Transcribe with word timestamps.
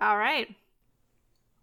All 0.00 0.16
right. 0.16 0.54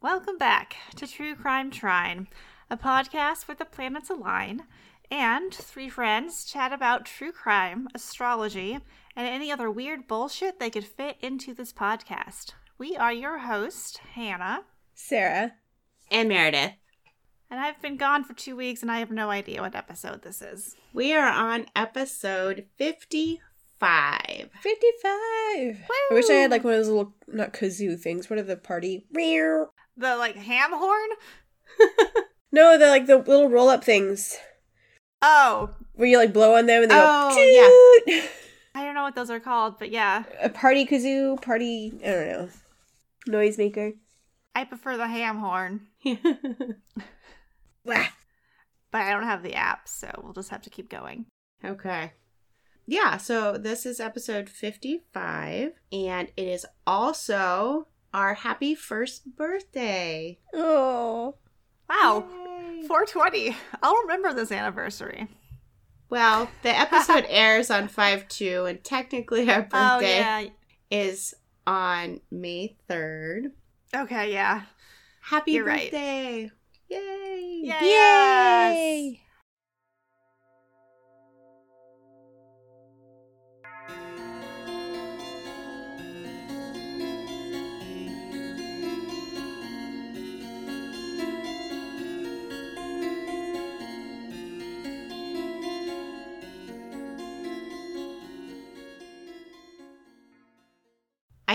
Welcome 0.02 0.38
back 0.38 0.76
to 0.96 1.08
True 1.08 1.36
Crime 1.36 1.72
Trine, 1.72 2.28
a 2.70 2.78
podcast 2.78 3.48
where 3.48 3.56
the 3.56 3.66
planets 3.66 4.10
align 4.10 4.64
and 5.10 5.54
three 5.54 5.90
friends 5.90 6.46
chat 6.46 6.72
about 6.72 7.06
true 7.06 7.32
crime, 7.32 7.88
astrology, 7.96 8.78
and 9.16 9.28
any 9.28 9.52
other 9.52 9.72
weird 9.72 10.08
bullshit 10.08 10.60
they 10.60 10.70
could 10.70 10.86
fit 10.86 11.18
into 11.22 11.54
this 11.54 11.74
podcast. 11.74 12.52
We 12.78 12.96
are 12.96 13.14
your 13.14 13.40
host, 13.40 14.02
Hannah, 14.14 14.66
Sarah. 14.94 15.54
And 16.12 16.30
Meredith. 16.30 16.74
and 17.50 17.60
I've 17.60 17.82
been 17.82 17.98
gone 17.98 18.24
for 18.24 18.34
two 18.34 18.56
weeks 18.56 18.82
and 18.82 18.92
I 18.92 19.00
have 19.00 19.12
no 19.12 19.30
idea 19.30 19.62
what 19.62 19.76
episode 19.76 20.22
this 20.22 20.42
is. 20.42 20.76
We 20.94 21.14
are 21.14 21.28
on 21.28 21.66
episode 21.76 22.68
55. 23.80 24.50
55. 24.62 25.04
I 25.04 25.80
wish 26.12 26.30
I 26.30 26.34
had 26.34 26.52
like 26.52 26.64
one 26.64 26.74
of 26.74 26.80
those 26.80 26.88
little, 26.88 27.14
not 27.28 27.54
kazoo 27.54 28.00
things. 28.00 28.30
What 28.30 28.40
are 28.40 28.44
the 28.44 28.58
party? 28.58 29.06
The 29.14 29.68
like 30.18 30.36
ham 30.36 30.72
horn? 30.74 31.10
No, 32.50 32.78
they're 32.78 32.90
like 32.90 33.08
the 33.08 33.18
little 33.18 33.50
roll 33.50 33.68
up 33.68 33.84
things 33.84 34.38
Oh, 35.22 35.70
where 35.96 36.08
you 36.08 36.18
like 36.18 36.32
blow 36.32 36.56
on 36.56 36.66
them 36.66 36.84
and 36.84 36.90
they 36.92 36.96
Oh, 36.98 37.30
go, 37.36 38.14
yeah. 38.14 38.22
I 38.74 38.86
don't 38.86 38.96
know 38.96 39.04
what 39.04 39.16
those 39.16 39.30
are 39.30 39.42
called, 39.42 39.78
but 39.78 39.92
yeah, 39.92 40.24
A 40.42 40.48
party 40.48 40.86
kazoo, 40.86 41.42
party, 41.42 41.92
I 42.02 42.08
don't 42.08 42.28
know. 42.30 42.50
Noisemaker. 43.28 43.96
I 44.56 44.64
prefer 44.64 44.96
the 44.96 45.08
ham 45.08 45.40
horn, 45.40 45.88
but 47.86 48.08
I 48.94 49.12
don't 49.12 49.24
have 49.24 49.44
the 49.44 49.56
app, 49.56 49.88
so 49.90 50.10
we'll 50.24 50.34
just 50.34 50.50
have 50.50 50.62
to 50.64 50.70
keep 50.70 50.90
going. 50.90 51.26
okay. 51.66 52.14
Yeah, 52.90 53.18
so 53.18 53.58
this 53.58 53.86
is 53.86 54.00
episode 54.00 54.50
55, 54.50 55.74
and 55.92 56.28
it 56.38 56.48
is 56.48 56.66
also 56.86 57.88
our 58.14 58.34
happy 58.36 58.76
first 58.76 59.36
birthday. 59.36 60.40
Oh. 60.54 61.36
Wow, 61.90 62.26
Yay. 62.30 62.88
420. 62.88 63.56
I'll 63.84 63.96
remember 64.04 64.34
this 64.34 64.52
anniversary. 64.54 65.28
Well, 66.10 66.50
the 66.64 66.70
episode 66.78 67.26
airs 67.28 67.70
on 67.70 67.90
5 67.90 68.28
2, 68.30 68.66
and 68.66 68.84
technically 68.84 69.50
our 69.52 69.68
Oh, 69.74 69.98
birthday 70.00 70.18
yeah. 70.20 70.50
is 70.90 71.34
on 71.66 72.22
May 72.32 72.78
3rd. 72.90 73.52
Okay, 73.94 74.32
yeah. 74.32 74.62
Happy 75.22 75.52
You're 75.54 75.66
right. 75.66 75.92
birthday! 75.92 76.52
Yay! 76.90 77.62
Yeah. 77.64 77.82
Yay! 77.84 79.22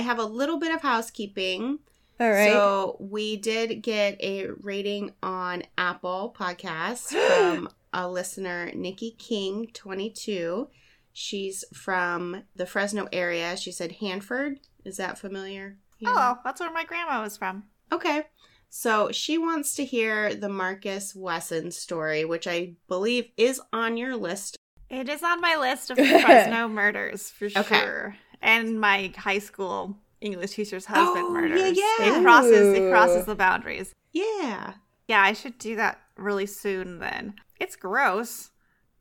Have 0.02 0.18
a 0.18 0.24
little 0.24 0.58
bit 0.58 0.74
of 0.74 0.82
housekeeping. 0.82 1.78
All 2.20 2.30
right. 2.30 2.52
So 2.52 2.96
we 3.00 3.36
did 3.36 3.82
get 3.82 4.20
a 4.22 4.48
rating 4.60 5.12
on 5.22 5.62
Apple 5.78 6.34
Podcasts 6.38 7.08
from 7.28 7.68
a 7.92 8.08
listener, 8.08 8.70
Nikki 8.74 9.12
King, 9.18 9.68
22. 9.72 10.68
She's 11.12 11.64
from 11.74 12.44
the 12.56 12.66
Fresno 12.66 13.08
area. 13.12 13.56
She 13.56 13.72
said 13.72 13.92
Hanford. 13.92 14.60
Is 14.84 14.96
that 14.96 15.18
familiar? 15.18 15.76
Oh, 16.04 16.38
that's 16.44 16.60
where 16.60 16.72
my 16.72 16.84
grandma 16.84 17.22
was 17.22 17.36
from. 17.36 17.64
Okay. 17.92 18.22
So 18.70 19.12
she 19.12 19.36
wants 19.36 19.74
to 19.74 19.84
hear 19.84 20.34
the 20.34 20.48
Marcus 20.48 21.14
Wesson 21.14 21.70
story, 21.70 22.24
which 22.24 22.46
I 22.46 22.74
believe 22.88 23.26
is 23.36 23.60
on 23.72 23.96
your 23.98 24.16
list. 24.16 24.56
It 24.88 25.08
is 25.08 25.22
on 25.22 25.40
my 25.40 25.56
list 25.56 25.90
of 25.90 25.98
Fresno 25.98 26.68
murders 26.68 27.30
for 27.30 27.44
Okay. 27.46 27.62
sure, 27.80 28.16
and 28.42 28.78
my 28.80 29.12
high 29.16 29.38
school 29.38 29.96
English 30.20 30.50
teacher's 30.52 30.84
husband 30.86 31.24
Oh, 31.26 31.34
yeah, 31.34 31.40
murders. 31.48 31.78
yeah. 31.78 32.18
It 32.18 32.22
crosses. 32.22 32.78
It 32.78 32.90
crosses 32.90 33.24
the 33.26 33.34
boundaries. 33.34 33.92
Yeah. 34.12 34.74
Yeah, 35.08 35.20
I 35.22 35.32
should 35.32 35.58
do 35.58 35.76
that 35.76 36.00
really 36.16 36.46
soon. 36.46 36.98
Then 36.98 37.34
it's 37.58 37.76
gross. 37.76 38.50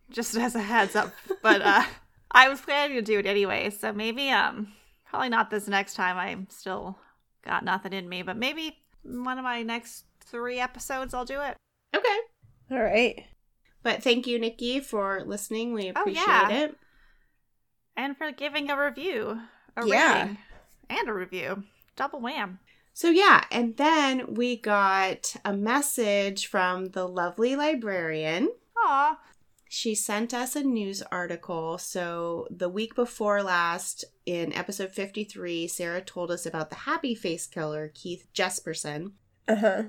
Just 0.10 0.36
as 0.36 0.56
a 0.56 0.62
heads 0.62 0.96
up, 0.96 1.14
but 1.42 1.62
uh, 1.62 1.84
I 2.32 2.50
was 2.50 2.60
planning 2.60 2.98
to 2.98 3.02
do 3.02 3.20
it 3.20 3.26
anyway, 3.26 3.70
so 3.70 3.94
maybe 3.94 4.30
um, 4.30 4.74
probably 5.06 5.30
not 5.30 5.50
this 5.50 5.70
next 5.70 5.94
time. 5.94 6.18
I'm 6.18 6.48
still 6.50 6.98
got 7.46 7.64
nothing 7.64 7.94
in 7.94 8.10
me, 8.10 8.22
but 8.22 8.36
maybe 8.36 8.78
one 9.04 9.38
of 9.38 9.46
my 9.46 9.64
next 9.64 10.04
three 10.20 10.60
episodes 10.60 11.14
I'll 11.14 11.24
do 11.24 11.40
it. 11.40 11.56
Okay. 11.96 12.18
All 12.72 12.84
right. 12.84 13.24
But 13.84 14.04
thank 14.04 14.28
you, 14.28 14.38
Nikki, 14.38 14.82
for 14.82 15.24
listening. 15.26 15.74
We 15.74 15.88
appreciate 15.88 16.26
Oh, 16.28 16.32
appreciate 16.36 16.58
yeah. 16.60 16.66
it. 16.66 16.78
And 18.02 18.18
for 18.18 18.32
giving 18.32 18.70
a 18.70 18.84
review, 18.84 19.40
a 19.78 19.86
Yeah. 19.86 20.22
rating, 20.24 20.38
and 20.90 21.08
a 21.08 21.14
review. 21.14 21.64
Double 21.96 22.20
wham. 22.20 22.60
So, 22.94 23.10
yeah, 23.10 23.46
and 23.52 23.78
then 23.78 24.34
we 24.34 24.58
got 24.58 25.36
a 25.46 25.54
message 25.54 26.48
from 26.48 26.90
the 26.90 27.08
lovely 27.08 27.56
librarian. 27.56 28.50
Aw. 28.78 29.20
She 29.70 29.96
sent 29.96 30.34
us 30.34 30.56
a 30.56 30.64
news 30.64 31.02
article. 31.04 31.78
So, 31.78 32.48
the 32.50 32.68
week 32.68 32.96
before 32.96 33.44
last, 33.44 34.04
in 34.26 34.52
episode 34.52 34.92
53, 34.92 35.68
Sarah 35.68 36.02
told 36.02 36.32
us 36.32 36.46
about 36.46 36.70
the 36.70 36.76
happy 36.78 37.16
face 37.16 37.46
killer, 37.46 37.92
Keith 37.94 38.28
Jesperson. 38.34 39.12
Uh 39.48 39.56
huh. 39.56 39.84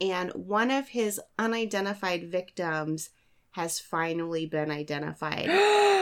And 0.00 0.30
one 0.32 0.70
of 0.72 0.88
his 0.88 1.20
unidentified 1.38 2.24
victims 2.30 3.10
has 3.52 3.78
finally 3.78 4.46
been 4.46 4.70
identified. 4.70 5.48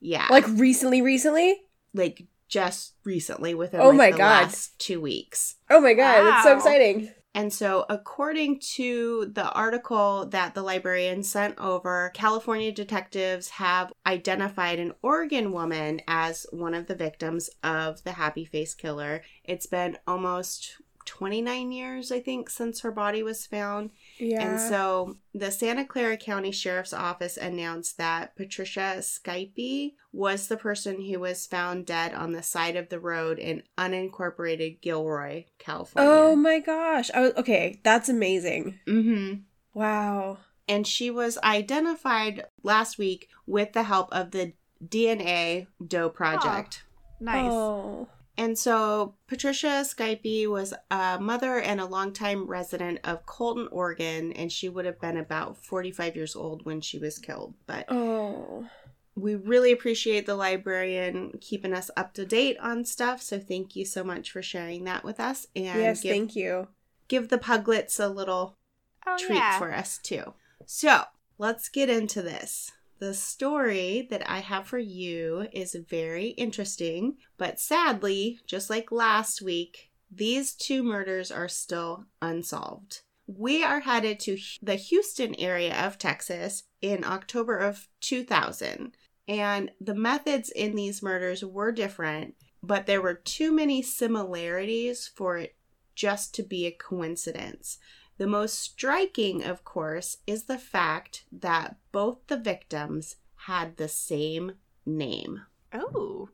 Yeah. 0.00 0.26
like 0.30 0.46
recently, 0.48 1.02
recently? 1.02 1.56
like 1.94 2.26
just 2.48 2.94
recently 3.04 3.54
within 3.54 3.80
Oh 3.80 3.88
like, 3.88 3.96
my 3.96 4.10
the 4.12 4.18
God. 4.18 4.42
last 4.42 4.78
two 4.78 5.00
weeks. 5.00 5.56
Oh 5.70 5.80
my 5.80 5.94
god, 5.94 6.24
that's 6.24 6.44
so 6.44 6.56
exciting. 6.56 7.10
And 7.34 7.52
so, 7.52 7.84
according 7.88 8.58
to 8.74 9.30
the 9.32 9.50
article 9.52 10.26
that 10.30 10.54
the 10.54 10.62
librarian 10.62 11.22
sent 11.22 11.56
over, 11.58 12.10
California 12.14 12.72
detectives 12.72 13.48
have 13.50 13.92
identified 14.06 14.78
an 14.80 14.94
Oregon 15.02 15.52
woman 15.52 16.00
as 16.08 16.46
one 16.50 16.74
of 16.74 16.86
the 16.86 16.94
victims 16.96 17.50
of 17.62 18.02
the 18.02 18.12
Happy 18.12 18.44
Face 18.44 18.74
Killer. 18.74 19.22
It's 19.44 19.66
been 19.66 19.98
almost 20.06 20.80
29 21.08 21.72
years, 21.72 22.12
I 22.12 22.20
think, 22.20 22.50
since 22.50 22.80
her 22.80 22.90
body 22.92 23.22
was 23.22 23.46
found. 23.46 23.90
Yeah. 24.18 24.42
And 24.42 24.60
so 24.60 25.16
the 25.34 25.50
Santa 25.50 25.86
Clara 25.86 26.18
County 26.18 26.52
Sheriff's 26.52 26.92
Office 26.92 27.38
announced 27.38 27.96
that 27.96 28.36
Patricia 28.36 28.96
Skiple 29.00 29.94
was 30.12 30.48
the 30.48 30.58
person 30.58 31.00
who 31.00 31.18
was 31.18 31.46
found 31.46 31.86
dead 31.86 32.12
on 32.12 32.32
the 32.32 32.42
side 32.42 32.76
of 32.76 32.90
the 32.90 33.00
road 33.00 33.38
in 33.38 33.62
unincorporated 33.78 34.82
Gilroy, 34.82 35.46
California. 35.58 36.10
oh 36.12 36.36
my 36.36 36.58
gosh. 36.58 37.10
I 37.14 37.20
was 37.20 37.32
okay, 37.38 37.80
that's 37.82 38.10
amazing. 38.10 38.78
Mm-hmm. 38.86 39.40
Wow. 39.72 40.38
And 40.68 40.86
she 40.86 41.10
was 41.10 41.38
identified 41.38 42.44
last 42.62 42.98
week 42.98 43.28
with 43.46 43.72
the 43.72 43.84
help 43.84 44.12
of 44.12 44.32
the 44.32 44.52
DNA 44.86 45.68
Doe 45.84 46.10
Project. 46.10 46.82
Nice. 47.18 47.50
Oh. 47.50 48.08
And 48.38 48.56
so 48.56 49.14
Patricia 49.26 49.84
Skiple 49.84 50.46
was 50.46 50.72
a 50.92 51.18
mother 51.20 51.58
and 51.58 51.80
a 51.80 51.84
longtime 51.86 52.46
resident 52.46 53.00
of 53.02 53.26
Colton, 53.26 53.68
Oregon, 53.72 54.32
and 54.32 54.50
she 54.52 54.68
would 54.68 54.84
have 54.86 55.00
been 55.00 55.16
about 55.16 55.58
45 55.58 56.14
years 56.14 56.36
old 56.36 56.64
when 56.64 56.80
she 56.80 57.00
was 57.00 57.18
killed. 57.18 57.54
But 57.66 57.86
Oh. 57.90 58.68
we 59.16 59.34
really 59.34 59.72
appreciate 59.72 60.24
the 60.24 60.36
librarian 60.36 61.36
keeping 61.40 61.72
us 61.72 61.90
up 61.96 62.14
to 62.14 62.24
date 62.24 62.56
on 62.60 62.84
stuff. 62.84 63.20
So 63.20 63.40
thank 63.40 63.74
you 63.74 63.84
so 63.84 64.04
much 64.04 64.30
for 64.30 64.40
sharing 64.40 64.84
that 64.84 65.02
with 65.02 65.18
us 65.18 65.48
and 65.56 65.64
yes, 65.80 66.00
give, 66.00 66.12
thank 66.12 66.36
you. 66.36 66.68
give 67.08 67.30
the 67.30 67.38
puglets 67.38 67.98
a 67.98 68.08
little 68.08 68.56
oh, 69.04 69.16
treat 69.18 69.34
yeah. 69.34 69.58
for 69.58 69.74
us 69.74 69.98
too. 69.98 70.34
So 70.64 71.02
let's 71.38 71.68
get 71.68 71.90
into 71.90 72.22
this. 72.22 72.70
The 72.98 73.14
story 73.14 74.08
that 74.10 74.28
I 74.28 74.40
have 74.40 74.66
for 74.66 74.78
you 74.78 75.46
is 75.52 75.76
very 75.88 76.28
interesting, 76.30 77.18
but 77.36 77.60
sadly, 77.60 78.40
just 78.44 78.68
like 78.68 78.90
last 78.90 79.40
week, 79.40 79.90
these 80.10 80.52
two 80.52 80.82
murders 80.82 81.30
are 81.30 81.48
still 81.48 82.06
unsolved. 82.20 83.02
We 83.28 83.62
are 83.62 83.80
headed 83.80 84.18
to 84.20 84.38
the 84.62 84.74
Houston 84.74 85.36
area 85.36 85.86
of 85.86 85.98
Texas 85.98 86.64
in 86.80 87.04
October 87.04 87.58
of 87.58 87.86
2000, 88.00 88.96
and 89.28 89.70
the 89.80 89.94
methods 89.94 90.50
in 90.50 90.74
these 90.74 91.02
murders 91.02 91.44
were 91.44 91.70
different, 91.70 92.34
but 92.62 92.86
there 92.86 93.02
were 93.02 93.14
too 93.14 93.52
many 93.52 93.80
similarities 93.80 95.06
for 95.14 95.36
it 95.36 95.54
just 95.94 96.34
to 96.34 96.42
be 96.42 96.66
a 96.66 96.72
coincidence. 96.72 97.78
The 98.18 98.26
most 98.26 98.58
striking, 98.58 99.44
of 99.44 99.64
course, 99.64 100.18
is 100.26 100.44
the 100.44 100.58
fact 100.58 101.24
that 101.32 101.76
both 101.92 102.18
the 102.26 102.36
victims 102.36 103.16
had 103.46 103.76
the 103.76 103.88
same 103.88 104.52
name. 104.84 105.42
Oh. 105.72 106.28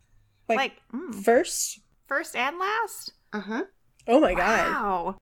Like, 0.48 0.56
Like, 0.56 0.72
mm, 0.92 1.14
first? 1.14 1.81
first 2.06 2.34
and 2.36 2.58
last? 2.58 3.12
Uh 3.32 3.40
huh. 3.40 3.62
Oh 4.08 4.20
my 4.20 4.34
god. 4.34 4.70
Wow. 4.70 5.16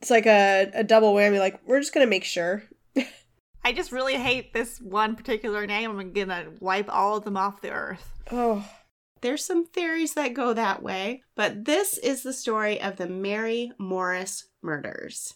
It's 0.00 0.10
like 0.10 0.26
a, 0.26 0.70
a 0.74 0.84
double 0.84 1.14
whammy. 1.14 1.38
Like, 1.38 1.60
we're 1.66 1.80
just 1.80 1.94
going 1.94 2.06
to 2.06 2.10
make 2.10 2.24
sure. 2.24 2.64
I 3.64 3.72
just 3.72 3.92
really 3.92 4.16
hate 4.16 4.52
this 4.52 4.78
one 4.80 5.16
particular 5.16 5.66
name. 5.66 5.98
I'm 5.98 6.12
gonna 6.12 6.50
wipe 6.60 6.92
all 6.92 7.16
of 7.16 7.24
them 7.24 7.38
off 7.38 7.62
the 7.62 7.70
earth. 7.70 8.06
Oh. 8.30 8.68
There's 9.22 9.42
some 9.42 9.64
theories 9.64 10.12
that 10.14 10.34
go 10.34 10.52
that 10.52 10.82
way, 10.82 11.22
but 11.34 11.64
this 11.64 11.96
is 11.96 12.22
the 12.22 12.34
story 12.34 12.78
of 12.78 12.96
the 12.96 13.08
Mary 13.08 13.72
Morris 13.78 14.48
murders. 14.60 15.34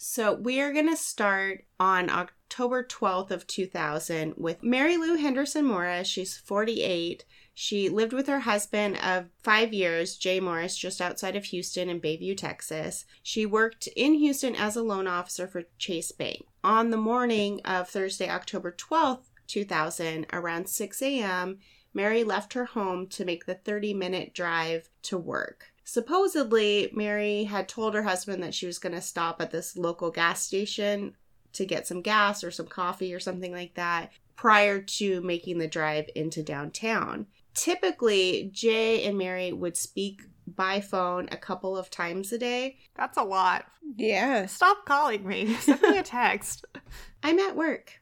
So 0.00 0.32
we 0.32 0.60
are 0.60 0.72
going 0.72 0.88
to 0.88 0.96
start 0.96 1.64
on 1.80 2.08
October 2.08 2.84
12th 2.84 3.32
of 3.32 3.48
2000 3.48 4.34
with 4.36 4.62
Mary 4.62 4.96
Lou 4.96 5.16
Henderson 5.16 5.64
Morris. 5.64 6.06
She's 6.06 6.36
48. 6.36 7.24
She 7.52 7.88
lived 7.88 8.12
with 8.12 8.28
her 8.28 8.38
husband 8.38 8.96
of 9.04 9.26
five 9.42 9.72
years, 9.72 10.16
Jay 10.16 10.38
Morris, 10.38 10.76
just 10.76 11.00
outside 11.00 11.34
of 11.34 11.46
Houston 11.46 11.90
in 11.90 12.00
Bayview, 12.00 12.36
Texas. 12.36 13.06
She 13.24 13.44
worked 13.44 13.88
in 13.96 14.14
Houston 14.14 14.54
as 14.54 14.76
a 14.76 14.84
loan 14.84 15.08
officer 15.08 15.48
for 15.48 15.64
Chase 15.78 16.12
Bank. 16.12 16.44
On 16.62 16.90
the 16.90 16.96
morning 16.96 17.60
of 17.64 17.88
Thursday, 17.88 18.30
October 18.30 18.70
12th, 18.70 19.30
2000, 19.48 20.26
around 20.32 20.68
6 20.68 21.02
a.m., 21.02 21.58
Mary 21.92 22.22
left 22.22 22.52
her 22.52 22.66
home 22.66 23.08
to 23.08 23.24
make 23.24 23.46
the 23.46 23.56
30 23.56 23.94
minute 23.94 24.32
drive 24.32 24.90
to 25.02 25.18
work. 25.18 25.72
Supposedly, 25.90 26.90
Mary 26.92 27.44
had 27.44 27.66
told 27.66 27.94
her 27.94 28.02
husband 28.02 28.42
that 28.42 28.52
she 28.52 28.66
was 28.66 28.78
going 28.78 28.94
to 28.94 29.00
stop 29.00 29.40
at 29.40 29.50
this 29.50 29.74
local 29.74 30.10
gas 30.10 30.42
station 30.42 31.14
to 31.54 31.64
get 31.64 31.86
some 31.86 32.02
gas 32.02 32.44
or 32.44 32.50
some 32.50 32.66
coffee 32.66 33.14
or 33.14 33.18
something 33.18 33.52
like 33.52 33.72
that 33.72 34.12
prior 34.36 34.82
to 34.82 35.22
making 35.22 35.56
the 35.56 35.66
drive 35.66 36.04
into 36.14 36.42
downtown. 36.42 37.26
Typically, 37.54 38.50
Jay 38.52 39.04
and 39.04 39.16
Mary 39.16 39.50
would 39.50 39.78
speak 39.78 40.20
by 40.46 40.82
phone 40.82 41.26
a 41.32 41.38
couple 41.38 41.74
of 41.74 41.88
times 41.88 42.34
a 42.34 42.38
day. 42.38 42.76
That's 42.94 43.16
a 43.16 43.24
lot. 43.24 43.64
Yeah. 43.96 44.44
Stop 44.44 44.84
calling 44.84 45.26
me. 45.26 45.54
Send 45.60 45.80
me 45.80 45.96
a 45.96 46.02
text. 46.02 46.66
I'm 47.22 47.38
at 47.38 47.56
work. 47.56 47.94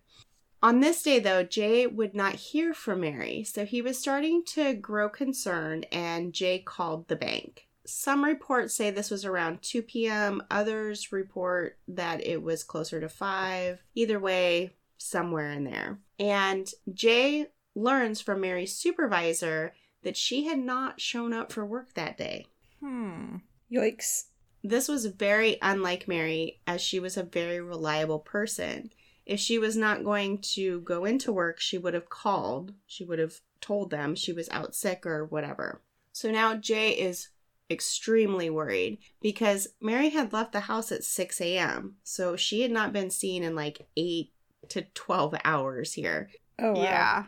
On 0.60 0.80
this 0.80 1.04
day, 1.04 1.20
though, 1.20 1.44
Jay 1.44 1.86
would 1.86 2.16
not 2.16 2.34
hear 2.34 2.74
from 2.74 3.02
Mary, 3.02 3.44
so 3.44 3.64
he 3.64 3.80
was 3.80 3.96
starting 3.96 4.42
to 4.46 4.74
grow 4.74 5.08
concerned, 5.08 5.86
and 5.92 6.32
Jay 6.32 6.58
called 6.58 7.06
the 7.06 7.14
bank. 7.14 7.65
Some 7.86 8.24
reports 8.24 8.74
say 8.74 8.90
this 8.90 9.10
was 9.10 9.24
around 9.24 9.62
2 9.62 9.82
p.m., 9.82 10.42
others 10.50 11.12
report 11.12 11.78
that 11.88 12.24
it 12.24 12.42
was 12.42 12.64
closer 12.64 13.00
to 13.00 13.08
5. 13.08 13.82
Either 13.94 14.18
way, 14.18 14.72
somewhere 14.98 15.52
in 15.52 15.64
there. 15.64 15.98
And 16.18 16.70
Jay 16.92 17.48
learns 17.74 18.20
from 18.20 18.40
Mary's 18.40 18.74
supervisor 18.74 19.74
that 20.02 20.16
she 20.16 20.44
had 20.44 20.58
not 20.58 21.00
shown 21.00 21.32
up 21.32 21.52
for 21.52 21.64
work 21.64 21.94
that 21.94 22.16
day. 22.16 22.46
Hmm. 22.80 23.36
Yikes. 23.70 24.24
This 24.62 24.88
was 24.88 25.06
very 25.06 25.58
unlike 25.62 26.08
Mary, 26.08 26.60
as 26.66 26.80
she 26.80 26.98
was 26.98 27.16
a 27.16 27.22
very 27.22 27.60
reliable 27.60 28.18
person. 28.18 28.90
If 29.24 29.40
she 29.40 29.58
was 29.58 29.76
not 29.76 30.04
going 30.04 30.38
to 30.54 30.80
go 30.80 31.04
into 31.04 31.32
work, 31.32 31.60
she 31.60 31.78
would 31.78 31.94
have 31.94 32.08
called. 32.08 32.72
She 32.86 33.04
would 33.04 33.18
have 33.18 33.40
told 33.60 33.90
them 33.90 34.14
she 34.14 34.32
was 34.32 34.48
out 34.50 34.74
sick 34.74 35.04
or 35.04 35.24
whatever. 35.24 35.82
So 36.12 36.30
now 36.30 36.54
Jay 36.54 36.90
is 36.90 37.28
extremely 37.70 38.50
worried 38.50 38.98
because 39.20 39.68
Mary 39.80 40.10
had 40.10 40.32
left 40.32 40.52
the 40.52 40.60
house 40.60 40.92
at 40.92 41.04
6 41.04 41.40
a.m. 41.40 41.96
So 42.02 42.36
she 42.36 42.62
had 42.62 42.70
not 42.70 42.92
been 42.92 43.10
seen 43.10 43.42
in 43.42 43.54
like 43.54 43.88
8 43.96 44.32
to 44.70 44.82
12 44.82 45.34
hours 45.44 45.92
here. 45.92 46.30
Oh, 46.58 46.72
wow. 46.72 46.82
Yeah. 46.82 47.24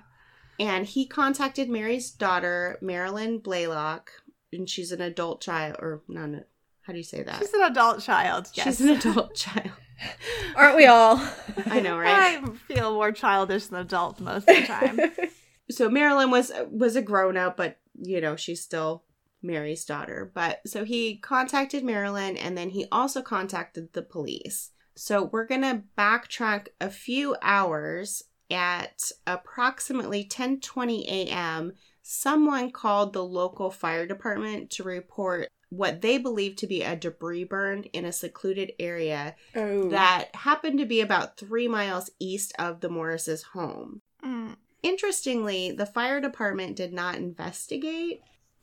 And 0.60 0.86
he 0.86 1.06
contacted 1.06 1.68
Mary's 1.68 2.10
daughter, 2.10 2.78
Marilyn 2.80 3.38
Blaylock, 3.38 4.10
and 4.52 4.68
she's 4.68 4.92
an 4.92 5.00
adult 5.00 5.40
child, 5.40 5.76
or 5.78 6.02
none. 6.08 6.44
How 6.82 6.92
do 6.92 6.98
you 6.98 7.04
say 7.04 7.22
that? 7.22 7.38
She's 7.38 7.52
an 7.52 7.62
adult 7.62 8.00
child. 8.00 8.48
Yes. 8.54 8.66
She's 8.66 8.80
an 8.80 8.96
adult 8.96 9.34
child. 9.34 9.70
Aren't 10.56 10.76
we 10.76 10.86
all? 10.86 11.20
I 11.66 11.80
know, 11.80 11.98
right? 11.98 12.42
I 12.42 12.50
feel 12.66 12.94
more 12.94 13.12
childish 13.12 13.66
than 13.66 13.80
adult 13.80 14.20
most 14.20 14.48
of 14.48 14.56
the 14.56 14.62
time. 14.62 15.00
so 15.70 15.88
Marilyn 15.88 16.30
was 16.30 16.52
was 16.70 16.96
a 16.96 17.02
grown 17.02 17.36
up, 17.36 17.56
but 17.56 17.78
you 18.00 18.20
know 18.20 18.36
she's 18.36 18.62
still 18.62 19.04
Mary's 19.48 19.84
daughter. 19.84 20.30
But 20.32 20.60
so 20.66 20.84
he 20.84 21.16
contacted 21.16 21.82
Marilyn, 21.82 22.36
and 22.36 22.56
then 22.56 22.70
he 22.70 22.86
also 22.92 23.22
contacted 23.22 23.92
the 23.92 24.02
police. 24.02 24.70
So 24.94 25.24
we're 25.24 25.46
gonna 25.46 25.82
backtrack 25.96 26.68
a 26.80 26.90
few 26.90 27.34
hours. 27.42 28.22
At 28.50 29.12
approximately 29.26 30.24
10:20 30.24 31.04
a.m., 31.06 31.74
someone 32.00 32.70
called 32.70 33.12
the 33.12 33.22
local 33.22 33.70
fire 33.70 34.06
department 34.06 34.70
to 34.70 34.82
report 34.82 35.48
what 35.70 36.00
they 36.00 36.18
believed 36.18 36.58
to 36.58 36.66
be 36.66 36.82
a 36.82 36.96
debris 36.96 37.44
burn 37.44 37.84
in 37.92 38.04
a 38.04 38.12
secluded 38.12 38.72
area 38.78 39.36
oh. 39.54 39.90
that 39.90 40.34
happened 40.34 40.78
to 40.78 40.86
be 40.86 41.00
about 41.00 41.36
three 41.36 41.68
miles 41.68 42.10
east 42.18 42.54
of 42.58 42.80
the 42.80 42.88
Morris's 42.88 43.42
home. 43.42 44.00
Mm. 44.24 44.56
Interestingly, 44.82 45.72
the 45.72 45.86
fire 45.86 46.20
department 46.20 46.76
did 46.76 46.92
not 46.92 47.16
investigate, 47.16 48.22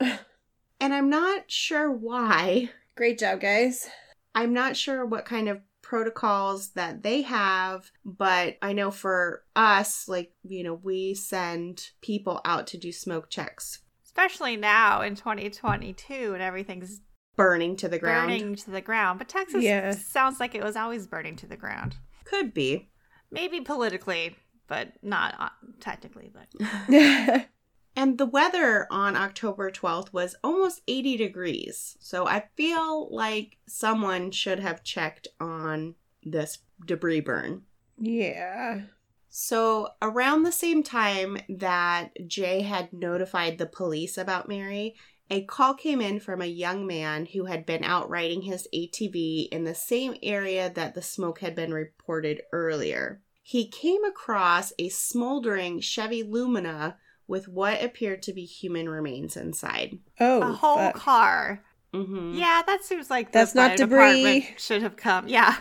and 0.80 0.92
I'm 0.94 1.08
not 1.10 1.50
sure 1.50 1.90
why. 1.90 2.70
Great 2.96 3.18
job, 3.18 3.40
guys. 3.40 3.88
I'm 4.34 4.52
not 4.52 4.76
sure 4.76 5.04
what 5.04 5.24
kind 5.24 5.48
of 5.48 5.60
protocols 5.82 6.70
that 6.70 7.02
they 7.02 7.22
have, 7.22 7.90
but 8.04 8.56
I 8.60 8.72
know 8.72 8.90
for 8.90 9.44
us, 9.54 10.08
like, 10.08 10.32
you 10.42 10.62
know, 10.64 10.74
we 10.74 11.14
send 11.14 11.90
people 12.02 12.40
out 12.44 12.66
to 12.68 12.78
do 12.78 12.90
smoke 12.92 13.30
checks, 13.30 13.80
Especially 14.04 14.56
now 14.56 15.02
in 15.02 15.14
2022 15.14 16.32
and 16.32 16.42
everything's 16.42 17.02
burning 17.36 17.76
to 17.76 17.88
the 17.88 17.98
ground. 17.98 18.28
burning 18.30 18.54
to 18.56 18.70
the 18.70 18.80
ground. 18.80 19.18
But 19.18 19.28
Texas 19.28 19.62
Yeah. 19.62 19.90
sounds 19.92 20.40
like 20.40 20.54
it 20.54 20.64
was 20.64 20.74
always 20.74 21.06
burning 21.06 21.36
to 21.36 21.46
the 21.46 21.56
ground. 21.56 21.96
Could 22.24 22.54
be. 22.54 22.88
Maybe 23.30 23.60
politically, 23.60 24.34
but 24.68 24.92
not 25.02 25.34
uh, 25.38 25.48
technically. 25.80 26.32
But 26.32 26.48
And 27.96 28.18
the 28.18 28.26
weather 28.26 28.86
on 28.90 29.16
October 29.16 29.70
12th 29.70 30.12
was 30.12 30.36
almost 30.44 30.82
80 30.86 31.16
degrees. 31.16 31.96
So 31.98 32.26
I 32.26 32.44
feel 32.54 33.08
like 33.10 33.56
someone 33.66 34.30
should 34.30 34.60
have 34.60 34.84
checked 34.84 35.28
on 35.40 35.94
this 36.22 36.58
debris 36.84 37.20
burn. 37.20 37.62
yeah. 37.98 38.82
So, 39.28 39.90
around 40.00 40.44
the 40.44 40.52
same 40.52 40.82
time 40.82 41.36
that 41.48 42.26
Jay 42.26 42.62
had 42.62 42.90
notified 42.90 43.58
the 43.58 43.66
police 43.66 44.16
about 44.16 44.48
Mary, 44.48 44.94
a 45.28 45.42
call 45.44 45.74
came 45.74 46.00
in 46.00 46.20
from 46.20 46.40
a 46.40 46.46
young 46.46 46.86
man 46.86 47.26
who 47.26 47.44
had 47.44 47.66
been 47.66 47.84
out 47.84 48.08
riding 48.08 48.42
his 48.42 48.66
ATV 48.74 49.48
in 49.50 49.64
the 49.64 49.74
same 49.74 50.14
area 50.22 50.72
that 50.74 50.94
the 50.94 51.02
smoke 51.02 51.40
had 51.40 51.54
been 51.54 51.74
reported 51.74 52.40
earlier. 52.50 53.20
He 53.42 53.68
came 53.68 54.04
across 54.04 54.72
a 54.78 54.88
smoldering 54.88 55.80
Chevy 55.80 56.22
Lumina 56.22 56.96
with 57.28 57.48
what 57.48 57.82
appeared 57.82 58.22
to 58.22 58.32
be 58.32 58.44
human 58.44 58.88
remains 58.88 59.36
inside. 59.36 59.98
Oh, 60.20 60.42
a 60.42 60.52
whole 60.52 60.76
fuck. 60.76 60.94
car. 60.94 61.62
Mm-hmm. 61.94 62.34
Yeah, 62.34 62.62
that 62.66 62.84
seems 62.84 63.10
like 63.10 63.32
the 63.32 63.38
That's 63.38 63.54
not 63.54 63.76
debris. 63.76 64.54
Should 64.58 64.82
have 64.82 64.96
come. 64.96 65.28
Yeah. 65.28 65.56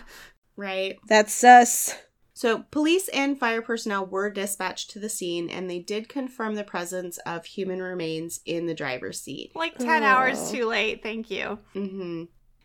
Right? 0.58 0.98
That's 1.08 1.34
sus. 1.34 1.96
So, 2.34 2.66
police 2.70 3.08
and 3.10 3.40
fire 3.40 3.62
personnel 3.62 4.06
were 4.06 4.30
dispatched 4.30 4.90
to 4.92 5.00
the 5.00 5.08
scene 5.08 5.50
and 5.50 5.70
they 5.70 5.80
did 5.80 6.10
confirm 6.10 6.56
the 6.56 6.66
presence 6.66 7.18
of 7.20 7.46
human 7.46 7.82
remains 7.82 8.42
in 8.46 8.66
the 8.66 8.74
driver's 8.74 9.22
seat. 9.22 9.54
Like 9.56 9.78
10 9.78 10.04
hours 10.04 10.38
Oh. 10.42 10.52
too 10.52 10.66
late. 10.66 11.02
Thank 11.02 11.32
you. 11.32 11.60
hmm 11.74 12.24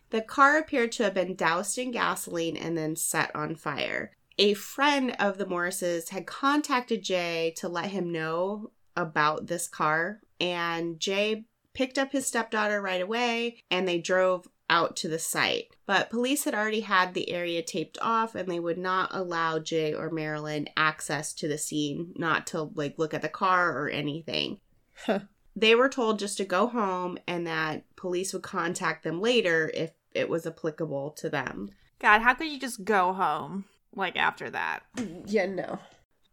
The 0.09 0.21
car 0.21 0.57
appeared 0.57 0.91
to 0.93 1.03
have 1.03 1.13
been 1.13 1.35
doused 1.35 1.77
in 1.77 1.91
gasoline 1.91 2.57
and 2.57 2.77
then 2.77 2.97
set 2.97 3.33
on 3.33 3.55
fire. 3.55 4.11
A 4.37 4.53
friend 4.55 5.15
of 5.19 5.37
the 5.37 5.45
Morrises 5.45 6.09
had 6.09 6.25
contacted 6.27 7.01
Jay 7.03 7.53
to 7.57 7.69
let 7.69 7.91
him 7.91 8.11
know 8.11 8.71
about 8.95 9.47
this 9.47 9.67
car, 9.67 10.21
and 10.39 10.99
Jay 10.99 11.45
picked 11.73 11.97
up 11.97 12.11
his 12.11 12.27
stepdaughter 12.27 12.81
right 12.81 13.01
away 13.01 13.63
and 13.69 13.87
they 13.87 13.99
drove 13.99 14.47
out 14.69 14.95
to 14.95 15.07
the 15.07 15.19
site. 15.19 15.75
But 15.85 16.09
police 16.09 16.45
had 16.45 16.55
already 16.55 16.81
had 16.81 17.13
the 17.13 17.29
area 17.29 17.61
taped 17.61 17.97
off 18.01 18.35
and 18.35 18.49
they 18.49 18.59
would 18.59 18.77
not 18.77 19.09
allow 19.11 19.59
Jay 19.59 19.93
or 19.93 20.09
Marilyn 20.09 20.69
access 20.77 21.33
to 21.33 21.47
the 21.47 21.57
scene, 21.57 22.13
not 22.15 22.47
to 22.47 22.63
like 22.75 22.97
look 22.97 23.13
at 23.13 23.21
the 23.21 23.29
car 23.29 23.77
or 23.77 23.89
anything. 23.89 24.59
Huh. 25.05 25.19
They 25.55 25.75
were 25.75 25.89
told 25.89 26.19
just 26.19 26.37
to 26.37 26.45
go 26.45 26.67
home 26.67 27.17
and 27.27 27.45
that 27.45 27.83
police 27.97 28.31
would 28.33 28.43
contact 28.43 29.03
them 29.03 29.19
later 29.19 29.69
if 29.73 29.91
it 30.13 30.29
was 30.29 30.47
applicable 30.47 31.11
to 31.11 31.29
them. 31.29 31.71
God, 31.99 32.21
how 32.21 32.33
could 32.33 32.47
you 32.47 32.59
just 32.59 32.85
go 32.85 33.11
home 33.11 33.65
like 33.93 34.15
after 34.15 34.49
that? 34.49 34.83
Mm, 34.95 35.23
yeah, 35.27 35.45
no. 35.47 35.79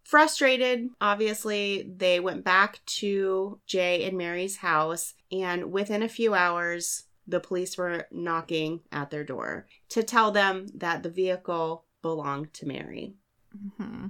Frustrated, 0.08 0.88
obviously, 1.02 1.82
they 1.82 2.18
went 2.18 2.42
back 2.42 2.80
to 2.86 3.60
Jay 3.66 4.04
and 4.04 4.16
Mary's 4.16 4.56
house, 4.56 5.12
and 5.30 5.70
within 5.70 6.02
a 6.02 6.08
few 6.08 6.32
hours, 6.32 7.02
the 7.26 7.40
police 7.40 7.76
were 7.76 8.06
knocking 8.10 8.80
at 8.90 9.10
their 9.10 9.22
door 9.22 9.66
to 9.90 10.02
tell 10.02 10.30
them 10.30 10.68
that 10.72 11.02
the 11.02 11.10
vehicle 11.10 11.84
belonged 12.00 12.54
to 12.54 12.66
Mary. 12.66 13.16
Mm-hmm. 13.54 14.06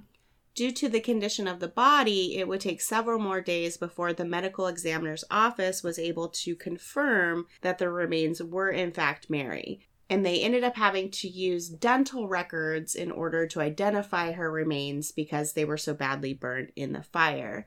Due 0.54 0.70
to 0.70 0.88
the 0.88 1.00
condition 1.00 1.48
of 1.48 1.58
the 1.58 1.66
body, 1.66 2.36
it 2.36 2.46
would 2.46 2.60
take 2.60 2.80
several 2.80 3.18
more 3.18 3.40
days 3.40 3.76
before 3.76 4.12
the 4.12 4.24
medical 4.24 4.68
examiner's 4.68 5.24
office 5.32 5.82
was 5.82 5.98
able 5.98 6.28
to 6.28 6.54
confirm 6.54 7.48
that 7.62 7.78
the 7.78 7.90
remains 7.90 8.40
were 8.40 8.70
in 8.70 8.92
fact 8.92 9.28
Mary. 9.28 9.80
And 10.10 10.24
they 10.24 10.40
ended 10.40 10.64
up 10.64 10.76
having 10.76 11.10
to 11.10 11.28
use 11.28 11.68
dental 11.68 12.28
records 12.28 12.94
in 12.94 13.10
order 13.10 13.46
to 13.48 13.60
identify 13.60 14.32
her 14.32 14.50
remains 14.50 15.12
because 15.12 15.52
they 15.52 15.64
were 15.64 15.76
so 15.76 15.92
badly 15.92 16.32
burned 16.32 16.72
in 16.76 16.92
the 16.92 17.02
fire. 17.02 17.66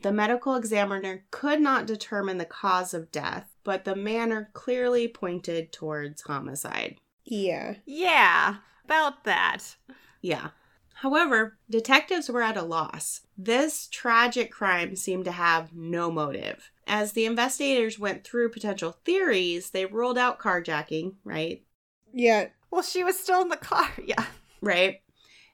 The 0.00 0.12
medical 0.12 0.56
examiner 0.56 1.24
could 1.30 1.60
not 1.60 1.86
determine 1.86 2.38
the 2.38 2.44
cause 2.44 2.92
of 2.92 3.12
death, 3.12 3.54
but 3.62 3.84
the 3.84 3.94
manner 3.94 4.50
clearly 4.52 5.06
pointed 5.06 5.70
towards 5.72 6.22
homicide. 6.22 6.96
Yeah. 7.24 7.76
Yeah, 7.86 8.56
about 8.84 9.22
that. 9.22 9.76
Yeah. 10.20 10.48
However, 10.94 11.56
detectives 11.70 12.28
were 12.28 12.42
at 12.42 12.56
a 12.56 12.62
loss. 12.62 13.20
This 13.38 13.86
tragic 13.86 14.50
crime 14.50 14.96
seemed 14.96 15.24
to 15.26 15.32
have 15.32 15.72
no 15.72 16.10
motive. 16.10 16.71
As 16.86 17.12
the 17.12 17.26
investigators 17.26 17.98
went 17.98 18.24
through 18.24 18.50
potential 18.50 18.96
theories, 19.04 19.70
they 19.70 19.86
ruled 19.86 20.18
out 20.18 20.38
carjacking, 20.38 21.14
right? 21.24 21.62
Yeah. 22.12 22.48
Well, 22.70 22.82
she 22.82 23.04
was 23.04 23.18
still 23.18 23.42
in 23.42 23.48
the 23.48 23.56
car. 23.56 23.88
Yeah. 24.04 24.24
Right. 24.60 25.00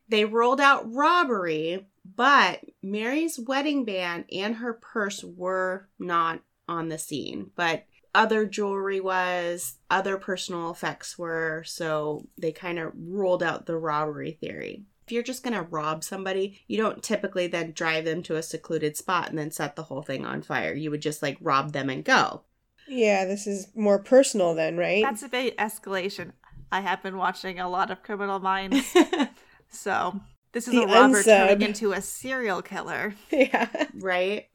They 0.08 0.24
ruled 0.24 0.60
out 0.60 0.92
robbery, 0.92 1.86
but 2.16 2.60
Mary's 2.82 3.38
wedding 3.38 3.84
band 3.84 4.24
and 4.32 4.56
her 4.56 4.74
purse 4.74 5.22
were 5.22 5.88
not 5.98 6.40
on 6.66 6.88
the 6.88 6.98
scene. 6.98 7.50
But 7.56 7.84
other 8.14 8.46
jewelry 8.46 9.00
was, 9.00 9.76
other 9.90 10.16
personal 10.16 10.70
effects 10.70 11.18
were, 11.18 11.62
so 11.66 12.26
they 12.38 12.52
kind 12.52 12.78
of 12.78 12.92
ruled 12.96 13.42
out 13.42 13.66
the 13.66 13.76
robbery 13.76 14.32
theory. 14.32 14.84
If 15.08 15.12
you're 15.12 15.22
just 15.22 15.42
going 15.42 15.54
to 15.54 15.62
rob 15.62 16.04
somebody, 16.04 16.60
you 16.66 16.76
don't 16.76 17.02
typically 17.02 17.46
then 17.46 17.72
drive 17.72 18.04
them 18.04 18.22
to 18.24 18.36
a 18.36 18.42
secluded 18.42 18.94
spot 18.94 19.30
and 19.30 19.38
then 19.38 19.50
set 19.50 19.74
the 19.74 19.84
whole 19.84 20.02
thing 20.02 20.26
on 20.26 20.42
fire. 20.42 20.74
You 20.74 20.90
would 20.90 21.00
just 21.00 21.22
like 21.22 21.38
rob 21.40 21.72
them 21.72 21.88
and 21.88 22.04
go. 22.04 22.42
Yeah, 22.86 23.24
this 23.24 23.46
is 23.46 23.68
more 23.74 23.98
personal 23.98 24.54
then, 24.54 24.76
right? 24.76 25.02
That's 25.02 25.22
a 25.22 25.30
big 25.30 25.56
escalation. 25.56 26.32
I 26.70 26.82
have 26.82 27.02
been 27.02 27.16
watching 27.16 27.58
a 27.58 27.70
lot 27.70 27.90
of 27.90 28.02
Criminal 28.02 28.38
Minds, 28.38 28.94
so 29.70 30.20
this 30.52 30.68
is 30.68 30.74
The 30.74 30.82
a 30.82 30.86
robber 30.86 31.22
turning 31.22 31.56
unsub. 31.56 31.62
into 31.62 31.92
a 31.92 32.02
serial 32.02 32.60
killer. 32.60 33.14
yeah. 33.30 33.86
right? 33.94 34.48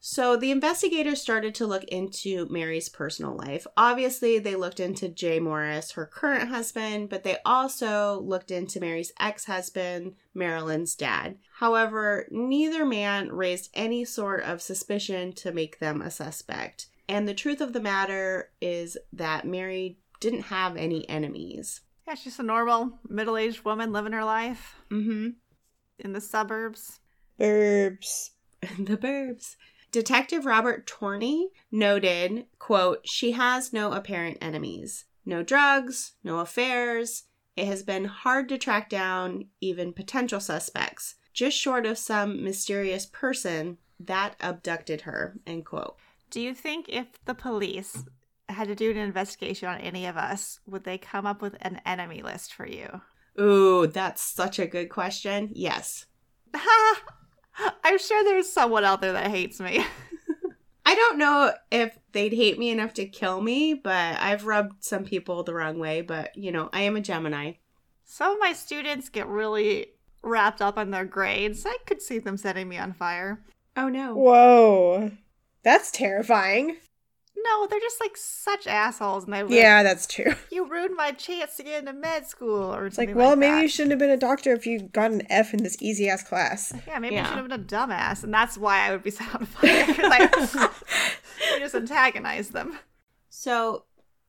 So 0.00 0.36
the 0.36 0.52
investigators 0.52 1.20
started 1.20 1.54
to 1.56 1.66
look 1.66 1.84
into 1.84 2.46
Mary's 2.50 2.88
personal 2.88 3.36
life. 3.36 3.66
Obviously, 3.76 4.38
they 4.38 4.54
looked 4.54 4.78
into 4.78 5.08
Jay 5.08 5.40
Morris, 5.40 5.92
her 5.92 6.06
current 6.06 6.50
husband, 6.50 7.08
but 7.08 7.24
they 7.24 7.38
also 7.44 8.20
looked 8.20 8.50
into 8.52 8.80
Mary's 8.80 9.12
ex 9.18 9.46
husband, 9.46 10.14
Marilyn's 10.34 10.94
dad. 10.94 11.38
However, 11.58 12.28
neither 12.30 12.86
man 12.86 13.32
raised 13.32 13.70
any 13.74 14.04
sort 14.04 14.44
of 14.44 14.62
suspicion 14.62 15.32
to 15.34 15.52
make 15.52 15.80
them 15.80 16.00
a 16.00 16.10
suspect. 16.10 16.86
And 17.08 17.26
the 17.26 17.34
truth 17.34 17.60
of 17.60 17.72
the 17.72 17.80
matter 17.80 18.50
is 18.60 18.96
that 19.12 19.46
Mary 19.46 19.98
didn't 20.20 20.42
have 20.42 20.76
any 20.76 21.08
enemies. 21.08 21.80
Yeah, 22.06 22.14
she's 22.14 22.38
a 22.38 22.42
normal 22.42 22.98
middle 23.08 23.36
aged 23.36 23.64
woman 23.64 23.92
living 23.92 24.12
her 24.12 24.24
life 24.24 24.76
Mm 24.90 25.04
hmm. 25.04 25.28
in 25.98 26.12
the 26.12 26.20
suburbs. 26.20 27.00
Burbs. 27.38 28.30
the 28.78 28.96
burbs. 28.96 29.56
Detective 29.90 30.44
Robert 30.44 30.86
Torney 30.86 31.48
noted, 31.72 32.46
quote, 32.58 33.06
she 33.08 33.32
has 33.32 33.72
no 33.72 33.92
apparent 33.92 34.38
enemies. 34.40 35.06
No 35.24 35.42
drugs, 35.42 36.12
no 36.22 36.40
affairs. 36.40 37.24
It 37.56 37.66
has 37.66 37.82
been 37.82 38.04
hard 38.04 38.48
to 38.50 38.58
track 38.58 38.88
down 38.88 39.46
even 39.60 39.92
potential 39.92 40.40
suspects, 40.40 41.16
just 41.32 41.58
short 41.58 41.86
of 41.86 41.98
some 41.98 42.44
mysterious 42.44 43.06
person 43.06 43.78
that 43.98 44.36
abducted 44.40 45.02
her, 45.02 45.36
end 45.46 45.66
quote. 45.66 45.96
Do 46.30 46.40
you 46.40 46.54
think 46.54 46.88
if 46.88 47.06
the 47.24 47.34
police 47.34 48.04
had 48.48 48.68
to 48.68 48.74
do 48.74 48.90
an 48.90 48.96
investigation 48.96 49.68
on 49.68 49.78
any 49.80 50.06
of 50.06 50.16
us, 50.16 50.60
would 50.66 50.84
they 50.84 50.98
come 50.98 51.26
up 51.26 51.42
with 51.42 51.56
an 51.60 51.80
enemy 51.84 52.22
list 52.22 52.54
for 52.54 52.66
you? 52.66 53.00
Ooh, 53.40 53.86
that's 53.86 54.22
such 54.22 54.58
a 54.58 54.66
good 54.66 54.88
question. 54.88 55.50
Yes. 55.52 56.06
I'm 57.84 57.98
sure 57.98 58.24
there's 58.24 58.50
someone 58.50 58.84
out 58.84 59.00
there 59.00 59.12
that 59.12 59.30
hates 59.30 59.60
me. 59.60 59.84
I 60.86 60.94
don't 60.94 61.18
know 61.18 61.52
if 61.70 61.98
they'd 62.12 62.32
hate 62.32 62.58
me 62.58 62.70
enough 62.70 62.94
to 62.94 63.06
kill 63.06 63.40
me, 63.40 63.74
but 63.74 64.18
I've 64.20 64.46
rubbed 64.46 64.84
some 64.84 65.04
people 65.04 65.42
the 65.42 65.54
wrong 65.54 65.78
way, 65.78 66.00
but 66.00 66.36
you 66.36 66.50
know, 66.50 66.70
I 66.72 66.82
am 66.82 66.96
a 66.96 67.00
Gemini. 67.00 67.52
Some 68.04 68.32
of 68.32 68.40
my 68.40 68.54
students 68.54 69.10
get 69.10 69.26
really 69.26 69.88
wrapped 70.22 70.62
up 70.62 70.78
on 70.78 70.90
their 70.90 71.04
grades. 71.04 71.66
I 71.66 71.76
could 71.86 72.00
see 72.00 72.18
them 72.18 72.36
setting 72.36 72.68
me 72.68 72.78
on 72.78 72.94
fire. 72.94 73.44
Oh 73.76 73.88
no. 73.88 74.14
Whoa. 74.14 75.12
That's 75.62 75.90
terrifying. 75.90 76.76
No, 77.44 77.66
they're 77.66 77.80
just 77.80 78.00
like 78.00 78.16
such 78.16 78.66
assholes, 78.66 79.24
and 79.24 79.32
they 79.32 79.42
would, 79.42 79.52
Yeah, 79.52 79.82
that's 79.82 80.06
true. 80.06 80.34
you 80.52 80.68
ruined 80.68 80.96
my 80.96 81.12
chance 81.12 81.56
to 81.56 81.62
get 81.62 81.80
into 81.80 81.92
med 81.92 82.26
school, 82.26 82.74
or 82.74 82.86
It's 82.86 82.98
like, 82.98 83.14
well, 83.14 83.30
like 83.30 83.38
maybe 83.38 83.52
that. 83.56 83.62
you 83.62 83.68
shouldn't 83.68 83.90
have 83.92 83.98
been 83.98 84.10
a 84.10 84.16
doctor 84.16 84.52
if 84.52 84.66
you 84.66 84.80
got 84.80 85.10
an 85.10 85.22
F 85.30 85.54
in 85.54 85.62
this 85.62 85.76
easy 85.80 86.08
ass 86.08 86.22
class. 86.22 86.72
Yeah, 86.86 86.98
maybe 86.98 87.14
Yeah. 87.14 87.22
you 87.22 87.28
should 87.28 87.36
have 87.38 87.48
been 87.48 87.60
a 87.60 87.64
dumbass, 87.64 88.24
and 88.24 88.32
that's 88.34 88.58
why 88.58 88.86
I 88.86 88.90
would 88.92 89.02
be 89.02 89.10
set 89.18 89.34
on 89.34 89.46
fire 89.46 89.86
because 89.86 90.10
I, 90.12 90.68
I 91.54 91.58
just 91.58 91.74
antagonize 91.74 92.48
them. 92.50 92.78
So, 93.30 93.84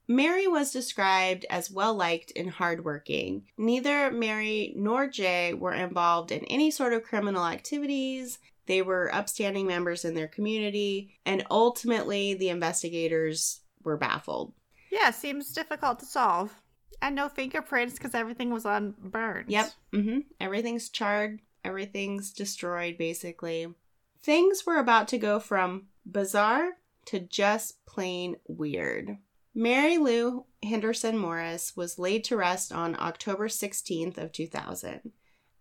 Mary 0.08 0.48
was 0.48 0.72
described 0.72 1.46
as 1.52 1.70
well 1.70 1.94
liked 1.94 2.32
and 2.36 2.50
hardworking. 2.50 3.44
Neither 3.58 4.10
Mary 4.12 4.74
nor 4.76 5.08
Jay 5.08 5.54
were 5.54 5.74
involved 5.74 6.32
in 6.32 6.44
any 6.46 6.72
sort 6.72 6.94
of 6.94 7.04
criminal 7.04 7.46
activities. 7.46 8.40
They 8.70 8.84
were 8.84 9.10
upstanding 9.12 9.66
members 9.66 10.06
in 10.06 10.14
their 10.14 10.28
community, 10.28 11.18
and 11.26 11.44
ultimately, 11.50 12.36
the 12.36 12.50
investigators 12.50 13.62
were 13.84 13.98
baffled. 13.98 14.54
Yeah, 14.92 15.10
seems 15.10 15.52
difficult 15.54 15.98
to 16.00 16.06
solve. 16.06 16.54
And 17.02 17.16
no 17.16 17.30
fingerprints 17.30 17.96
because 17.96 18.14
everything 18.14 18.52
was 18.52 18.68
on 18.68 18.94
burns. 19.00 19.50
Yep. 19.50 19.72
hmm 19.92 20.20
Everything's 20.40 20.90
charred. 20.90 21.40
Everything's 21.66 22.32
destroyed, 22.32 22.96
basically. 23.00 23.74
Things 24.22 24.68
were 24.68 24.78
about 24.78 25.08
to 25.08 25.18
go 25.18 25.40
from 25.40 25.88
bizarre 26.06 26.74
to 27.06 27.20
just 27.20 27.84
plain 27.88 28.36
weird. 28.48 29.18
Mary 29.56 29.98
Lou 29.98 30.46
Henderson 30.62 31.18
Morris 31.18 31.76
was 31.76 31.98
laid 31.98 32.24
to 32.26 32.38
rest 32.38 32.72
on 32.72 32.96
October 33.00 33.48
16th 33.48 34.20
of 34.20 34.32
2000. 34.32 35.12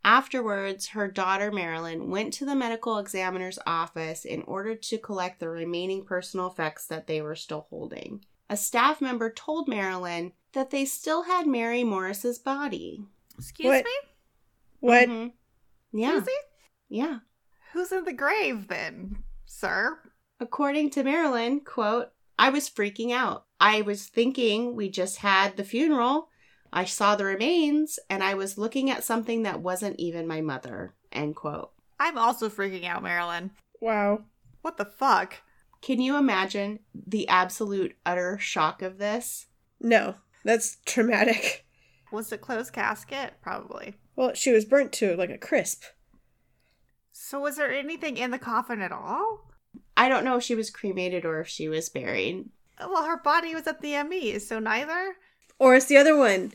Afterwards, 0.05 0.89
her 0.89 1.09
daughter 1.09 1.51
Marilyn 1.51 2.09
went 2.11 2.33
to 2.35 2.45
the 2.45 2.55
medical 2.55 2.99
examiner's 2.99 3.59
office 3.67 4.25
in 4.25 4.43
order 4.43 4.75
to 4.75 4.99
collect 4.99 5.41
the 5.41 5.49
remaining 5.49 6.05
personal 6.05 6.47
effects 6.47 6.87
that 6.87 7.07
they 7.07 7.21
were 7.21 7.35
still 7.35 7.67
holding. 7.69 8.25
A 8.49 8.57
staff 8.57 9.01
member 9.01 9.31
told 9.31 9.69
Marilyn 9.69 10.33
that 10.53 10.71
they 10.71 10.85
still 10.85 11.25
had 11.25 11.47
Mary 11.47 11.85
Morris's 11.85 12.39
body. 12.39 13.05
Excuse 13.37 13.67
What? 13.67 13.85
me? 13.85 13.91
What? 14.81 15.09
Mhm. 15.09 15.33
Yeah. 15.93 16.17
Excuse 16.19 16.27
me? 16.27 16.97
Yeah. 16.99 17.19
Who's 17.73 17.93
in 17.93 18.05
the 18.05 18.13
grave 18.13 18.69
then, 18.69 19.25
sir? 19.45 19.99
According 20.41 20.91
to 20.91 21.03
Marilyn, 21.05 21.61
quote, 21.61 22.13
I 22.39 22.51
was 22.51 22.71
freaking 22.71 23.13
out. 23.13 23.47
I 23.61 23.83
was 23.83 24.07
thinking 24.07 24.75
we 24.77 24.89
just 24.89 25.19
had 25.19 25.57
the 25.57 25.65
funeral. 25.65 26.28
I 26.73 26.85
saw 26.85 27.17
the 27.17 27.25
remains 27.25 27.99
and 28.11 28.23
I 28.23 28.35
was 28.35 28.59
looking 28.59 28.91
at 28.91 29.05
something 29.05 29.43
that 29.43 29.61
wasn't 29.61 29.99
even 29.99 30.27
my 30.27 30.41
mother. 30.41 30.95
End 31.13 31.37
quote. 31.37 31.71
I'm 31.99 32.19
also 32.19 32.49
freaking 32.49 32.85
out, 32.85 33.03
Marilyn. 33.03 33.51
Wow. 33.81 34.25
What 34.63 34.77
the 34.77 34.85
fuck? 34.85 35.43
Can 35.81 36.01
you 36.01 36.17
imagine 36.17 36.81
the 36.95 37.29
absolute 37.29 37.97
utter 38.05 38.39
shock 38.39 38.83
of 38.83 38.99
this? 38.99 39.47
No, 39.81 40.17
that's 40.45 40.79
traumatic. 40.85 41.67
Was 42.13 42.33
it 42.33 42.41
closed 42.41 42.73
casket? 42.73 43.35
Probably. 43.43 43.95
Well, 44.17 44.35
she 44.35 44.51
was 44.51 44.65
burnt 44.65 44.93
to 44.95 45.15
like 45.17 45.31
a 45.31 45.39
crisp. 45.39 45.85
So 47.13 47.41
was 47.41 47.57
there 47.57 47.71
anything 47.71 48.17
in 48.17 48.31
the 48.31 48.39
coffin 48.39 48.81
at 48.81 48.93
all? 48.93 49.51
I 49.97 50.09
don't 50.09 50.25
know 50.25 50.39
if 50.39 50.43
she 50.43 50.55
was 50.55 50.71
cremated 50.71 51.25
or 51.25 51.41
if 51.41 51.49
she 51.49 51.69
was 51.69 51.89
buried. 51.89 52.49
Well, 52.81 53.05
her 53.05 53.19
body 53.19 53.55
was 53.55 53.67
at 53.67 53.83
the 53.83 54.03
ME, 54.05 54.39
so 54.39 54.59
neither. 54.59 55.17
Or 55.59 55.75
it's 55.75 55.87
the 55.87 55.97
other 55.97 56.17
one. 56.17 56.53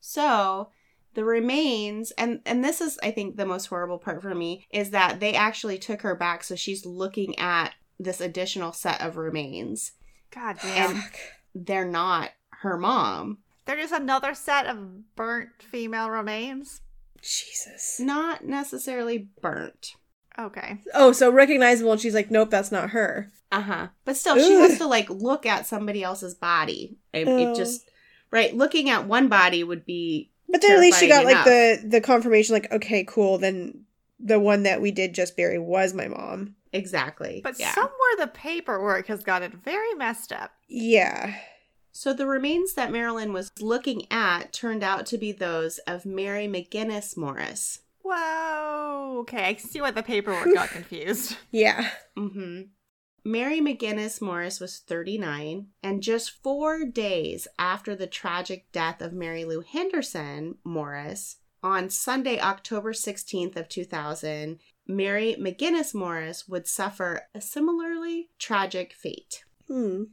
So 0.00 0.70
the 1.14 1.24
remains 1.24 2.10
and 2.12 2.40
and 2.46 2.64
this 2.64 2.80
is 2.80 2.98
I 3.02 3.10
think 3.10 3.36
the 3.36 3.46
most 3.46 3.66
horrible 3.66 3.98
part 3.98 4.22
for 4.22 4.34
me 4.34 4.66
is 4.70 4.90
that 4.90 5.20
they 5.20 5.34
actually 5.34 5.78
took 5.78 6.00
her 6.02 6.14
back 6.14 6.42
so 6.42 6.56
she's 6.56 6.86
looking 6.86 7.38
at 7.38 7.74
this 8.00 8.20
additional 8.20 8.72
set 8.72 9.00
of 9.00 9.16
remains. 9.16 9.92
God 10.30 10.56
damn. 10.62 10.96
And 10.96 11.04
they're 11.54 11.84
not 11.84 12.30
her 12.62 12.78
mom. 12.78 13.38
They're 13.66 13.76
just 13.76 13.92
another 13.92 14.34
set 14.34 14.66
of 14.66 15.14
burnt 15.14 15.50
female 15.60 16.10
remains. 16.10 16.80
Jesus. 17.20 18.00
Not 18.00 18.44
necessarily 18.44 19.28
burnt. 19.40 19.94
Okay. 20.38 20.80
Oh, 20.94 21.12
so 21.12 21.30
recognizable, 21.30 21.92
and 21.92 22.00
she's 22.00 22.14
like, 22.14 22.30
nope, 22.30 22.50
that's 22.50 22.72
not 22.72 22.90
her. 22.90 23.30
Uh-huh. 23.52 23.88
But 24.04 24.16
still 24.16 24.36
she 24.36 24.54
has 24.54 24.78
to 24.78 24.86
like 24.86 25.08
look 25.10 25.44
at 25.44 25.66
somebody 25.66 26.02
else's 26.02 26.34
body. 26.34 26.96
It, 27.12 27.28
Oh. 27.28 27.52
it 27.52 27.54
just 27.56 27.88
right, 28.32 28.56
looking 28.56 28.90
at 28.90 29.06
one 29.06 29.28
body 29.28 29.62
would 29.62 29.86
be 29.86 30.30
But 30.48 30.62
then 30.62 30.72
at 30.72 30.80
least 30.80 30.98
she 30.98 31.06
got 31.06 31.22
Terrifying 31.22 31.36
like 31.36 31.44
the 31.44 31.88
the 31.88 32.00
confirmation, 32.00 32.54
like, 32.54 32.72
okay, 32.72 33.04
cool. 33.04 33.38
Then 33.38 33.84
the 34.18 34.40
one 34.40 34.64
that 34.64 34.80
we 34.80 34.90
did 34.90 35.14
just 35.14 35.36
bury 35.36 35.58
was 35.58 35.94
my 35.94 36.08
mom. 36.08 36.56
Exactly. 36.72 37.40
But 37.44 37.60
yeah. 37.60 37.74
somewhere 37.74 38.16
the 38.18 38.28
paperwork 38.28 39.06
has 39.06 39.22
got 39.22 39.42
it 39.42 39.52
very 39.52 39.94
messed 39.94 40.32
up. 40.32 40.52
Yeah. 40.68 41.34
So 41.92 42.14
the 42.14 42.26
remains 42.26 42.72
that 42.74 42.90
Marilyn 42.90 43.34
was 43.34 43.52
looking 43.60 44.10
at 44.10 44.52
turned 44.52 44.82
out 44.82 45.04
to 45.06 45.18
be 45.18 45.30
those 45.30 45.78
of 45.80 46.06
Mary 46.06 46.48
McGinnis 46.48 47.16
Morris. 47.16 47.80
Whoa. 48.02 49.18
Okay, 49.20 49.44
I 49.44 49.54
see 49.56 49.80
why 49.80 49.90
the 49.90 50.02
paperwork 50.02 50.48
got 50.54 50.70
confused. 50.70 51.36
Yeah. 51.50 51.90
Mm-hmm. 52.16 52.62
Mary 53.24 53.60
McGinnis 53.60 54.20
Morris 54.20 54.58
was 54.58 54.78
39, 54.78 55.68
and 55.82 56.02
just 56.02 56.42
four 56.42 56.84
days 56.84 57.46
after 57.58 57.94
the 57.94 58.06
tragic 58.06 58.70
death 58.72 59.00
of 59.00 59.12
Mary 59.12 59.44
Lou 59.44 59.60
Henderson 59.60 60.56
Morris, 60.64 61.36
on 61.62 61.90
Sunday, 61.90 62.40
October 62.40 62.92
16th 62.92 63.56
of 63.56 63.68
2000, 63.68 64.58
Mary 64.86 65.36
McGinnis 65.38 65.94
Morris 65.94 66.48
would 66.48 66.66
suffer 66.66 67.28
a 67.34 67.40
similarly 67.40 68.30
tragic 68.38 68.92
fate. 68.92 69.44
Hmm. 69.68 70.04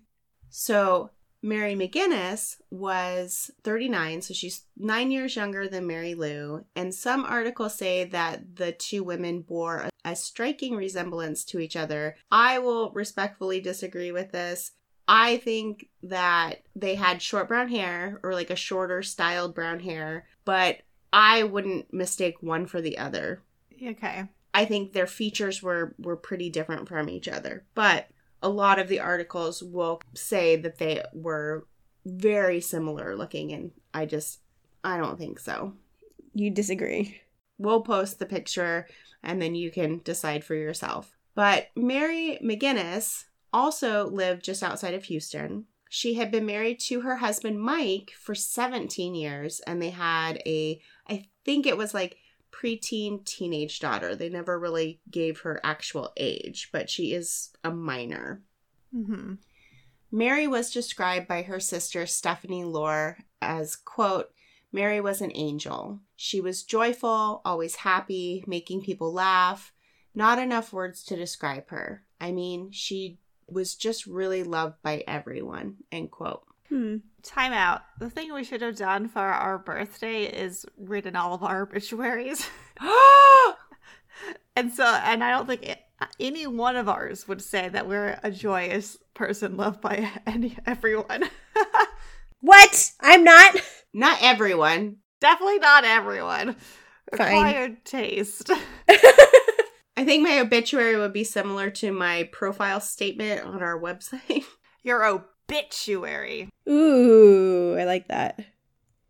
So 0.50 1.10
Mary 1.42 1.74
McGinnis 1.74 2.58
was 2.70 3.50
39, 3.64 4.22
so 4.22 4.34
she's 4.34 4.66
nine 4.78 5.10
years 5.10 5.36
younger 5.36 5.68
than 5.68 5.88
Mary 5.88 6.14
Lou. 6.14 6.66
And 6.76 6.94
some 6.94 7.24
articles 7.24 7.76
say 7.76 8.04
that 8.06 8.58
the 8.58 8.74
two 8.74 9.04
women 9.04 9.42
bore 9.42 9.90
a, 10.04 10.16
striking 10.16 10.76
resemblance 10.76 11.46
to 11.46 11.60
each 11.60 11.76
other. 11.76 12.18
I 12.32 12.60
will 12.60 12.92
respectfully 12.92 13.62
disagree 13.62 14.12
with 14.12 14.32
this. 14.32 14.72
I 15.08 15.38
think 15.38 15.90
that 16.04 16.64
they 16.76 16.96
had 16.96 17.22
short 17.22 17.48
brown 17.48 17.70
hair 17.70 18.20
or 18.22 18.34
like 18.34 18.50
a 18.50 18.56
shorter 18.56 19.02
styled 19.02 19.56
brown 19.56 19.80
hair, 19.80 20.28
but 20.46 20.82
I 21.14 21.44
wouldn't 21.44 21.94
mistake 21.94 22.42
one 22.42 22.66
for 22.66 22.82
the 22.82 22.98
other. 22.98 23.42
Okay. 23.82 24.26
I 24.54 24.66
think 24.66 24.94
their 24.94 25.08
features 25.08 25.64
were 25.64 25.96
were 25.98 26.16
pretty 26.16 26.50
different 26.50 26.88
from 26.88 27.10
each 27.10 27.28
other. 27.28 27.66
But 27.76 28.10
a 28.42 28.50
lot 28.50 28.80
of 28.80 28.88
the 28.88 29.00
articles 29.00 29.62
will 29.62 30.02
say 30.14 30.56
that 30.56 30.78
they 30.78 31.04
were 31.14 31.68
very 32.06 32.62
similar 32.62 33.16
looking 33.16 33.52
and 33.52 33.72
I 33.94 34.06
just 34.06 34.40
I 34.84 34.98
don't 34.98 35.18
think 35.18 35.40
so. 35.40 35.74
You 36.34 36.52
disagree. 36.52 37.22
We'll 37.58 37.82
post 37.82 38.20
the 38.20 38.26
picture 38.26 38.88
and 39.24 39.42
then 39.42 39.56
you 39.56 39.72
can 39.72 40.00
decide 40.04 40.44
for 40.44 40.56
yourself. 40.56 41.18
But 41.36 41.68
Mary 41.76 42.40
McGinnis 42.44 43.26
also 43.52 44.10
lived 44.10 44.44
just 44.44 44.64
outside 44.64 44.94
of 44.94 45.06
Houston. 45.06 45.66
She 45.90 46.14
had 46.14 46.32
been 46.32 46.46
married 46.46 46.80
to 46.82 47.02
her 47.02 47.18
husband 47.18 47.60
Mike 47.60 48.12
for 48.18 48.36
17 48.36 49.16
years 49.16 49.60
and 49.62 49.82
they 49.82 49.90
had 49.90 50.42
a 50.46 50.80
I 51.08 51.26
think 51.44 51.66
it 51.66 51.78
was 51.78 51.94
like 51.94 52.18
preteen 52.52 53.26
teenage 53.26 53.80
daughter. 53.80 54.16
They 54.16 54.30
never 54.30 54.60
really 54.60 55.02
gave 55.10 55.40
her 55.42 55.60
actual 55.64 56.12
age, 56.18 56.70
but 56.72 56.90
she 56.90 57.14
is 57.14 57.52
a 57.64 57.72
minor. 57.72 58.42
Mm-hmm. 58.96 59.36
Mary 60.12 60.48
was 60.48 60.74
described 60.74 61.28
by 61.28 61.44
her 61.44 61.60
sister 61.60 62.06
Stephanie 62.06 62.64
Lore 62.64 63.18
as, 63.42 63.76
quote, 63.76 64.32
Mary 64.72 65.02
was 65.02 65.22
an 65.22 65.32
angel. 65.36 66.00
She 66.16 66.42
was 66.42 66.64
joyful, 66.64 67.42
always 67.46 67.76
happy, 67.76 68.44
making 68.48 68.82
people 68.82 69.14
laugh. 69.14 69.74
Not 70.14 70.40
enough 70.40 70.74
words 70.74 71.04
to 71.06 71.16
describe 71.16 71.70
her. 71.70 72.04
I 72.20 72.32
mean, 72.32 72.72
she 72.72 73.20
was 73.48 73.76
just 73.76 74.06
really 74.06 74.44
loved 74.44 74.76
by 74.84 75.04
everyone, 75.08 75.78
end 75.92 76.12
quote. 76.12 76.44
Hmm. 76.70 76.98
Time 77.24 77.52
out. 77.52 77.82
The 78.00 78.10
thing 78.10 78.34
we 78.34 78.44
should 78.44 78.62
have 78.62 78.76
done 78.76 79.10
for 79.10 79.20
our 79.20 79.58
birthday 79.58 80.24
is 80.24 80.66
written 80.78 81.16
all 81.16 81.34
of 81.34 81.44
our 81.44 81.64
obituaries. 81.64 82.48
and 84.56 84.72
so, 84.72 84.86
and 84.86 85.24
I 85.24 85.32
don't 85.32 85.48
think 85.48 85.64
it, 85.64 85.80
any 86.20 86.48
one 86.48 86.76
of 86.76 86.88
ours 86.88 87.28
would 87.28 87.42
say 87.42 87.70
that 87.70 87.88
we're 87.88 88.20
a 88.24 88.32
joyous 88.32 88.98
person 89.14 89.58
loved 89.58 89.82
by 89.82 90.10
any 90.28 90.58
everyone. 90.66 91.26
What? 92.42 92.92
I'm 93.02 93.24
not. 93.24 93.56
Not 93.94 94.20
everyone. 94.22 94.98
Definitely 95.20 95.60
not 95.60 95.84
everyone. 95.84 96.56
Fine. 97.16 97.36
Acquired 97.36 97.86
taste. 97.86 98.50
I 99.98 100.06
think 100.06 100.24
my 100.24 100.40
obituary 100.40 100.96
would 100.96 101.12
be 101.12 101.26
similar 101.26 101.70
to 101.72 101.92
my 101.92 102.30
profile 102.32 102.80
statement 102.80 103.44
on 103.44 103.62
our 103.62 103.78
website. 103.78 104.46
Your 104.84 105.04
obituary. 105.50 106.50
Ooh, 106.68 107.76
I 107.78 107.86
like 107.86 108.08
that. 108.08 108.40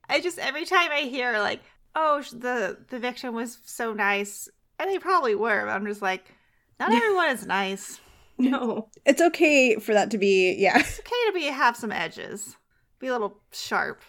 I 0.09 0.21
just 0.21 0.39
every 0.39 0.65
time 0.65 0.89
I 0.91 1.01
hear 1.01 1.39
like, 1.39 1.61
oh, 1.95 2.23
the 2.31 2.77
the 2.89 2.99
victim 2.99 3.33
was 3.35 3.59
so 3.65 3.93
nice, 3.93 4.49
and 4.79 4.89
they 4.89 4.99
probably 4.99 5.35
were. 5.35 5.65
But 5.65 5.71
I'm 5.71 5.85
just 5.85 6.01
like, 6.01 6.33
not 6.79 6.91
everyone 6.91 7.29
is 7.29 7.45
nice. 7.45 7.99
no. 8.37 8.89
It's 9.05 9.21
okay 9.21 9.75
for 9.75 9.93
that 9.93 10.11
to 10.11 10.17
be, 10.17 10.55
yeah. 10.57 10.79
It's 10.79 10.99
okay 10.99 11.25
to 11.27 11.33
be 11.33 11.43
have 11.45 11.75
some 11.75 11.91
edges, 11.91 12.55
be 12.99 13.07
a 13.07 13.11
little 13.11 13.37
sharp. 13.51 14.01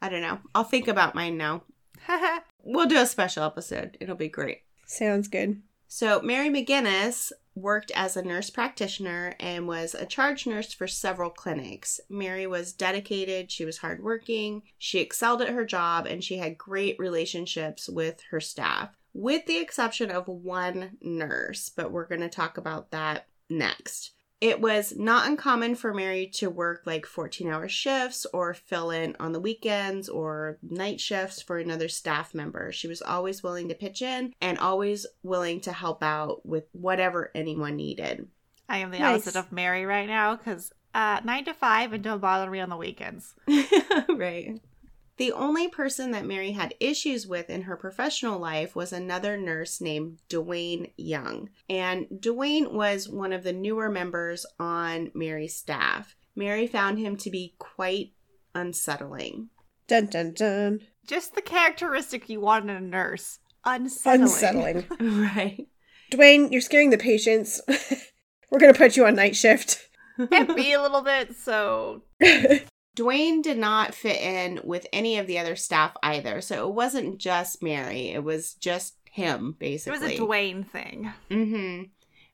I 0.00 0.08
don't 0.08 0.22
know. 0.22 0.38
I'll 0.54 0.64
think 0.64 0.88
about 0.88 1.14
mine 1.14 1.36
now. 1.36 1.62
We'll 2.64 2.86
do 2.86 3.00
a 3.00 3.06
special 3.06 3.42
episode. 3.42 3.98
It'll 4.00 4.14
be 4.14 4.28
great. 4.28 4.58
Sounds 4.86 5.26
good. 5.26 5.62
So, 5.88 6.22
Mary 6.22 6.48
McGinnis 6.48 7.32
worked 7.54 7.90
as 7.94 8.16
a 8.16 8.22
nurse 8.22 8.50
practitioner 8.50 9.34
and 9.38 9.66
was 9.66 9.94
a 9.94 10.06
charge 10.06 10.46
nurse 10.46 10.72
for 10.72 10.86
several 10.86 11.30
clinics. 11.30 12.00
Mary 12.08 12.46
was 12.46 12.72
dedicated, 12.72 13.50
she 13.50 13.64
was 13.64 13.78
hardworking, 13.78 14.62
she 14.78 15.00
excelled 15.00 15.42
at 15.42 15.50
her 15.50 15.64
job, 15.64 16.06
and 16.06 16.22
she 16.24 16.38
had 16.38 16.58
great 16.58 16.98
relationships 16.98 17.88
with 17.88 18.20
her 18.30 18.40
staff, 18.40 18.90
with 19.12 19.46
the 19.46 19.58
exception 19.58 20.10
of 20.10 20.26
one 20.28 20.96
nurse, 21.00 21.68
but 21.68 21.92
we're 21.92 22.06
going 22.06 22.20
to 22.20 22.28
talk 22.28 22.56
about 22.56 22.90
that 22.90 23.26
next. 23.50 24.12
It 24.42 24.60
was 24.60 24.96
not 24.96 25.28
uncommon 25.28 25.76
for 25.76 25.94
Mary 25.94 26.26
to 26.34 26.50
work 26.50 26.82
like 26.84 27.06
14 27.06 27.48
hour 27.48 27.68
shifts 27.68 28.26
or 28.32 28.54
fill 28.54 28.90
in 28.90 29.14
on 29.20 29.30
the 29.30 29.38
weekends 29.38 30.08
or 30.08 30.58
night 30.60 31.00
shifts 31.00 31.40
for 31.40 31.58
another 31.58 31.86
staff 31.88 32.34
member. 32.34 32.72
She 32.72 32.88
was 32.88 33.00
always 33.02 33.44
willing 33.44 33.68
to 33.68 33.76
pitch 33.76 34.02
in 34.02 34.34
and 34.40 34.58
always 34.58 35.06
willing 35.22 35.60
to 35.60 35.72
help 35.72 36.02
out 36.02 36.44
with 36.44 36.64
whatever 36.72 37.30
anyone 37.36 37.76
needed. 37.76 38.26
I 38.68 38.78
am 38.78 38.90
the 38.90 38.98
Nice. 38.98 39.22
opposite 39.28 39.38
of 39.38 39.52
Mary 39.52 39.86
right 39.86 40.08
now 40.08 40.34
because 40.34 40.72
uh, 40.92 41.20
nine 41.24 41.44
to 41.44 41.54
five 41.54 41.92
and 41.92 42.02
don't 42.02 42.18
bother 42.20 42.50
me 42.50 42.58
on 42.58 42.68
the 42.68 42.76
weekends. 42.76 43.34
right. 44.08 44.60
The 45.18 45.32
only 45.32 45.68
person 45.68 46.10
that 46.12 46.26
Mary 46.26 46.52
had 46.52 46.74
issues 46.80 47.26
with 47.26 47.50
in 47.50 47.62
her 47.62 47.76
professional 47.76 48.38
life 48.38 48.74
was 48.74 48.92
another 48.92 49.36
nurse 49.36 49.80
named 49.80 50.18
Dwayne 50.28 50.92
Young. 50.96 51.50
And 51.68 52.06
Dwayne 52.14 52.72
was 52.72 53.08
one 53.08 53.32
of 53.32 53.42
the 53.42 53.52
newer 53.52 53.90
members 53.90 54.46
on 54.58 55.10
Mary's 55.14 55.54
staff. 55.56 56.16
Mary 56.34 56.66
found 56.66 56.98
him 56.98 57.16
to 57.18 57.30
be 57.30 57.54
quite 57.58 58.12
unsettling. 58.54 59.50
Dun 59.86 60.06
dun 60.06 60.32
dun. 60.32 60.80
Just 61.06 61.34
the 61.34 61.42
characteristic 61.42 62.28
you 62.28 62.40
want 62.40 62.64
in 62.64 62.76
a 62.76 62.80
nurse. 62.80 63.38
Unsettling. 63.64 64.22
Unsettling. 64.22 64.86
Right. 65.36 65.68
Dwayne, 66.10 66.50
you're 66.52 66.60
scaring 66.60 66.90
the 66.90 66.98
patients. 66.98 67.60
We're 68.50 68.58
gonna 68.58 68.74
put 68.74 68.96
you 68.96 69.06
on 69.06 69.14
night 69.14 69.36
shift. 69.36 69.88
Can't 70.30 70.54
be 70.54 70.72
a 70.72 70.82
little 70.82 71.02
bit 71.02 71.34
so. 71.36 72.02
Dwayne 72.96 73.42
did 73.42 73.58
not 73.58 73.94
fit 73.94 74.20
in 74.20 74.60
with 74.64 74.86
any 74.92 75.18
of 75.18 75.26
the 75.26 75.38
other 75.38 75.56
staff 75.56 75.96
either. 76.02 76.40
So 76.40 76.68
it 76.68 76.74
wasn't 76.74 77.18
just 77.18 77.62
Mary, 77.62 78.08
it 78.08 78.22
was 78.22 78.54
just 78.54 78.96
him, 79.10 79.56
basically. 79.58 79.98
It 79.98 80.02
was 80.02 80.12
a 80.12 80.22
Dwayne 80.22 80.66
thing. 80.66 81.12
Mm-hmm. 81.30 81.82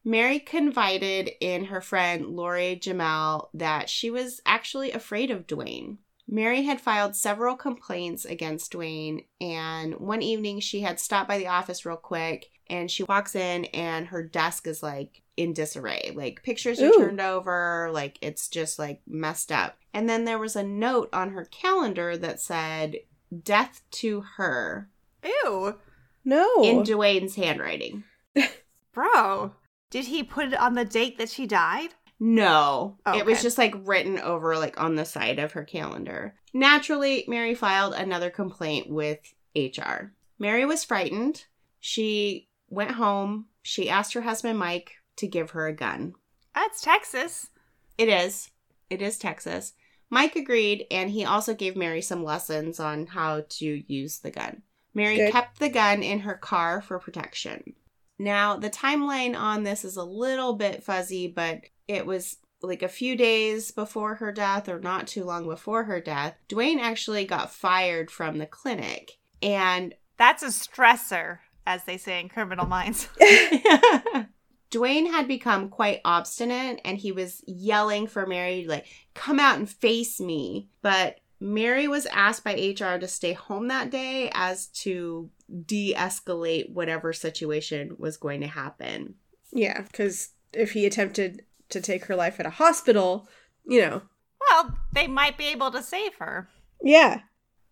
Mary 0.04 0.38
confided 0.38 1.30
in 1.40 1.66
her 1.66 1.80
friend 1.80 2.26
Lori 2.26 2.78
Jamel 2.80 3.48
that 3.52 3.90
she 3.90 4.10
was 4.10 4.40
actually 4.46 4.92
afraid 4.92 5.30
of 5.30 5.46
Dwayne. 5.46 5.98
Mary 6.26 6.62
had 6.62 6.80
filed 6.80 7.16
several 7.16 7.56
complaints 7.56 8.24
against 8.24 8.72
Dwayne, 8.72 9.24
and 9.40 9.94
one 9.94 10.22
evening 10.22 10.60
she 10.60 10.80
had 10.80 11.00
stopped 11.00 11.28
by 11.28 11.38
the 11.38 11.46
office 11.46 11.86
real 11.86 11.96
quick 11.96 12.50
and 12.70 12.90
she 12.90 13.02
walks 13.02 13.34
in 13.34 13.64
and 13.66 14.08
her 14.08 14.22
desk 14.22 14.66
is 14.66 14.82
like 14.82 15.22
in 15.38 15.52
disarray. 15.52 16.10
Like 16.14 16.42
pictures 16.42 16.80
are 16.80 16.86
Ooh. 16.86 16.98
turned 16.98 17.20
over, 17.20 17.90
like 17.92 18.18
it's 18.20 18.48
just 18.48 18.78
like 18.78 19.00
messed 19.06 19.52
up. 19.52 19.78
And 19.94 20.08
then 20.08 20.24
there 20.24 20.38
was 20.38 20.56
a 20.56 20.64
note 20.64 21.08
on 21.12 21.30
her 21.30 21.44
calendar 21.44 22.16
that 22.18 22.40
said, 22.40 22.96
Death 23.42 23.82
to 23.92 24.22
her 24.36 24.90
Ew. 25.22 25.76
No. 26.24 26.62
in 26.62 26.82
Dwayne's 26.82 27.36
handwriting. 27.36 28.02
Bro. 28.92 29.52
Did 29.90 30.06
he 30.06 30.22
put 30.22 30.48
it 30.48 30.58
on 30.58 30.74
the 30.74 30.84
date 30.84 31.18
that 31.18 31.30
she 31.30 31.46
died? 31.46 31.90
No. 32.18 32.98
It 33.06 33.24
was 33.24 33.40
just 33.40 33.58
like 33.58 33.74
written 33.84 34.18
over 34.18 34.58
like 34.58 34.80
on 34.80 34.96
the 34.96 35.04
side 35.04 35.38
of 35.38 35.52
her 35.52 35.64
calendar. 35.64 36.34
Naturally, 36.52 37.24
Mary 37.28 37.54
filed 37.54 37.94
another 37.94 38.28
complaint 38.28 38.90
with 38.90 39.20
HR. 39.54 40.12
Mary 40.38 40.64
was 40.64 40.84
frightened. 40.84 41.44
She 41.78 42.48
went 42.68 42.92
home. 42.92 43.46
She 43.62 43.88
asked 43.88 44.14
her 44.14 44.22
husband 44.22 44.58
Mike 44.58 44.97
to 45.18 45.28
give 45.28 45.50
her 45.50 45.66
a 45.66 45.72
gun. 45.72 46.14
That's 46.54 46.80
Texas. 46.80 47.50
It 47.96 48.08
is. 48.08 48.50
It 48.90 49.02
is 49.02 49.18
Texas. 49.18 49.74
Mike 50.10 50.36
agreed 50.36 50.86
and 50.90 51.10
he 51.10 51.24
also 51.24 51.54
gave 51.54 51.76
Mary 51.76 52.00
some 52.00 52.24
lessons 52.24 52.80
on 52.80 53.06
how 53.06 53.44
to 53.48 53.82
use 53.86 54.20
the 54.20 54.30
gun. 54.30 54.62
Mary 54.94 55.16
Good. 55.16 55.32
kept 55.32 55.60
the 55.60 55.68
gun 55.68 56.02
in 56.02 56.20
her 56.20 56.34
car 56.34 56.80
for 56.80 56.98
protection. 56.98 57.74
Now, 58.18 58.56
the 58.56 58.70
timeline 58.70 59.38
on 59.38 59.62
this 59.62 59.84
is 59.84 59.96
a 59.96 60.02
little 60.02 60.54
bit 60.54 60.82
fuzzy, 60.82 61.28
but 61.28 61.60
it 61.86 62.04
was 62.04 62.38
like 62.62 62.82
a 62.82 62.88
few 62.88 63.16
days 63.16 63.70
before 63.70 64.16
her 64.16 64.32
death 64.32 64.68
or 64.68 64.80
not 64.80 65.06
too 65.06 65.24
long 65.24 65.46
before 65.46 65.84
her 65.84 66.00
death. 66.00 66.34
Dwayne 66.48 66.80
actually 66.80 67.24
got 67.24 67.52
fired 67.52 68.10
from 68.10 68.38
the 68.38 68.46
clinic. 68.46 69.18
And 69.40 69.94
That's 70.16 70.42
a 70.42 70.46
stressor, 70.46 71.38
as 71.64 71.84
they 71.84 71.96
say 71.96 72.20
in 72.20 72.28
criminal 72.28 72.66
minds. 72.66 73.08
Dwayne 74.70 75.10
had 75.10 75.26
become 75.26 75.68
quite 75.68 76.00
obstinate 76.04 76.80
and 76.84 76.98
he 76.98 77.12
was 77.12 77.42
yelling 77.46 78.06
for 78.06 78.26
Mary, 78.26 78.66
like, 78.66 78.86
come 79.14 79.40
out 79.40 79.58
and 79.58 79.68
face 79.68 80.20
me. 80.20 80.68
But 80.82 81.20
Mary 81.40 81.88
was 81.88 82.06
asked 82.06 82.44
by 82.44 82.52
HR 82.52 82.98
to 82.98 83.08
stay 83.08 83.32
home 83.32 83.68
that 83.68 83.90
day 83.90 84.30
as 84.34 84.66
to 84.68 85.30
de 85.64 85.94
escalate 85.94 86.70
whatever 86.72 87.12
situation 87.12 87.96
was 87.98 88.16
going 88.16 88.40
to 88.40 88.46
happen. 88.46 89.14
Yeah, 89.52 89.82
because 89.82 90.30
if 90.52 90.72
he 90.72 90.84
attempted 90.84 91.44
to 91.70 91.80
take 91.80 92.06
her 92.06 92.16
life 92.16 92.40
at 92.40 92.46
a 92.46 92.50
hospital, 92.50 93.28
you 93.66 93.80
know. 93.80 94.02
well, 94.50 94.76
they 94.92 95.06
might 95.06 95.38
be 95.38 95.46
able 95.46 95.70
to 95.70 95.82
save 95.82 96.14
her. 96.16 96.48
Yeah. 96.82 97.20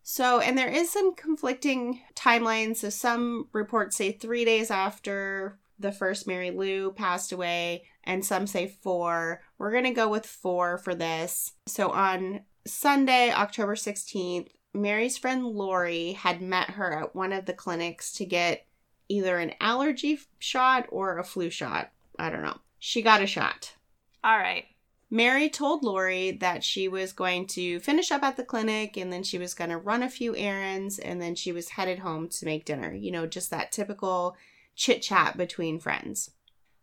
So, 0.02 0.38
and 0.38 0.56
there 0.56 0.68
is 0.68 0.90
some 0.90 1.14
conflicting 1.14 2.00
timelines. 2.14 2.76
So, 2.76 2.90
some 2.90 3.48
reports 3.52 3.96
say 3.96 4.12
three 4.12 4.44
days 4.44 4.70
after 4.70 5.58
the 5.78 5.92
first 5.92 6.26
Mary 6.26 6.50
Lou 6.50 6.92
passed 6.92 7.32
away, 7.32 7.84
and 8.04 8.24
some 8.24 8.46
say 8.46 8.68
four. 8.82 9.42
We're 9.58 9.72
going 9.72 9.84
to 9.84 9.90
go 9.90 10.08
with 10.08 10.26
four 10.26 10.78
for 10.78 10.94
this. 10.94 11.52
So, 11.66 11.90
on 11.90 12.40
Sunday, 12.66 13.30
October 13.32 13.74
16th, 13.74 14.48
Mary's 14.74 15.16
friend 15.16 15.44
Lori 15.44 16.12
had 16.12 16.42
met 16.42 16.70
her 16.70 17.02
at 17.02 17.14
one 17.14 17.32
of 17.32 17.46
the 17.46 17.52
clinics 17.52 18.12
to 18.14 18.24
get 18.24 18.66
either 19.08 19.38
an 19.38 19.54
allergy 19.60 20.18
shot 20.38 20.86
or 20.90 21.18
a 21.18 21.24
flu 21.24 21.50
shot. 21.50 21.90
I 22.18 22.30
don't 22.30 22.42
know. 22.42 22.58
She 22.78 23.02
got 23.02 23.22
a 23.22 23.26
shot. 23.26 23.74
All 24.22 24.36
right. 24.36 24.64
Mary 25.08 25.48
told 25.48 25.84
Lori 25.84 26.32
that 26.32 26.64
she 26.64 26.88
was 26.88 27.12
going 27.12 27.46
to 27.46 27.78
finish 27.80 28.10
up 28.10 28.24
at 28.24 28.36
the 28.36 28.44
clinic 28.44 28.96
and 28.96 29.12
then 29.12 29.22
she 29.22 29.38
was 29.38 29.54
going 29.54 29.70
to 29.70 29.78
run 29.78 30.02
a 30.02 30.10
few 30.10 30.34
errands 30.36 30.98
and 30.98 31.22
then 31.22 31.34
she 31.36 31.52
was 31.52 31.70
headed 31.70 32.00
home 32.00 32.28
to 32.28 32.44
make 32.44 32.64
dinner. 32.64 32.92
You 32.92 33.12
know, 33.12 33.26
just 33.26 33.50
that 33.50 33.70
typical 33.70 34.36
chit 34.76 35.02
chat 35.02 35.36
between 35.36 35.80
friends. 35.80 36.30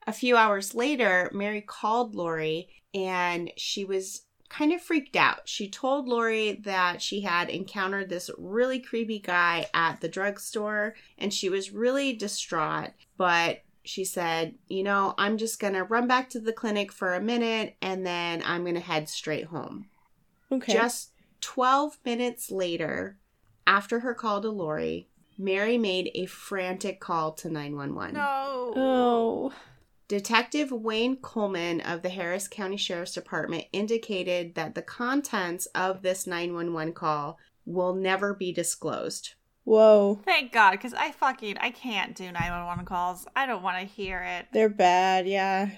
A 0.06 0.12
few 0.12 0.36
hours 0.36 0.76
later, 0.76 1.30
Mary 1.34 1.62
called 1.62 2.16
Lori 2.16 2.68
and 2.94 3.52
she 3.56 3.86
was 3.86 4.24
kind 4.50 4.72
of 4.72 4.82
freaked 4.82 5.16
out. 5.16 5.48
She 5.48 5.70
told 5.70 6.08
Lori 6.08 6.62
that 6.64 7.02
she 7.02 7.22
had 7.22 7.50
encountered 7.50 8.10
this 8.10 8.30
really 8.38 8.80
creepy 8.80 9.20
guy 9.20 9.68
at 9.74 10.02
the 10.02 10.10
drugstore 10.10 10.96
and 11.18 11.34
she 11.34 11.50
was 11.50 11.72
really 11.72 12.14
distraught, 12.14 12.92
but 13.18 13.62
she 13.84 14.06
said, 14.06 14.56
You 14.68 14.84
know, 14.84 15.16
I'm 15.18 15.38
just 15.38 15.60
going 15.60 15.74
to 15.74 15.84
run 15.84 16.08
back 16.08 16.30
to 16.32 16.40
the 16.40 16.54
clinic 16.54 16.92
for 16.92 17.14
a 17.14 17.22
minute 17.22 17.76
and 17.82 18.06
then 18.06 18.44
I'm 18.46 18.64
going 18.64 18.76
to 18.76 18.82
head 18.82 19.10
straight 19.10 19.46
home. 19.46 19.88
Okay. 20.52 20.74
Just 20.74 21.12
12 21.42 21.98
minutes 22.06 22.52
later, 22.52 23.18
after 23.66 24.02
her 24.02 24.14
call 24.14 24.42
to 24.42 24.50
Lori, 24.50 25.10
Mary 25.38 25.78
made 25.78 26.12
a 26.16 26.26
frantic 26.26 27.00
call 27.00 27.32
to 27.34 27.50
911. 27.50 28.16
No. 28.16 28.74
oh. 28.76 29.54
Detective 30.08 30.72
Wayne 30.72 31.16
Coleman 31.18 31.82
of 31.82 32.02
the 32.02 32.10
Harris 32.10 32.48
County 32.48 32.78
Sheriff's 32.78 33.14
Department 33.14 33.66
indicated 33.72 34.56
that 34.56 34.76
the 34.76 34.82
contents 34.82 35.66
of 35.68 36.02
this 36.02 36.28
911 36.28 36.94
call 36.94 37.40
will 37.66 37.96
never 37.96 38.34
be 38.34 38.52
disclosed. 38.52 39.34
Whoa. 39.64 40.20
Thank 40.26 40.52
God, 40.52 40.72
because 40.72 40.94
I 40.94 41.12
fucking 41.12 41.58
I 41.58 41.72
can't 41.72 42.16
do 42.16 42.26
911 42.26 42.86
calls. 42.86 43.26
I 43.36 43.46
don't 43.46 43.64
want 43.64 43.80
to 43.80 43.86
hear 43.86 44.22
it. 44.22 44.48
They're 44.52 44.70
bad, 44.70 45.28
yeah. 45.28 45.70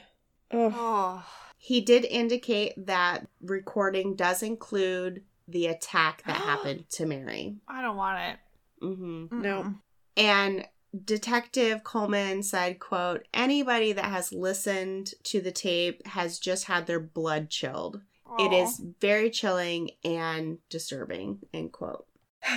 Oh. 0.52 0.74
Oh. 0.76 1.26
He 1.58 1.82
did 1.82 2.06
indicate 2.06 2.74
that 2.88 3.28
recording 3.42 4.16
does 4.16 4.44
include 4.44 5.24
the 5.48 5.68
attack 5.68 6.24
that 6.26 6.38
happened 6.38 6.86
to 6.92 7.06
Mary. 7.06 7.58
I 7.68 7.82
don't 7.82 7.98
want 7.98 8.20
it. 8.20 8.38
Hmm 8.82 9.26
No. 9.32 9.76
And 10.18 10.68
Detective 11.04 11.84
Coleman 11.84 12.42
said, 12.44 12.80
quote, 12.80 13.28
anybody 13.34 13.92
that 13.94 14.06
has 14.06 14.32
listened 14.32 15.14
to 15.24 15.42
the 15.42 15.52
tape 15.52 16.06
has 16.08 16.40
just 16.40 16.66
had 16.66 16.88
their 16.88 17.00
blood 17.00 17.50
chilled. 17.50 18.02
It 18.40 18.52
Aw. 18.52 18.64
is 18.64 18.82
very 19.02 19.30
chilling 19.30 19.92
and 20.04 20.60
disturbing, 20.70 21.40
end 21.54 21.74
quote. 21.74 22.06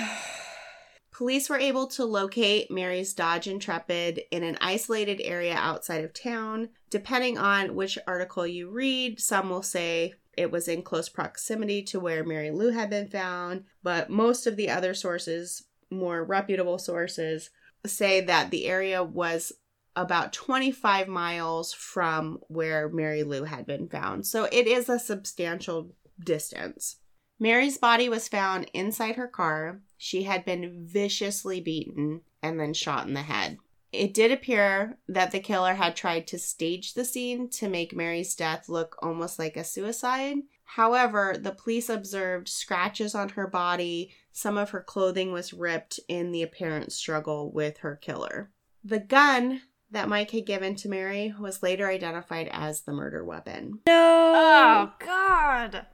Police 1.12 1.50
were 1.50 1.58
able 1.58 1.88
to 1.88 2.04
locate 2.04 2.70
Mary's 2.70 3.12
Dodge 3.12 3.48
Intrepid 3.48 4.20
in 4.30 4.44
an 4.44 4.56
isolated 4.60 5.20
area 5.20 5.54
outside 5.54 6.04
of 6.04 6.14
town. 6.14 6.68
Depending 6.90 7.36
on 7.36 7.74
which 7.74 7.98
article 8.06 8.46
you 8.46 8.70
read, 8.70 9.18
some 9.18 9.50
will 9.50 9.64
say 9.64 10.14
it 10.36 10.52
was 10.52 10.68
in 10.68 10.82
close 10.82 11.08
proximity 11.08 11.82
to 11.82 11.98
where 11.98 12.24
Mary 12.24 12.52
Lou 12.52 12.70
had 12.70 12.88
been 12.88 13.08
found, 13.08 13.64
but 13.82 14.08
most 14.08 14.46
of 14.46 14.54
the 14.54 14.70
other 14.70 14.94
sources, 14.94 15.64
more 15.90 16.24
reputable 16.24 16.78
sources, 16.78 17.50
say 17.86 18.20
that 18.20 18.50
the 18.50 18.66
area 18.66 19.02
was 19.02 19.52
about 19.96 20.32
25 20.32 21.08
miles 21.08 21.72
from 21.72 22.38
where 22.48 22.88
Mary 22.88 23.24
Lou 23.24 23.44
had 23.44 23.66
been 23.66 23.88
found. 23.88 24.26
So 24.26 24.44
it 24.44 24.66
is 24.66 24.88
a 24.88 24.98
substantial 24.98 25.90
distance. 26.24 26.96
Mary's 27.40 27.78
body 27.78 28.08
was 28.08 28.28
found 28.28 28.70
inside 28.72 29.16
her 29.16 29.28
car. 29.28 29.80
She 29.96 30.24
had 30.24 30.44
been 30.44 30.86
viciously 30.86 31.60
beaten 31.60 32.22
and 32.42 32.58
then 32.58 32.74
shot 32.74 33.06
in 33.06 33.14
the 33.14 33.22
head. 33.22 33.58
It 33.92 34.12
did 34.12 34.30
appear 34.30 34.98
that 35.08 35.30
the 35.30 35.40
killer 35.40 35.74
had 35.74 35.96
tried 35.96 36.26
to 36.28 36.38
stage 36.38 36.94
the 36.94 37.04
scene 37.04 37.48
to 37.50 37.68
make 37.68 37.96
Mary's 37.96 38.34
death 38.34 38.68
look 38.68 38.96
almost 39.02 39.38
like 39.38 39.56
a 39.56 39.64
suicide. 39.64 40.36
However, 40.72 41.34
the 41.40 41.52
police 41.52 41.88
observed 41.88 42.46
scratches 42.46 43.14
on 43.14 43.30
her 43.30 43.46
body. 43.46 44.12
Some 44.32 44.58
of 44.58 44.70
her 44.70 44.82
clothing 44.82 45.32
was 45.32 45.54
ripped 45.54 45.98
in 46.08 46.30
the 46.30 46.42
apparent 46.42 46.92
struggle 46.92 47.50
with 47.50 47.78
her 47.78 47.96
killer. 47.96 48.50
The 48.84 48.98
gun 49.00 49.62
that 49.90 50.10
Mike 50.10 50.30
had 50.30 50.44
given 50.44 50.74
to 50.76 50.88
Mary 50.90 51.34
was 51.40 51.62
later 51.62 51.88
identified 51.88 52.48
as 52.52 52.82
the 52.82 52.92
murder 52.92 53.24
weapon. 53.24 53.80
No. 53.86 54.32
Oh 54.36 54.92
God. 54.98 55.86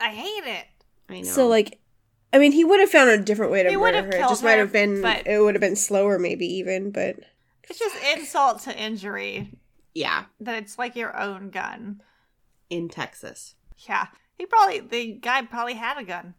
I 0.00 0.08
hate 0.08 0.44
it. 0.44 0.66
I 1.08 1.20
know. 1.20 1.28
So 1.28 1.46
like 1.46 1.78
I 2.32 2.38
mean 2.38 2.50
he 2.50 2.64
would 2.64 2.80
have 2.80 2.90
found 2.90 3.10
a 3.10 3.18
different 3.22 3.52
way 3.52 3.62
to 3.62 3.70
He 3.70 3.76
murder 3.76 4.02
her. 4.02 4.08
It 4.08 4.12
killed 4.16 4.28
just 4.30 4.42
might 4.42 4.58
have 4.58 4.72
been 4.72 5.02
but- 5.02 5.24
it 5.26 5.38
would 5.40 5.54
have 5.54 5.60
been 5.62 5.76
slower 5.76 6.18
maybe 6.18 6.46
even, 6.46 6.90
but 6.90 7.16
It's 7.70 7.78
just 7.78 7.96
insult 8.16 8.60
to 8.62 8.76
injury 8.76 9.52
yeah, 9.94 10.24
that 10.40 10.60
it's 10.60 10.76
like 10.80 10.96
your 10.96 11.16
own 11.16 11.50
gun. 11.50 12.02
in 12.68 12.88
Texas. 12.88 13.54
Yeah. 13.78 14.06
He 14.38 14.46
probably 14.46 14.80
the 14.80 15.12
guy 15.12 15.42
probably 15.42 15.74
had 15.74 15.98
a 15.98 16.04
gun. 16.04 16.34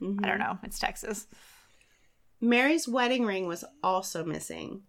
Mhm. 0.00 0.24
I 0.24 0.28
don't 0.28 0.38
know. 0.38 0.58
It's 0.62 0.78
Texas. 0.78 1.26
Mary's 2.40 2.88
wedding 2.88 3.24
ring 3.24 3.46
was 3.46 3.64
also 3.82 4.24
missing. 4.24 4.82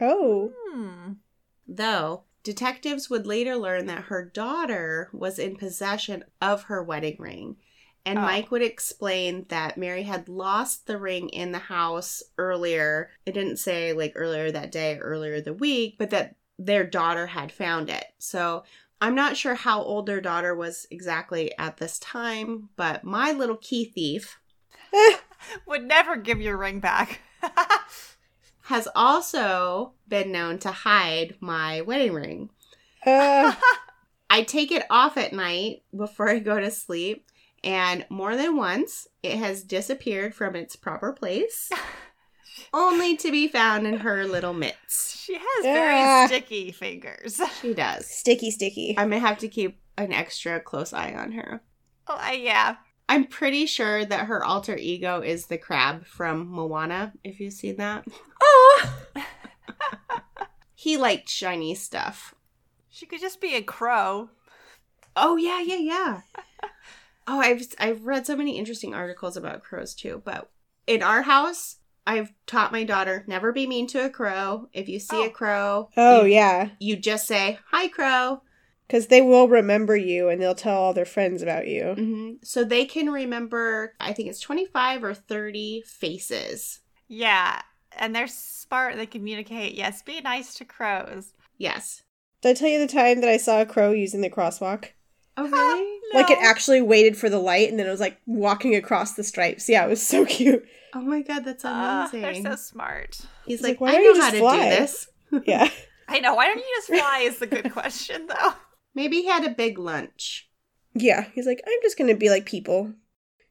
oh. 0.00 0.52
Hmm. 0.72 1.12
Though 1.66 2.24
detectives 2.42 3.08
would 3.10 3.26
later 3.26 3.56
learn 3.56 3.86
that 3.86 4.04
her 4.04 4.24
daughter 4.24 5.08
was 5.12 5.38
in 5.38 5.56
possession 5.56 6.24
of 6.40 6.64
her 6.64 6.82
wedding 6.82 7.16
ring. 7.18 7.56
And 8.04 8.18
Oh. 8.20 8.22
Mike 8.22 8.50
would 8.52 8.62
explain 8.62 9.46
that 9.48 9.76
Mary 9.78 10.04
had 10.04 10.28
lost 10.28 10.86
the 10.86 10.96
ring 10.98 11.28
in 11.30 11.50
the 11.50 11.58
house 11.58 12.22
earlier. 12.38 13.10
It 13.24 13.32
didn't 13.32 13.56
say 13.56 13.92
like 13.94 14.12
earlier 14.14 14.52
that 14.52 14.70
day 14.70 14.96
or 14.96 15.00
earlier 15.00 15.40
the 15.40 15.54
week, 15.54 15.96
but 15.98 16.10
that 16.10 16.36
their 16.58 16.84
daughter 16.84 17.26
had 17.26 17.50
found 17.50 17.90
it. 17.90 18.04
So 18.18 18.62
I'm 19.00 19.14
not 19.14 19.36
sure 19.36 19.54
how 19.54 19.82
old 19.82 20.06
their 20.06 20.20
daughter 20.20 20.54
was 20.54 20.86
exactly 20.90 21.52
at 21.58 21.76
this 21.76 21.98
time, 21.98 22.70
but 22.76 23.04
my 23.04 23.32
little 23.32 23.56
key 23.56 23.84
thief 23.84 24.38
Would 25.66 25.84
never 25.84 26.16
give 26.16 26.40
your 26.40 26.56
ring 26.56 26.80
back. 26.80 27.20
has 28.62 28.88
also 28.96 29.92
been 30.08 30.32
known 30.32 30.58
to 30.58 30.70
hide 30.70 31.36
my 31.40 31.80
wedding 31.82 32.12
ring. 32.12 32.50
Uh, 33.04 33.54
I 34.30 34.42
take 34.42 34.72
it 34.72 34.84
off 34.90 35.16
at 35.16 35.32
night 35.32 35.82
before 35.96 36.28
I 36.28 36.40
go 36.40 36.58
to 36.58 36.70
sleep, 36.70 37.26
and 37.62 38.04
more 38.10 38.36
than 38.36 38.56
once 38.56 39.06
it 39.22 39.36
has 39.36 39.62
disappeared 39.62 40.34
from 40.34 40.56
its 40.56 40.74
proper 40.74 41.12
place, 41.12 41.70
only 42.76 43.16
to 43.16 43.30
be 43.30 43.48
found 43.48 43.86
in 43.86 43.98
her 43.98 44.26
little 44.26 44.52
mitts. 44.52 45.18
she 45.18 45.34
has 45.34 45.62
very 45.62 46.26
sticky 46.28 46.72
fingers. 46.72 47.40
She 47.60 47.74
does. 47.74 48.06
sticky 48.06 48.50
sticky. 48.50 48.94
I'm 48.98 49.10
gonna 49.10 49.20
have 49.20 49.38
to 49.38 49.48
keep 49.48 49.80
an 49.96 50.12
extra 50.12 50.60
close 50.60 50.92
eye 50.92 51.14
on 51.14 51.32
her. 51.32 51.62
Oh, 52.06 52.18
I, 52.20 52.32
yeah. 52.34 52.76
I'm 53.08 53.24
pretty 53.24 53.66
sure 53.66 54.04
that 54.04 54.26
her 54.26 54.44
alter 54.44 54.76
ego 54.76 55.20
is 55.20 55.46
the 55.46 55.58
crab 55.58 56.06
from 56.06 56.48
Moana, 56.48 57.12
if 57.24 57.40
you've 57.40 57.52
seen 57.52 57.76
that. 57.76 58.04
Oh. 58.42 58.90
He 60.86 60.96
liked 60.96 61.28
shiny 61.28 61.74
stuff. 61.74 62.32
She 62.90 63.06
could 63.06 63.20
just 63.20 63.40
be 63.40 63.56
a 63.56 63.62
crow. 63.62 64.30
Oh 65.16 65.34
yeah, 65.36 65.60
yeah, 65.60 65.78
yeah. 65.78 66.20
oh, 67.26 67.40
I've 67.40 67.66
I've 67.78 68.04
read 68.04 68.24
so 68.24 68.36
many 68.36 68.56
interesting 68.56 68.94
articles 68.94 69.36
about 69.36 69.64
crows 69.64 69.94
too. 69.94 70.22
But 70.24 70.48
in 70.86 71.02
our 71.02 71.22
house, 71.22 71.78
I've 72.06 72.32
taught 72.46 72.72
my 72.72 72.84
daughter 72.84 73.24
never 73.26 73.52
be 73.52 73.66
mean 73.66 73.86
to 73.88 74.04
a 74.04 74.10
crow. 74.10 74.68
If 74.72 74.88
you 74.88 74.98
see 75.00 75.16
Oh. 75.16 75.26
a 75.26 75.30
crow, 75.30 75.90
Oh, 75.96 76.24
you, 76.24 76.32
yeah. 76.34 76.70
you 76.78 76.96
just 76.96 77.26
say, 77.26 77.58
Hi, 77.70 77.88
crow. 77.88 78.42
Because 78.86 79.08
they 79.08 79.20
will 79.20 79.48
remember 79.48 79.96
you 79.96 80.28
and 80.28 80.40
they'll 80.40 80.54
tell 80.54 80.76
all 80.76 80.92
their 80.94 81.04
friends 81.04 81.42
about 81.42 81.66
you. 81.66 81.94
hmm 81.96 82.32
So 82.44 82.62
they 82.62 82.84
can 82.84 83.10
remember, 83.10 83.94
I 83.98 84.12
think 84.12 84.28
it's 84.28 84.38
25 84.40 85.02
or 85.02 85.12
30 85.14 85.82
faces. 85.84 86.80
Yeah, 87.08 87.60
and 87.98 88.14
they're 88.14 88.28
smart. 88.28 88.96
They 88.96 89.06
communicate. 89.06 89.74
Yes, 89.74 90.02
be 90.02 90.20
nice 90.20 90.54
to 90.56 90.64
crows. 90.64 91.32
Yes. 91.58 92.02
Did 92.42 92.50
I 92.50 92.54
tell 92.54 92.68
you 92.68 92.78
the 92.78 92.86
time 92.92 93.20
that 93.22 93.30
I 93.30 93.38
saw 93.38 93.60
a 93.60 93.66
crow 93.66 93.90
using 93.90 94.20
the 94.20 94.30
crosswalk? 94.30 94.90
Oh, 95.36 95.44
really? 95.50 96.00
Like 96.14 96.30
it 96.30 96.38
actually 96.40 96.80
waited 96.82 97.16
for 97.16 97.28
the 97.28 97.38
light 97.40 97.68
and 97.68 97.78
then 97.80 97.86
it 97.88 97.90
was 97.90 98.00
like 98.00 98.18
walking 98.26 98.76
across 98.76 99.14
the 99.14 99.24
stripes. 99.24 99.68
Yeah, 99.68 99.84
it 99.84 99.88
was 99.88 100.06
so 100.06 100.24
cute. 100.26 100.64
Oh 100.96 101.02
my 101.02 101.22
God, 101.22 101.44
that's 101.44 101.64
amazing. 101.64 102.42
they're 102.42 102.56
so 102.56 102.56
smart. 102.56 103.20
He's 103.44 103.56
It's 103.56 103.62
like, 103.62 103.72
like, 103.72 103.80
why 103.80 103.88
I 103.90 103.92
don't 103.92 104.02
know 104.04 104.10
you 104.12 104.14
how 104.20 104.30
just 104.30 104.32
to 104.34 104.38
fly?" 104.40 104.56
do 104.56 104.70
this. 104.76 105.08
Yeah. 105.46 105.68
I 106.08 106.20
know. 106.20 106.34
Why 106.34 106.46
don't 106.46 106.58
you 106.58 106.64
just 106.76 106.86
fly? 106.88 107.20
Is 107.24 107.38
the 107.40 107.46
good 107.46 107.72
question 107.72 108.26
though. 108.28 108.52
Maybe 108.94 109.16
he 109.22 109.26
had 109.26 109.44
a 109.44 109.50
big 109.50 109.78
lunch. 109.78 110.48
Yeah. 110.94 111.26
He's 111.34 111.46
like, 111.46 111.60
I'm 111.66 111.78
just 111.82 111.98
going 111.98 112.08
to 112.08 112.16
be 112.16 112.30
like 112.30 112.46
people. 112.46 112.92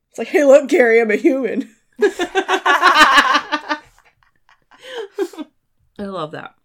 It's 0.09 0.17
like, 0.17 0.29
hey, 0.29 0.45
look, 0.45 0.69
Gary, 0.69 1.01
I'm 1.01 1.11
a 1.11 1.15
human. 1.17 1.69
I 2.01 3.79
love 5.99 6.31
that. 6.31 6.55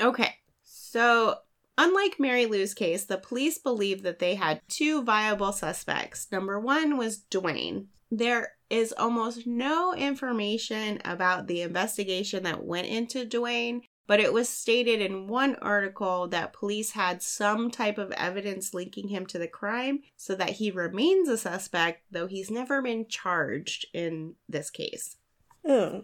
Okay, 0.00 0.34
so 0.62 1.36
unlike 1.76 2.18
Mary 2.18 2.46
Lou's 2.46 2.74
case, 2.74 3.04
the 3.04 3.18
police 3.18 3.58
believe 3.58 4.02
that 4.02 4.18
they 4.18 4.34
had 4.36 4.62
two 4.68 5.02
viable 5.02 5.52
suspects. 5.52 6.26
Number 6.32 6.58
one 6.58 6.96
was 6.96 7.22
Dwayne. 7.30 7.86
There 8.10 8.52
is 8.68 8.92
almost 8.96 9.46
no 9.46 9.94
information 9.94 11.00
about 11.04 11.46
the 11.46 11.62
investigation 11.62 12.42
that 12.44 12.64
went 12.64 12.86
into 12.86 13.24
Dwayne, 13.24 13.82
but 14.06 14.18
it 14.18 14.32
was 14.32 14.48
stated 14.48 15.00
in 15.00 15.28
one 15.28 15.54
article 15.56 16.26
that 16.28 16.52
police 16.52 16.92
had 16.92 17.22
some 17.22 17.70
type 17.70 17.98
of 17.98 18.10
evidence 18.12 18.74
linking 18.74 19.08
him 19.08 19.26
to 19.26 19.38
the 19.38 19.46
crime 19.46 20.00
so 20.16 20.34
that 20.34 20.50
he 20.50 20.70
remains 20.70 21.28
a 21.28 21.38
suspect, 21.38 22.02
though 22.10 22.26
he's 22.26 22.50
never 22.50 22.82
been 22.82 23.06
charged 23.06 23.86
in 23.94 24.34
this 24.48 24.70
case. 24.70 25.16
Oh. 25.64 26.02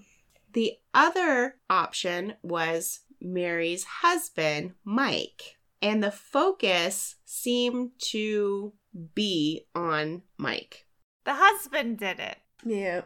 The 0.52 0.74
other 0.94 1.56
option 1.68 2.34
was 2.42 3.00
Mary's 3.20 3.84
husband, 3.84 4.74
Mike. 4.84 5.56
And 5.82 6.02
the 6.02 6.12
focus 6.12 7.16
seemed 7.24 7.90
to 8.12 8.72
be 9.14 9.66
on 9.74 10.22
Mike. 10.38 10.85
The 11.26 11.34
husband 11.34 11.98
did 11.98 12.20
it. 12.20 12.38
Yeah. 12.64 13.02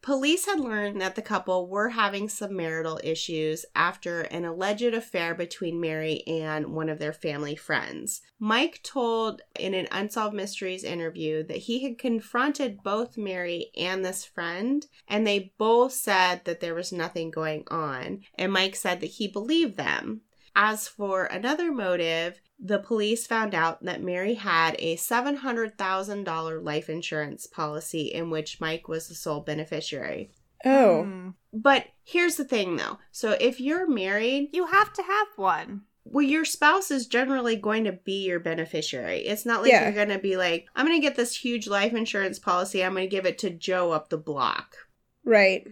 Police 0.00 0.44
had 0.44 0.60
learned 0.60 1.00
that 1.00 1.14
the 1.14 1.22
couple 1.22 1.66
were 1.66 1.88
having 1.88 2.28
some 2.28 2.54
marital 2.54 3.00
issues 3.02 3.64
after 3.74 4.20
an 4.20 4.44
alleged 4.44 4.82
affair 4.94 5.34
between 5.34 5.80
Mary 5.80 6.22
and 6.26 6.74
one 6.74 6.90
of 6.90 6.98
their 6.98 7.14
family 7.14 7.56
friends. 7.56 8.20
Mike 8.38 8.80
told 8.82 9.40
in 9.58 9.72
an 9.72 9.88
Unsolved 9.90 10.36
Mysteries 10.36 10.84
interview 10.84 11.42
that 11.44 11.56
he 11.56 11.82
had 11.82 11.98
confronted 11.98 12.82
both 12.84 13.16
Mary 13.16 13.70
and 13.76 14.04
this 14.04 14.26
friend, 14.26 14.86
and 15.08 15.26
they 15.26 15.54
both 15.56 15.92
said 15.92 16.44
that 16.44 16.60
there 16.60 16.74
was 16.74 16.92
nothing 16.92 17.30
going 17.30 17.64
on. 17.68 18.20
And 18.34 18.52
Mike 18.52 18.76
said 18.76 19.00
that 19.00 19.06
he 19.06 19.26
believed 19.26 19.78
them. 19.78 20.20
As 20.56 20.86
for 20.88 21.24
another 21.24 21.72
motive, 21.72 22.40
the 22.60 22.78
police 22.78 23.26
found 23.26 23.54
out 23.54 23.82
that 23.84 24.02
Mary 24.02 24.34
had 24.34 24.76
a 24.78 24.96
$700,000 24.96 26.62
life 26.64 26.88
insurance 26.88 27.46
policy 27.46 28.02
in 28.02 28.30
which 28.30 28.60
Mike 28.60 28.88
was 28.88 29.08
the 29.08 29.14
sole 29.14 29.40
beneficiary. 29.40 30.30
Oh. 30.64 31.04
Hmm. 31.04 31.28
But 31.52 31.86
here's 32.04 32.36
the 32.36 32.44
thing 32.44 32.76
though. 32.76 32.98
So 33.12 33.32
if 33.40 33.60
you're 33.60 33.88
married, 33.88 34.50
You 34.52 34.66
have 34.66 34.92
to 34.94 35.02
have 35.02 35.28
one. 35.36 35.82
well, 36.04 36.24
your 36.24 36.44
spouse 36.44 36.90
is 36.90 37.06
generally 37.06 37.56
going 37.56 37.84
to 37.84 37.92
be 37.92 38.24
your 38.26 38.40
beneficiary. 38.40 39.20
It's 39.20 39.44
not 39.46 39.62
like 39.62 39.70
Yeah. 39.72 39.84
you're 39.84 39.92
going 39.92 40.08
to 40.16 40.18
be 40.18 40.36
like, 40.36 40.66
I'm 40.74 40.86
going 40.86 40.98
to 41.00 41.06
get 41.06 41.16
this 41.16 41.36
huge 41.36 41.66
life 41.66 41.92
insurance 41.94 42.38
policy. 42.38 42.82
I'm 42.84 42.92
going 42.94 43.08
to 43.08 43.14
give 43.16 43.26
it 43.26 43.38
to 43.38 43.50
Joe 43.50 43.90
up 43.92 44.08
the 44.08 44.16
block. 44.18 44.76
Right. 45.24 45.66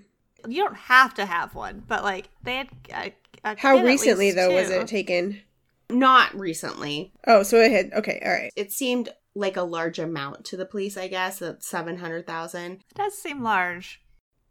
You 0.48 0.64
don't 0.64 0.76
have 0.76 1.14
to 1.14 1.24
have 1.26 1.54
one, 1.54 1.82
but 1.86 2.02
like 2.02 2.28
they 2.42 2.56
had. 2.90 3.12
A, 3.44 3.50
a 3.52 3.56
How 3.58 3.82
recently, 3.82 4.26
least, 4.26 4.36
though, 4.36 4.54
was 4.54 4.70
it 4.70 4.86
taken? 4.86 5.40
Not 5.90 6.34
recently. 6.38 7.12
Oh, 7.26 7.42
so 7.42 7.58
it 7.58 7.70
had. 7.70 7.92
Okay, 7.92 8.20
all 8.24 8.32
right. 8.32 8.52
It 8.56 8.72
seemed 8.72 9.10
like 9.34 9.56
a 9.56 9.62
large 9.62 9.98
amount 9.98 10.44
to 10.46 10.56
the 10.56 10.66
police, 10.66 10.96
I 10.96 11.08
guess, 11.08 11.38
that 11.40 11.62
700,000. 11.62 12.72
It 12.72 12.82
does 12.94 13.14
seem 13.16 13.42
large. 13.42 14.00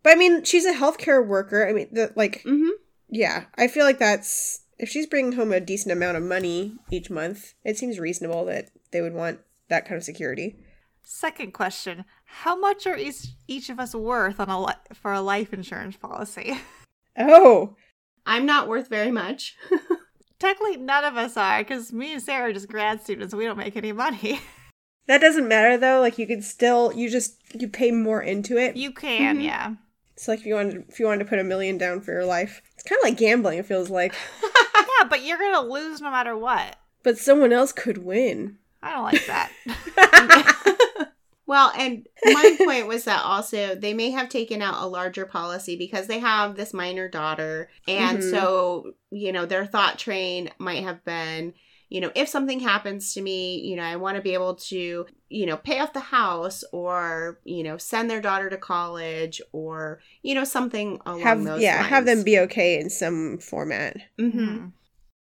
But 0.03 0.13
I 0.13 0.15
mean, 0.15 0.43
she's 0.43 0.65
a 0.65 0.73
healthcare 0.73 1.25
worker. 1.25 1.67
I 1.67 1.73
mean, 1.73 1.87
the, 1.91 2.11
like, 2.15 2.43
Mhm. 2.43 2.69
yeah, 3.09 3.45
I 3.55 3.67
feel 3.67 3.85
like 3.85 3.99
that's. 3.99 4.61
If 4.79 4.89
she's 4.89 5.05
bringing 5.05 5.33
home 5.33 5.51
a 5.53 5.59
decent 5.59 5.91
amount 5.91 6.17
of 6.17 6.23
money 6.23 6.73
each 6.89 7.11
month, 7.11 7.53
it 7.63 7.77
seems 7.77 7.99
reasonable 7.99 8.45
that 8.45 8.71
they 8.91 9.01
would 9.01 9.13
want 9.13 9.39
that 9.69 9.85
kind 9.85 9.95
of 9.95 10.03
security. 10.03 10.55
Second 11.03 11.53
question: 11.53 12.03
How 12.25 12.55
much 12.55 12.87
are 12.87 12.97
each 12.97 13.27
each 13.47 13.69
of 13.69 13.79
us 13.79 13.93
worth 13.93 14.39
on 14.39 14.49
a 14.49 14.59
li- 14.59 14.73
for 14.93 15.13
a 15.13 15.21
life 15.21 15.53
insurance 15.53 15.97
policy? 15.97 16.59
Oh, 17.17 17.75
I'm 18.25 18.45
not 18.45 18.67
worth 18.67 18.87
very 18.89 19.11
much. 19.11 19.55
Technically, 20.39 20.77
none 20.77 21.03
of 21.03 21.17
us 21.17 21.37
are 21.37 21.59
because 21.59 21.93
me 21.93 22.13
and 22.13 22.21
Sarah 22.21 22.49
are 22.49 22.53
just 22.53 22.67
grad 22.67 23.01
students. 23.01 23.33
We 23.35 23.45
don't 23.45 23.57
make 23.57 23.75
any 23.77 23.91
money. 23.91 24.39
that 25.07 25.21
doesn't 25.21 25.47
matter 25.47 25.77
though. 25.77 25.99
Like, 25.99 26.17
you 26.17 26.25
could 26.27 26.43
still, 26.43 26.91
you 26.93 27.09
just, 27.09 27.35
you 27.53 27.67
pay 27.67 27.91
more 27.91 28.21
into 28.21 28.57
it. 28.57 28.75
you 28.77 28.91
can, 28.91 29.37
Mhm. 29.37 29.43
yeah. 29.43 29.73
It's 30.13 30.27
like 30.27 30.39
if 30.39 30.45
you 30.45 30.55
wanted, 30.55 30.85
if 30.89 30.99
you 30.99 31.05
wanted 31.07 31.23
to 31.23 31.29
put 31.29 31.39
a 31.39 31.43
million 31.43 31.77
down 31.77 32.01
for 32.01 32.11
your 32.11 32.25
life, 32.25 32.61
it's 32.73 32.83
kind 32.83 32.99
of 32.99 33.03
like 33.03 33.17
gambling. 33.17 33.57
It 33.59 33.65
feels 33.65 33.89
like, 33.89 34.13
Yeah, 34.43 35.07
but 35.09 35.23
you're 35.23 35.37
gonna 35.39 35.61
lose 35.67 35.99
no 36.01 36.11
matter 36.11 36.37
what. 36.37 36.75
but 37.03 37.17
someone 37.17 37.51
else 37.53 37.71
could 37.71 37.99
win. 37.99 38.57
I 38.83 38.91
don't 38.91 39.03
like 39.03 39.25
that. 39.27 39.51
Well, 41.51 41.73
and 41.77 42.07
my 42.23 42.55
point 42.63 42.87
was 42.87 43.03
that 43.03 43.25
also 43.25 43.75
they 43.75 43.93
may 43.93 44.09
have 44.11 44.29
taken 44.29 44.61
out 44.61 44.81
a 44.81 44.87
larger 44.87 45.25
policy 45.25 45.75
because 45.75 46.07
they 46.07 46.19
have 46.19 46.55
this 46.55 46.73
minor 46.73 47.09
daughter. 47.09 47.69
And 47.89 48.19
Mhm. 48.19 48.23
so, 48.23 48.93
you 49.11 49.33
know, 49.33 49.45
their 49.45 49.65
thought 49.65 49.99
train 49.99 50.49
might 50.59 50.83
have 50.83 51.03
been, 51.03 51.53
you 51.89 51.99
know, 51.99 52.09
if 52.15 52.29
something 52.29 52.61
happens 52.61 53.13
to 53.15 53.21
me, 53.21 53.59
you 53.59 53.75
know, 53.75 53.83
I 53.83 53.97
want 53.97 54.15
to 54.15 54.21
be 54.21 54.33
able 54.33 54.55
to, 54.55 55.05
you 55.27 55.45
know, 55.45 55.57
pay 55.57 55.79
off 55.81 55.91
the 55.91 55.99
house 55.99 56.63
or, 56.71 57.41
you 57.43 57.63
know, 57.63 57.77
send 57.77 58.09
their 58.09 58.21
daughter 58.21 58.49
to 58.49 58.57
college 58.57 59.41
or, 59.51 59.99
you 60.23 60.33
know, 60.35 60.45
something 60.45 61.01
along 61.05 61.23
have 61.23 61.43
those 61.43 61.61
yeah, 61.63 61.81
lines. 61.81 61.89
have 61.89 62.05
them 62.05 62.23
be 62.23 62.39
okay 62.39 62.79
in 62.79 62.89
some 62.89 63.39
format. 63.39 63.97
hmm 64.17 64.67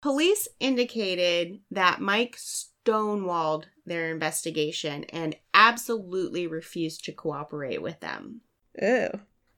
Police 0.01 0.47
indicated 0.59 1.59
that 1.71 2.01
Mike 2.01 2.37
stonewalled 2.85 3.65
their 3.85 4.11
investigation 4.11 5.03
and 5.05 5.35
absolutely 5.53 6.47
refused 6.47 7.05
to 7.05 7.11
cooperate 7.11 7.81
with 7.81 7.99
them. 7.99 8.41
Oh, 8.81 9.09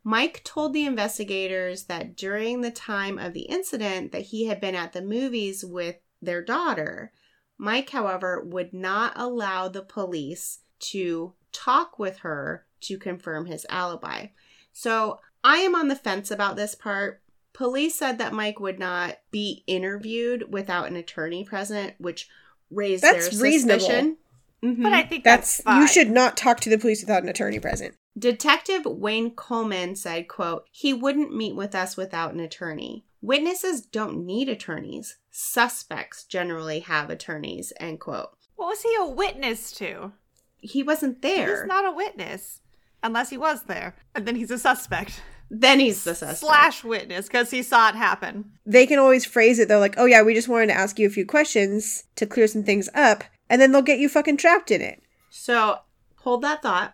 Mike 0.03 0.41
told 0.45 0.73
the 0.73 0.85
investigators 0.85 1.83
that 1.85 2.15
during 2.15 2.61
the 2.61 2.71
time 2.71 3.19
of 3.19 3.33
the 3.33 3.41
incident 3.41 4.13
that 4.13 4.21
he 4.21 4.45
had 4.45 4.61
been 4.61 4.75
at 4.75 4.93
the 4.93 5.01
movies 5.01 5.65
with 5.65 5.97
their 6.21 6.41
daughter. 6.41 7.11
Mike, 7.57 7.89
however, 7.89 8.41
would 8.41 8.73
not 8.73 9.11
allow 9.17 9.67
the 9.67 9.81
police 9.81 10.59
to 10.79 11.33
talk 11.51 11.99
with 11.99 12.19
her 12.19 12.65
to 12.79 12.97
confirm 12.97 13.47
his 13.47 13.65
alibi. 13.69 14.27
So, 14.71 15.19
I 15.43 15.57
am 15.57 15.75
on 15.75 15.87
the 15.87 15.95
fence 15.95 16.31
about 16.31 16.55
this 16.55 16.75
part. 16.75 17.21
Police 17.51 17.95
said 17.95 18.17
that 18.19 18.33
Mike 18.33 18.59
would 18.59 18.79
not 18.79 19.17
be 19.31 19.63
interviewed 19.67 20.53
without 20.53 20.87
an 20.87 20.95
attorney 20.95 21.43
present, 21.43 21.95
which 21.97 22.29
raised 22.71 23.03
That's 23.03 23.29
their 23.29 23.43
reasonable. 23.43 23.79
suspicion. 23.79 24.17
Mhm. 24.63 24.83
But 24.83 24.93
I 24.93 25.03
think 25.03 25.23
that's, 25.23 25.57
that's 25.57 25.63
fine. 25.63 25.81
you 25.81 25.87
should 25.87 26.09
not 26.09 26.35
talk 26.35 26.59
to 26.61 26.69
the 26.69 26.77
police 26.79 27.01
without 27.01 27.23
an 27.23 27.29
attorney 27.29 27.59
present. 27.59 27.95
Detective 28.17 28.85
Wayne 28.85 29.31
Coleman 29.31 29.95
said, 29.95 30.27
quote, 30.27 30.65
he 30.71 30.93
wouldn't 30.93 31.35
meet 31.35 31.55
with 31.55 31.75
us 31.75 31.95
without 31.95 32.33
an 32.33 32.39
attorney. 32.39 33.05
Witnesses 33.21 33.81
don't 33.81 34.25
need 34.25 34.49
attorneys. 34.49 35.17
Suspects 35.29 36.23
generally 36.23 36.79
have 36.79 37.09
attorneys, 37.11 37.71
end 37.79 37.99
quote. 37.99 38.31
What 38.55 38.69
was 38.69 38.81
he 38.81 38.95
a 38.99 39.05
witness 39.05 39.71
to? 39.73 40.13
He 40.59 40.81
wasn't 40.81 41.21
there. 41.21 41.59
He's 41.61 41.67
not 41.67 41.85
a 41.85 41.91
witness 41.95 42.61
unless 43.03 43.29
he 43.29 43.37
was 43.37 43.63
there, 43.63 43.95
and 44.15 44.25
then 44.25 44.35
he's 44.35 44.49
a 44.49 44.57
suspect 44.57 45.21
then 45.49 45.79
he's 45.79 46.03
the 46.03 46.15
suspect. 46.15 46.39
slash 46.39 46.83
witness 46.83 47.27
because 47.27 47.51
he 47.51 47.63
saw 47.63 47.89
it 47.89 47.95
happen. 47.95 48.51
They 48.65 48.85
can 48.85 48.99
always 48.99 49.25
phrase 49.25 49.59
it 49.59 49.67
though, 49.67 49.79
like, 49.79 49.95
"Oh 49.97 50.05
yeah, 50.05 50.21
we 50.21 50.33
just 50.33 50.47
wanted 50.49 50.67
to 50.67 50.77
ask 50.77 50.99
you 50.99 51.07
a 51.07 51.11
few 51.11 51.25
questions 51.25 52.03
to 52.15 52.25
clear 52.25 52.47
some 52.47 52.63
things 52.63 52.89
up," 52.93 53.23
and 53.49 53.61
then 53.61 53.71
they'll 53.71 53.81
get 53.81 53.99
you 53.99 54.09
fucking 54.09 54.37
trapped 54.37 54.71
in 54.71 54.81
it. 54.81 55.01
So 55.29 55.79
hold 56.17 56.41
that 56.43 56.61
thought. 56.61 56.93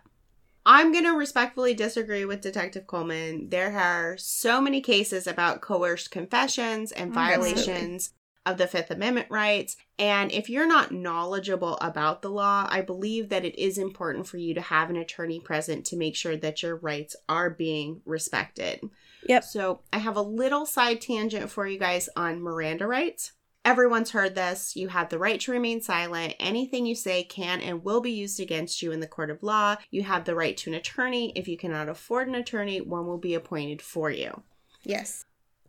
I'm 0.66 0.92
going 0.92 1.04
to 1.04 1.10
respectfully 1.12 1.74
disagree 1.74 2.24
with 2.24 2.40
Detective 2.40 2.86
Coleman. 2.86 3.50
There 3.50 3.76
are 3.78 4.16
so 4.16 4.62
many 4.62 4.80
cases 4.80 5.26
about 5.26 5.60
coerced 5.60 6.10
confessions 6.10 6.90
and 6.90 7.10
Mm, 7.10 7.14
violations 7.14 8.12
of 8.46 8.58
the 8.58 8.66
Fifth 8.66 8.90
Amendment 8.90 9.28
rights. 9.30 9.76
And 9.98 10.30
if 10.32 10.50
you're 10.50 10.66
not 10.66 10.92
knowledgeable 10.92 11.78
about 11.80 12.22
the 12.22 12.30
law, 12.30 12.66
I 12.68 12.80
believe 12.80 13.28
that 13.28 13.44
it 13.44 13.58
is 13.58 13.78
important 13.78 14.26
for 14.26 14.36
you 14.36 14.54
to 14.54 14.60
have 14.60 14.90
an 14.90 14.96
attorney 14.96 15.40
present 15.40 15.84
to 15.86 15.96
make 15.96 16.16
sure 16.16 16.36
that 16.36 16.62
your 16.62 16.76
rights 16.76 17.16
are 17.28 17.50
being 17.50 18.02
respected. 18.04 18.80
Yep. 19.26 19.44
So 19.44 19.80
I 19.92 19.98
have 19.98 20.16
a 20.16 20.22
little 20.22 20.66
side 20.66 21.00
tangent 21.00 21.50
for 21.50 21.66
you 21.66 21.78
guys 21.78 22.08
on 22.16 22.42
Miranda 22.42 22.86
rights. 22.86 23.32
Everyone's 23.64 24.10
heard 24.10 24.34
this. 24.34 24.76
You 24.76 24.88
have 24.88 25.08
the 25.08 25.18
right 25.18 25.40
to 25.40 25.52
remain 25.52 25.80
silent. 25.80 26.34
Anything 26.38 26.84
you 26.84 26.94
say 26.94 27.24
can 27.24 27.62
and 27.62 27.82
will 27.82 28.02
be 28.02 28.12
used 28.12 28.38
against 28.38 28.82
you 28.82 28.92
in 28.92 29.00
the 29.00 29.06
court 29.06 29.30
of 29.30 29.42
law. 29.42 29.76
You 29.90 30.02
have 30.02 30.24
the 30.24 30.34
right 30.34 30.54
to 30.58 30.70
an 30.70 30.74
attorney. 30.74 31.32
If 31.34 31.48
you 31.48 31.56
cannot 31.56 31.88
afford 31.88 32.28
an 32.28 32.34
attorney, 32.34 32.82
one 32.82 33.06
will 33.06 33.16
be 33.16 33.32
appointed 33.32 33.80
for 33.80 34.10
you. 34.10 34.42
Yes. 34.82 35.24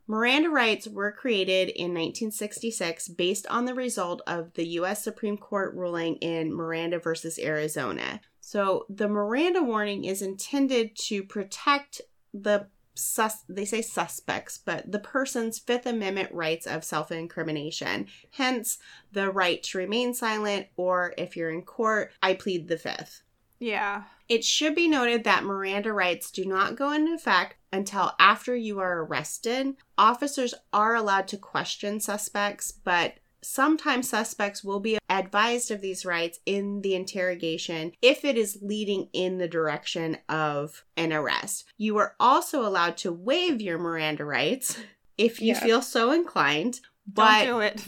Miranda 0.08 0.50
rights 0.50 0.88
were 0.88 1.12
created 1.12 1.70
in 1.70 1.94
1966 1.94 3.08
based 3.10 3.48
on 3.48 3.66
the 3.66 3.74
result 3.74 4.22
of 4.28 4.54
the 4.54 4.68
U.S. 4.68 5.04
Supreme 5.04 5.38
Court 5.38 5.74
ruling 5.74 6.18
in 6.18 6.54
Miranda 6.54 7.00
versus 7.00 7.40
Arizona. 7.40 8.22
So 8.40 8.86
the 8.90 9.08
Miranda 9.08 9.64
warning 9.64 10.06
is 10.06 10.22
intended 10.22 10.96
to 11.08 11.24
protect 11.24 12.02
the 12.34 12.68
sus- 12.96 13.44
they 13.50 13.66
say 13.66 13.82
suspects, 13.82 14.58
but 14.58 14.92
the 14.92 15.00
person's 15.00 15.60
Fifth 15.60 15.86
Amendment 15.86 16.32
rights 16.32 16.66
of 16.66 16.84
self 16.84 17.12
incrimination. 17.12 18.08
Hence, 18.32 18.78
the 19.12 19.32
right 19.32 19.62
to 19.64 19.78
remain 19.78 20.14
silent, 20.14 20.68
or 20.78 21.14
if 21.18 21.36
you're 21.36 21.52
in 21.52 21.62
court, 21.62 22.12
I 22.22 22.34
plead 22.34 22.68
the 22.68 22.78
Fifth. 22.78 23.24
Yeah. 23.60 24.04
It 24.28 24.44
should 24.44 24.76
be 24.76 24.88
noted 24.88 25.24
that 25.24 25.44
Miranda 25.44 25.94
rights 25.94 26.32
do 26.32 26.46
not 26.46 26.76
go 26.76 26.92
into 26.92 27.14
effect 27.14 27.56
until 27.76 28.14
after 28.20 28.56
you 28.56 28.80
are 28.80 29.04
arrested. 29.04 29.76
Officers 29.98 30.54
are 30.74 30.96
allowed 30.96 31.28
to 31.30 31.38
question 31.38 32.00
suspects, 32.00 32.72
but 32.72 33.16
sometimes 33.42 34.10
suspects 34.10 34.64
will 34.64 34.80
be 34.80 34.98
advised 35.10 35.70
of 35.70 35.82
these 35.82 36.04
rights 36.06 36.40
in 36.48 36.82
the 36.82 36.96
interrogation 36.96 37.92
if 38.02 38.26
it 38.26 38.38
is 38.38 38.58
leading 38.62 39.08
in 39.14 39.38
the 39.38 39.48
direction 39.48 40.18
of 40.28 40.84
an 40.98 41.14
arrest. 41.14 41.66
You 41.78 41.98
are 41.98 42.16
also 42.20 42.66
allowed 42.66 42.98
to 42.98 43.12
waive 43.12 43.62
your 43.62 43.78
Miranda 43.78 44.26
rights 44.26 44.80
if 45.18 45.40
you 45.42 45.50
Yeah. 45.50 45.60
feel 45.60 45.82
so 45.84 46.12
inclined, 46.12 46.80
but 47.06 47.44
Don't 47.46 47.54
do 47.54 47.60
it. 47.60 47.82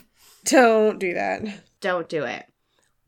Don't 0.45 0.99
do 0.99 1.13
that. 1.15 1.41
don't 1.81 2.07
do 2.09 2.23
it. 2.23 2.45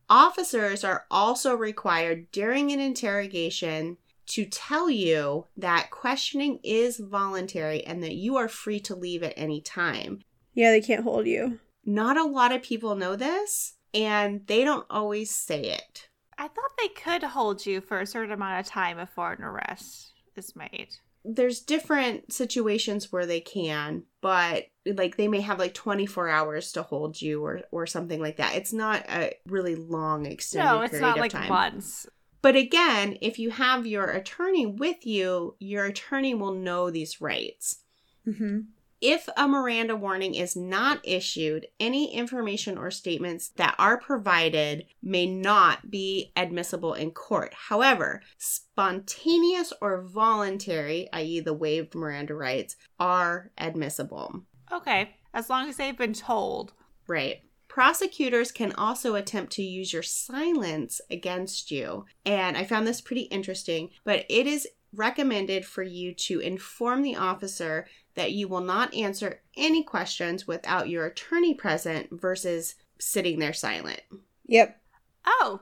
Officers 0.10 0.84
are 0.84 1.06
also 1.12 1.54
required 1.56 2.32
during 2.32 2.72
an 2.72 2.80
interrogation 2.80 3.98
to 4.30 4.46
tell 4.46 4.89
you 4.89 5.46
that 5.58 5.89
questioning 5.92 6.60
is 6.63 7.00
voluntary 7.00 7.84
and 7.84 8.04
that 8.04 8.15
you 8.15 8.38
are 8.38 8.48
free 8.48 8.80
to 8.82 8.96
leave 8.96 9.24
at 9.24 9.34
any 9.36 9.60
time. 9.60 10.22
Yeah, 10.54 10.72
they 10.72 10.82
can't 10.82 11.04
hold 11.04 11.26
you. 11.26 11.60
Not 11.86 12.18
a 12.18 12.24
lot 12.24 12.52
of 12.52 12.62
people 12.62 12.96
know 12.96 13.15
this, 13.15 13.74
and 13.94 14.46
they 14.48 14.63
don't 14.63 14.86
always 14.89 15.32
say 15.32 15.62
it. 15.62 16.10
I 16.38 16.48
thought 16.48 16.72
they 16.78 16.89
could 16.89 17.24
hold 17.24 17.65
you 17.65 17.82
for 17.82 18.00
a 18.00 18.06
certain 18.06 18.32
amount 18.32 18.60
of 18.60 18.65
time 18.65 18.98
before 18.98 19.34
an 19.34 19.44
arrest 19.44 20.13
is 20.36 20.56
made. 20.56 20.89
There's 21.26 21.60
different 21.60 22.32
situations 22.32 23.12
where 23.12 23.26
they 23.26 23.42
can, 23.42 24.04
but 24.22 24.68
like 24.86 25.18
they 25.18 25.28
may 25.28 25.42
have 25.42 25.60
like 25.60 25.74
24 25.74 26.30
hours 26.30 26.72
to 26.74 26.84
hold 26.84 27.22
you 27.22 27.44
or 27.44 27.62
or 27.72 27.86
something 27.86 28.22
like 28.22 28.38
that. 28.38 28.56
It's 28.56 28.72
not 28.72 29.06
a 29.10 29.34
really 29.48 29.76
long 29.76 30.26
extended 30.26 30.72
no, 30.72 30.82
it's 30.82 30.92
period 30.92 31.08
not 31.08 31.18
of 31.18 31.22
like 31.22 31.32
time. 31.32 31.50
months. 31.50 32.08
But 32.41 32.56
again, 32.56 33.17
if 33.21 33.38
you 33.38 33.49
have 33.52 33.86
your 33.86 34.06
attorney 34.06 34.65
with 34.65 35.06
you, 35.06 35.56
your 35.60 35.86
attorney 35.86 36.34
will 36.34 36.54
know 36.54 36.89
these 36.89 37.21
rights. 37.21 37.80
Mm-hmm. 38.28 38.60
If 39.02 39.30
a 39.38 39.47
Miranda 39.47 39.95
warning 39.95 40.36
is 40.36 40.58
not 40.58 40.99
issued, 41.06 41.67
any 41.80 42.13
information 42.13 42.78
or 42.78 42.91
statements 42.91 43.49
that 43.56 43.75
are 43.80 43.97
provided 43.97 44.86
may 45.02 45.25
not 45.25 45.89
be 45.89 46.34
admissible 46.36 46.93
in 46.93 47.12
court. 47.12 47.54
However, 47.54 48.21
spontaneous 48.38 49.71
or 49.80 50.02
voluntary, 50.02 51.08
i.e., 51.13 51.39
the 51.39 51.54
waived 51.54 51.95
Miranda 51.95 52.36
rights, 52.36 52.75
are 52.99 53.52
admissible. 53.58 54.43
Okay, 54.69 55.15
as 55.34 55.49
long 55.49 55.69
as 55.69 55.78
they've 55.78 55.97
been 55.97 56.13
told. 56.13 56.73
Right. 57.08 57.41
Prosecutors 57.69 58.51
can 58.51 58.73
also 58.73 59.15
attempt 59.15 59.53
to 59.53 59.63
use 59.63 59.93
your 59.93 60.03
silence 60.03 60.99
against 61.10 61.71
you. 61.71 62.05
And 62.25 62.58
I 62.58 62.65
found 62.65 62.86
this 62.86 62.99
pretty 62.99 63.21
interesting, 63.21 63.91
but 64.03 64.25
it 64.27 64.45
is 64.47 64.67
recommended 64.93 65.65
for 65.65 65.84
you 65.84 66.13
to 66.15 66.39
inform 66.39 67.03
the 67.03 67.15
officer 67.15 67.88
that 68.15 68.32
you 68.32 68.47
will 68.47 68.62
not 68.62 68.93
answer 68.93 69.41
any 69.55 69.84
questions 69.84 70.47
without 70.47 70.89
your 70.89 71.05
attorney 71.05 71.53
present 71.53 72.10
versus 72.12 72.75
sitting 72.97 73.39
there 73.39 73.53
silent. 73.53 74.01
Yep. 74.47 74.82
Oh, 75.25 75.62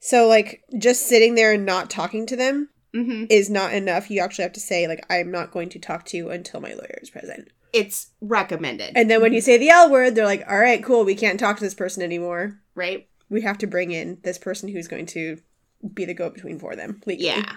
So 0.00 0.26
like 0.26 0.64
just 0.76 1.06
sitting 1.06 1.34
there 1.36 1.52
and 1.52 1.64
not 1.64 1.88
talking 1.88 2.26
to 2.26 2.36
them 2.36 2.68
hmm 2.92 3.24
is 3.30 3.48
not 3.48 3.72
enough. 3.72 4.10
You 4.10 4.20
actually 4.20 4.42
have 4.42 4.52
to 4.54 4.60
say 4.60 4.86
like 4.88 5.06
I'm 5.08 5.30
not 5.30 5.52
going 5.52 5.68
to 5.70 5.78
talk 5.78 6.04
to 6.06 6.16
you 6.16 6.30
until 6.30 6.60
my 6.60 6.74
lawyer 6.74 6.98
is 7.00 7.10
present. 7.10 7.48
It's 7.74 8.08
recommended, 8.20 8.92
And 8.96 9.10
then 9.10 9.20
when 9.20 9.32
you 9.32 9.40
say 9.40 9.58
the 9.58 9.68
L 9.68 9.90
word, 9.90 10.14
they're 10.14 10.24
like, 10.24 10.44
"All 10.48 10.58
right, 10.58 10.82
cool. 10.82 11.04
We 11.04 11.14
can't 11.14 11.38
talk 11.40 11.58
to 11.58 11.64
this 11.64 11.74
person 11.74 12.02
anymore. 12.02 12.58
right? 12.74 13.06
We 13.28 13.40
have 13.42 13.58
to 13.58 13.66
bring 13.66 13.90
in 13.90 14.18
this 14.22 14.38
person 14.38 14.68
who's 14.68 14.86
going 14.88 15.06
to 15.06 15.38
be 15.92 16.04
the 16.04 16.14
go-between 16.14 16.58
for 16.58 16.74
them." 16.76 17.02
Legally. 17.04 17.26
Yeah. 17.28 17.56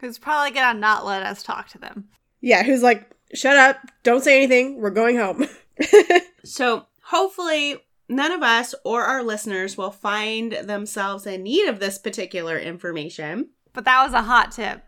who's 0.00 0.18
probably 0.18 0.50
gonna 0.50 0.78
not 0.78 1.06
let 1.06 1.22
us 1.22 1.42
talk 1.42 1.68
to 1.70 1.78
them. 1.78 2.08
Yeah. 2.42 2.62
Who's 2.64 2.82
like, 2.82 3.10
"Shut 3.34 3.56
up! 3.56 3.78
Don't 4.02 4.22
say 4.22 4.36
anything. 4.36 4.76
We're 4.80 4.90
going 4.90 5.16
home." 5.16 5.46
So 6.44 6.86
hopefully, 7.02 7.76
none 8.08 8.30
of 8.30 8.42
us 8.42 8.72
or 8.84 9.02
our 9.02 9.22
listeners 9.24 9.76
will 9.76 9.90
find 9.90 10.52
themselves 10.52 11.26
in 11.26 11.42
need 11.42 11.66
of 11.68 11.80
this 11.80 11.98
particular 11.98 12.56
information. 12.58 13.48
But 13.72 13.84
that 13.84 14.04
was 14.04 14.12
a 14.14 14.22
hot 14.22 14.52
tip. 14.52 14.82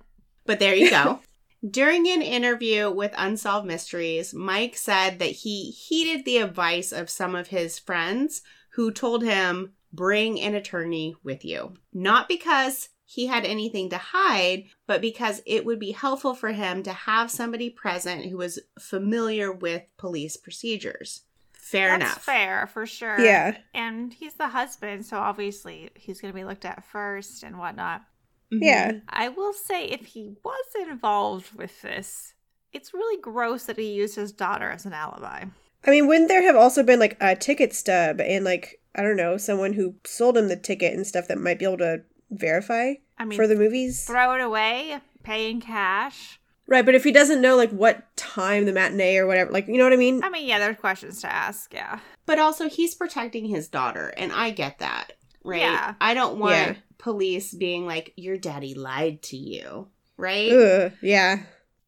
But 0.46 0.60
there 0.60 0.74
you 0.74 0.88
go. 0.90 1.20
During 1.68 2.06
an 2.08 2.22
interview 2.22 2.90
with 2.90 3.12
Unsolved 3.16 3.66
Mysteries, 3.66 4.32
Mike 4.32 4.76
said 4.76 5.18
that 5.18 5.26
he 5.26 5.70
heeded 5.70 6.24
the 6.24 6.38
advice 6.38 6.92
of 6.92 7.10
some 7.10 7.34
of 7.34 7.48
his 7.48 7.78
friends 7.78 8.42
who 8.70 8.92
told 8.92 9.24
him, 9.24 9.72
bring 9.92 10.40
an 10.40 10.54
attorney 10.54 11.16
with 11.24 11.44
you. 11.44 11.74
Not 11.92 12.28
because 12.28 12.90
he 13.04 13.26
had 13.26 13.44
anything 13.44 13.88
to 13.90 13.98
hide, 13.98 14.66
but 14.86 15.00
because 15.00 15.40
it 15.46 15.64
would 15.64 15.78
be 15.78 15.92
helpful 15.92 16.34
for 16.34 16.52
him 16.52 16.82
to 16.82 16.92
have 16.92 17.30
somebody 17.30 17.70
present 17.70 18.26
who 18.26 18.36
was 18.36 18.58
familiar 18.78 19.50
with 19.50 19.82
police 19.96 20.36
procedures. 20.36 21.22
Fair 21.52 21.98
That's 21.98 22.02
enough. 22.02 22.22
fair 22.22 22.66
for 22.66 22.86
sure. 22.86 23.18
yeah. 23.18 23.56
And 23.74 24.12
he's 24.12 24.34
the 24.34 24.48
husband, 24.48 25.06
so 25.06 25.16
obviously 25.18 25.90
he's 25.94 26.20
gonna 26.20 26.34
be 26.34 26.44
looked 26.44 26.64
at 26.64 26.84
first 26.84 27.42
and 27.42 27.58
whatnot. 27.58 28.02
Yeah. 28.50 28.92
Mm-hmm. 28.92 29.06
I 29.08 29.28
will 29.28 29.52
say 29.52 29.84
if 29.86 30.06
he 30.06 30.32
was 30.44 30.64
involved 30.88 31.54
with 31.56 31.82
this, 31.82 32.34
it's 32.72 32.94
really 32.94 33.20
gross 33.20 33.64
that 33.64 33.78
he 33.78 33.92
used 33.92 34.16
his 34.16 34.32
daughter 34.32 34.70
as 34.70 34.86
an 34.86 34.92
alibi. 34.92 35.44
I 35.86 35.90
mean, 35.90 36.06
wouldn't 36.06 36.28
there 36.28 36.42
have 36.42 36.56
also 36.56 36.82
been 36.82 36.98
like 36.98 37.16
a 37.20 37.36
ticket 37.36 37.72
stub 37.72 38.20
and 38.20 38.44
like 38.44 38.80
I 38.94 39.02
don't 39.02 39.16
know 39.16 39.36
someone 39.36 39.74
who 39.74 39.94
sold 40.04 40.36
him 40.36 40.48
the 40.48 40.56
ticket 40.56 40.94
and 40.94 41.06
stuff 41.06 41.28
that 41.28 41.38
might 41.38 41.58
be 41.58 41.64
able 41.64 41.78
to 41.78 42.02
verify 42.30 42.94
I 43.18 43.24
mean, 43.24 43.38
for 43.38 43.46
the 43.46 43.54
movies? 43.54 44.04
throw 44.04 44.34
it 44.34 44.40
away, 44.40 44.98
pay 45.22 45.50
in 45.50 45.60
cash. 45.60 46.40
Right, 46.66 46.84
but 46.84 46.94
if 46.94 47.04
he 47.04 47.12
doesn't 47.12 47.40
know 47.40 47.56
like 47.56 47.70
what 47.70 48.14
time 48.16 48.66
the 48.66 48.72
matinee 48.72 49.16
or 49.16 49.26
whatever, 49.26 49.50
like 49.50 49.68
you 49.68 49.78
know 49.78 49.84
what 49.84 49.92
I 49.94 49.96
mean? 49.96 50.22
I 50.22 50.28
mean, 50.28 50.46
yeah, 50.46 50.58
there's 50.58 50.76
questions 50.76 51.22
to 51.22 51.32
ask. 51.32 51.72
Yeah. 51.72 52.00
But 52.26 52.38
also, 52.38 52.68
he's 52.68 52.94
protecting 52.94 53.46
his 53.46 53.68
daughter, 53.68 54.12
and 54.18 54.30
I 54.32 54.50
get 54.50 54.80
that, 54.80 55.14
right? 55.42 55.60
Yeah. 55.60 55.94
I 55.98 56.12
don't 56.12 56.38
want 56.38 56.56
Yeah. 56.56 56.74
Police 56.98 57.54
being 57.54 57.86
like, 57.86 58.12
your 58.16 58.36
daddy 58.36 58.74
lied 58.74 59.22
to 59.22 59.36
you, 59.36 59.88
right? 60.16 60.52
Ugh, 60.52 60.92
yeah. 61.02 61.42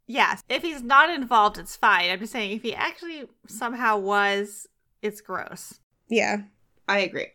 Yes. 0.06 0.42
If 0.48 0.62
he's 0.62 0.82
not 0.82 1.10
involved, 1.10 1.58
it's 1.58 1.76
fine. 1.76 2.10
I'm 2.10 2.18
just 2.18 2.32
saying 2.32 2.56
if 2.56 2.62
he 2.62 2.74
actually 2.74 3.24
somehow 3.46 3.98
was, 3.98 4.66
it's 5.02 5.20
gross. 5.20 5.78
Yeah. 6.08 6.42
I 6.88 7.00
agree. 7.00 7.28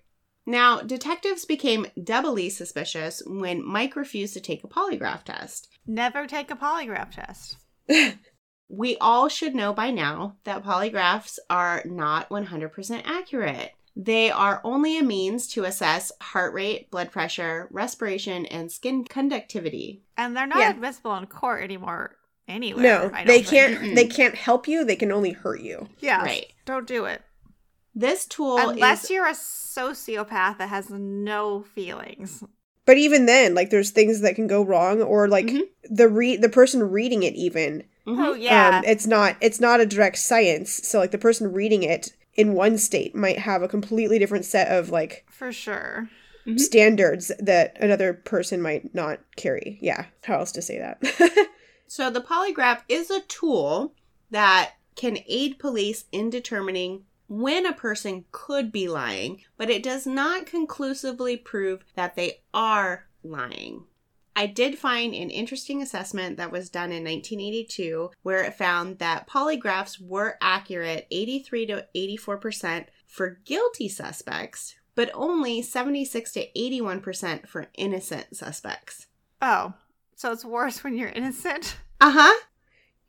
Now, 0.46 0.82
detectives 0.82 1.46
became 1.46 1.88
doubly 2.02 2.50
suspicious 2.50 3.24
when 3.26 3.66
Mike 3.66 3.96
refused 3.96 4.34
to 4.36 4.42
take 4.42 4.64
a 4.64 4.68
polygraph 4.68 5.24
test. 5.24 5.70
Never 5.88 6.28
take 6.28 6.52
a 6.52 6.56
polygraph 6.56 7.12
test. 7.12 7.58
We 8.68 8.98
all 8.98 9.30
should 9.30 9.54
know 9.54 9.74
by 9.74 9.92
now 9.92 10.38
that 10.44 10.64
polygraphs 10.64 11.38
are 11.50 11.84
not 11.86 12.30
100% 12.30 13.02
accurate. 13.06 13.74
They 13.96 14.30
are 14.30 14.60
only 14.64 14.98
a 14.98 15.04
means 15.04 15.48
to 15.54 15.64
assess 15.64 16.12
heart 16.22 16.54
rate, 16.54 16.92
blood 16.92 17.12
pressure, 17.12 17.68
respiration, 17.72 18.46
and 18.48 18.70
skin 18.72 19.06
conductivity. 19.06 20.04
And 20.18 20.36
they're 20.36 20.46
not 20.48 20.60
Yeah. 20.60 20.72
admissible 20.72 21.16
in 21.16 21.28
court 21.28 21.64
anymore 21.64 22.18
anywhere. 22.48 22.84
No, 22.84 23.12
I 23.14 23.20
don't 23.24 23.28
they 23.28 23.42
think. 23.42 23.48
can't. 23.80 23.96
They 23.96 24.06
can't 24.08 24.36
help 24.36 24.68
you. 24.68 24.84
They 24.84 24.98
can 24.98 25.12
only 25.12 25.32
hurt 25.32 25.62
you. 25.62 25.88
Yeah. 26.00 26.22
Right. 26.24 26.48
Don't 26.66 26.86
do 26.88 27.06
it. 27.06 27.22
This 27.98 28.26
tool 28.26 28.58
Unless 28.58 29.06
is 29.06 29.10
you're 29.12 29.28
a 29.28 29.32
sociopath 29.32 30.58
that 30.58 30.70
has 30.70 30.90
no 30.90 31.62
feelings. 31.62 32.44
But 32.86 32.98
even 32.98 33.26
then, 33.26 33.56
like 33.56 33.70
there's 33.70 33.92
things 33.92 34.22
that 34.22 34.36
can 34.36 34.48
go 34.48 34.62
wrong, 34.62 35.02
or 35.02 35.28
like 35.28 35.46
Mhm. 35.48 35.62
the 35.90 36.08
re 36.10 36.36
the 36.36 36.50
person 36.50 36.84
reading 36.84 37.24
it 37.24 37.34
even. 37.36 37.84
Mhm. 38.06 38.24
Oh 38.28 38.34
yeah. 38.34 38.80
Um, 38.80 38.84
it's 38.86 39.08
not 39.08 39.38
it's 39.42 39.60
not 39.60 39.80
a 39.80 39.86
direct 39.86 40.18
science. 40.18 40.72
So 40.88 41.00
like 41.00 41.12
the 41.12 41.18
person 41.18 41.52
reading 41.54 41.82
it 41.84 42.12
in 42.36 42.54
one 42.54 42.78
state 42.78 43.16
might 43.16 43.40
have 43.40 43.62
a 43.62 43.68
completely 43.68 44.20
different 44.20 44.46
set 44.46 44.68
of 44.72 44.90
like 44.90 45.26
For 45.30 45.52
sure. 45.52 46.10
Mhm. 46.46 46.60
standards 46.60 47.32
that 47.40 47.76
another 47.82 48.14
person 48.14 48.62
might 48.62 48.94
not 48.94 49.20
carry. 49.36 49.78
Yeah. 49.82 50.06
How 50.24 50.40
else 50.40 50.52
to 50.54 50.62
say 50.62 50.78
that? 50.80 51.50
So 51.88 52.10
the 52.10 52.20
polygraph 52.20 52.82
is 52.90 53.12
a 53.12 53.22
tool 53.22 53.94
that 54.32 54.72
can 54.96 55.20
aid 55.28 55.60
police 55.60 56.06
in 56.12 56.32
determining 56.32 57.06
when 57.28 57.66
a 57.66 57.74
person 57.74 58.26
could 58.32 58.72
be 58.72 58.88
lying, 58.88 59.44
but 59.56 59.70
it 59.70 59.84
does 59.84 60.08
not 60.08 60.48
conclusively 60.48 61.38
prove 61.38 61.86
that 61.96 62.16
they 62.16 62.42
are 62.56 63.06
lying. 63.24 63.84
I 64.36 64.48
did 64.48 64.78
find 64.78 65.14
an 65.16 65.30
interesting 65.30 65.82
assessment 65.82 66.38
that 66.38 66.52
was 66.52 66.70
done 66.70 66.92
in 66.92 67.04
1982 67.04 68.12
where 68.22 68.44
it 68.44 68.54
found 68.54 69.00
that 69.00 69.28
polygraphs 69.28 70.02
were 70.02 70.38
accurate 70.42 71.08
83 71.10 71.66
to 71.68 71.86
84% 71.96 72.86
for 73.08 73.40
guilty 73.46 73.88
suspects, 73.88 74.76
but 74.94 75.10
only 75.14 75.62
76 75.62 76.34
to 76.34 76.48
81% 76.52 77.48
for 77.48 77.68
innocent 77.76 78.36
suspects. 78.36 79.08
Oh, 79.42 79.74
so 80.16 80.32
it's 80.32 80.44
worse 80.44 80.84
when 80.84 80.98
you're 80.98 81.10
innocent? 81.10 81.78
Uh-huh. 82.02 82.42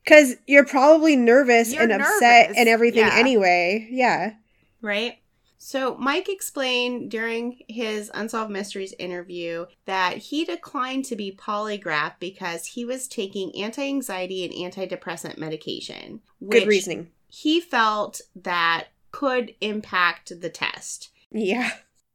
Because 0.04 0.36
you're 0.46 0.64
probably 0.64 1.16
nervous 1.16 1.74
You're 1.74 1.82
and 1.82 1.92
upset 1.92 2.50
nervous, 2.50 2.56
and 2.56 2.68
everything 2.68 3.04
yeah. 3.04 3.16
anyway. 3.16 3.88
Yeah. 3.90 4.34
right? 4.80 5.18
So, 5.59 5.96
Mike 5.96 6.28
explained 6.28 7.11
during 7.11 7.62
his 7.68 8.11
Unsolved 8.14 8.50
Mysteries 8.50 8.94
interview 8.98 9.66
that 9.86 10.18
he 10.18 10.44
declined 10.44 11.04
to 11.07 11.16
be 11.16 11.36
polygraphed 11.36 12.18
because 12.20 12.66
he 12.66 12.84
was 12.84 13.09
taking 13.09 13.54
anti 13.57 13.86
anxiety 13.86 14.44
and 14.44 14.52
antidepressant 14.52 15.38
medication. 15.38 16.20
Good 16.46 16.66
reasoning. 16.66 17.11
He 17.28 17.61
felt 17.61 18.20
that 18.34 18.88
could 19.11 19.54
impact 19.61 20.40
the 20.40 20.50
test. 20.50 21.11
Yeah. 21.30 21.70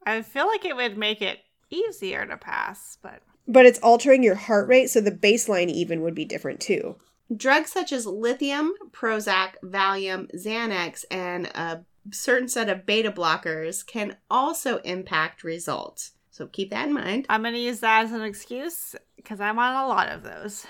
I 0.05 0.21
feel 0.21 0.47
like 0.47 0.65
it 0.65 0.75
would 0.75 0.97
make 0.97 1.21
it 1.21 1.39
easier 1.69 2.25
to 2.25 2.37
pass, 2.37 2.97
but 3.01 3.21
But 3.47 3.65
it's 3.65 3.79
altering 3.79 4.23
your 4.23 4.35
heart 4.35 4.67
rate, 4.67 4.89
so 4.89 5.01
the 5.01 5.11
baseline 5.11 5.69
even 5.69 6.01
would 6.01 6.15
be 6.15 6.25
different 6.25 6.59
too. 6.59 6.95
Drugs 7.35 7.71
such 7.71 7.91
as 7.91 8.05
lithium, 8.05 8.73
Prozac, 8.91 9.53
Valium, 9.63 10.29
Xanax, 10.35 11.05
and 11.09 11.47
a 11.47 11.85
certain 12.11 12.47
set 12.47 12.69
of 12.69 12.85
beta 12.85 13.11
blockers 13.11 13.85
can 13.85 14.17
also 14.29 14.77
impact 14.79 15.43
results. 15.43 16.11
So, 16.31 16.47
keep 16.47 16.69
that 16.71 16.87
in 16.87 16.93
mind. 16.93 17.25
I'm 17.29 17.41
going 17.41 17.53
to 17.53 17.59
use 17.59 17.81
that 17.81 18.05
as 18.05 18.11
an 18.11 18.23
excuse 18.23 18.95
because 19.15 19.39
I'm 19.39 19.59
on 19.59 19.83
a 19.83 19.87
lot 19.87 20.09
of 20.09 20.23
those. 20.23 20.65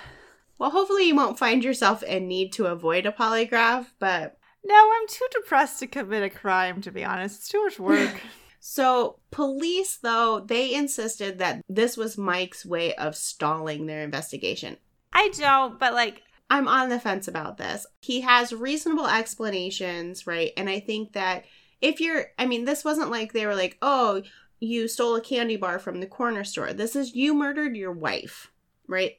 Well, 0.61 0.69
hopefully 0.69 1.07
you 1.07 1.15
won't 1.15 1.39
find 1.39 1.63
yourself 1.63 2.03
in 2.03 2.27
need 2.27 2.53
to 2.53 2.67
avoid 2.67 3.07
a 3.07 3.11
polygraph, 3.11 3.87
but 3.97 4.37
No, 4.63 4.75
I'm 4.75 5.07
too 5.07 5.25
depressed 5.31 5.79
to 5.79 5.87
commit 5.87 6.21
a 6.21 6.29
crime, 6.29 6.81
to 6.81 6.91
be 6.91 7.03
honest. 7.03 7.39
It's 7.39 7.49
too 7.49 7.63
much 7.63 7.79
work. 7.79 8.21
so 8.59 9.17
police 9.31 9.97
though, 9.97 10.39
they 10.39 10.75
insisted 10.75 11.39
that 11.39 11.63
this 11.67 11.97
was 11.97 12.15
Mike's 12.15 12.63
way 12.63 12.93
of 12.93 13.15
stalling 13.15 13.87
their 13.87 14.03
investigation. 14.03 14.77
I 15.13 15.29
don't, 15.35 15.79
but 15.79 15.93
like, 15.93 16.21
I'm 16.51 16.67
on 16.67 16.89
the 16.89 16.99
fence 16.99 17.27
about 17.29 17.57
this. 17.57 17.87
He 18.01 18.21
has 18.21 18.51
reasonable 18.53 19.07
explanations, 19.07 20.27
right? 20.27 20.51
And 20.57 20.69
I 20.69 20.79
think 20.81 21.13
that 21.13 21.45
if 21.81 21.99
you're 21.99 22.25
I 22.37 22.45
mean, 22.45 22.65
this 22.65 22.83
wasn't 22.85 23.09
like 23.09 23.33
they 23.33 23.45
were 23.45 23.55
like, 23.55 23.77
"Oh, 23.81 24.21
you 24.59 24.87
stole 24.87 25.15
a 25.15 25.21
candy 25.21 25.55
bar 25.55 25.79
from 25.79 25.99
the 26.01 26.05
corner 26.07 26.43
store." 26.43 26.73
This 26.73 26.95
is 26.95 27.15
you 27.15 27.33
murdered 27.33 27.75
your 27.75 27.91
wife, 27.93 28.51
right? 28.87 29.13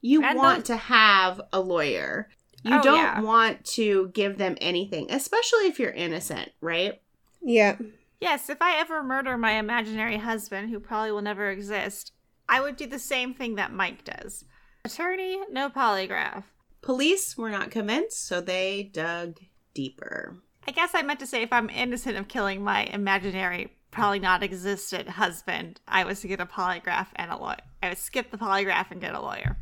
You 0.00 0.24
And 0.24 0.36
want 0.38 0.60
the- 0.64 0.72
to 0.72 0.76
have 0.76 1.40
a 1.52 1.60
lawyer. 1.60 2.28
You 2.62 2.78
Oh, 2.78 2.82
don't 2.82 2.96
yeah. 2.98 3.20
want 3.20 3.64
to 3.76 4.08
give 4.14 4.38
them 4.38 4.56
anything, 4.60 5.10
especially 5.10 5.66
if 5.66 5.78
you're 5.78 5.90
innocent, 5.92 6.50
right? 6.60 7.00
Yeah. 7.42 7.76
yes, 8.20 8.48
if 8.50 8.60
I 8.60 8.76
ever 8.80 9.02
murder 9.04 9.36
my 9.36 9.52
imaginary 9.52 10.16
husband, 10.16 10.70
who 10.70 10.80
probably 10.80 11.12
will 11.12 11.22
never 11.22 11.50
exist, 11.50 12.12
I 12.48 12.60
would 12.60 12.76
do 12.76 12.86
the 12.86 12.98
same 12.98 13.34
thing 13.34 13.54
that 13.56 13.72
Mike 13.72 14.02
does. 14.04 14.44
Attorney, 14.86 15.40
no 15.50 15.68
polygraph. 15.68 16.44
Police 16.80 17.36
were 17.36 17.50
not 17.50 17.72
convinced, 17.72 18.24
so 18.24 18.40
they 18.40 18.88
dug 18.92 19.40
deeper. 19.74 20.36
I 20.68 20.70
guess 20.70 20.92
I 20.94 21.02
meant 21.02 21.18
to 21.18 21.26
say 21.26 21.42
if 21.42 21.52
I'm 21.52 21.68
innocent 21.70 22.16
of 22.16 22.28
killing 22.28 22.62
my 22.62 22.84
imaginary, 22.84 23.76
probably 23.90 24.20
not 24.20 24.44
existent 24.44 25.08
husband, 25.08 25.80
I 25.88 26.04
was 26.04 26.20
to 26.20 26.28
get 26.28 26.38
a 26.38 26.46
polygraph 26.46 27.08
and 27.16 27.32
a 27.32 27.36
lawyer. 27.36 27.56
I 27.82 27.88
would 27.88 27.98
skip 27.98 28.30
the 28.30 28.38
polygraph 28.38 28.92
and 28.92 29.00
get 29.00 29.16
a 29.16 29.20
lawyer. 29.20 29.56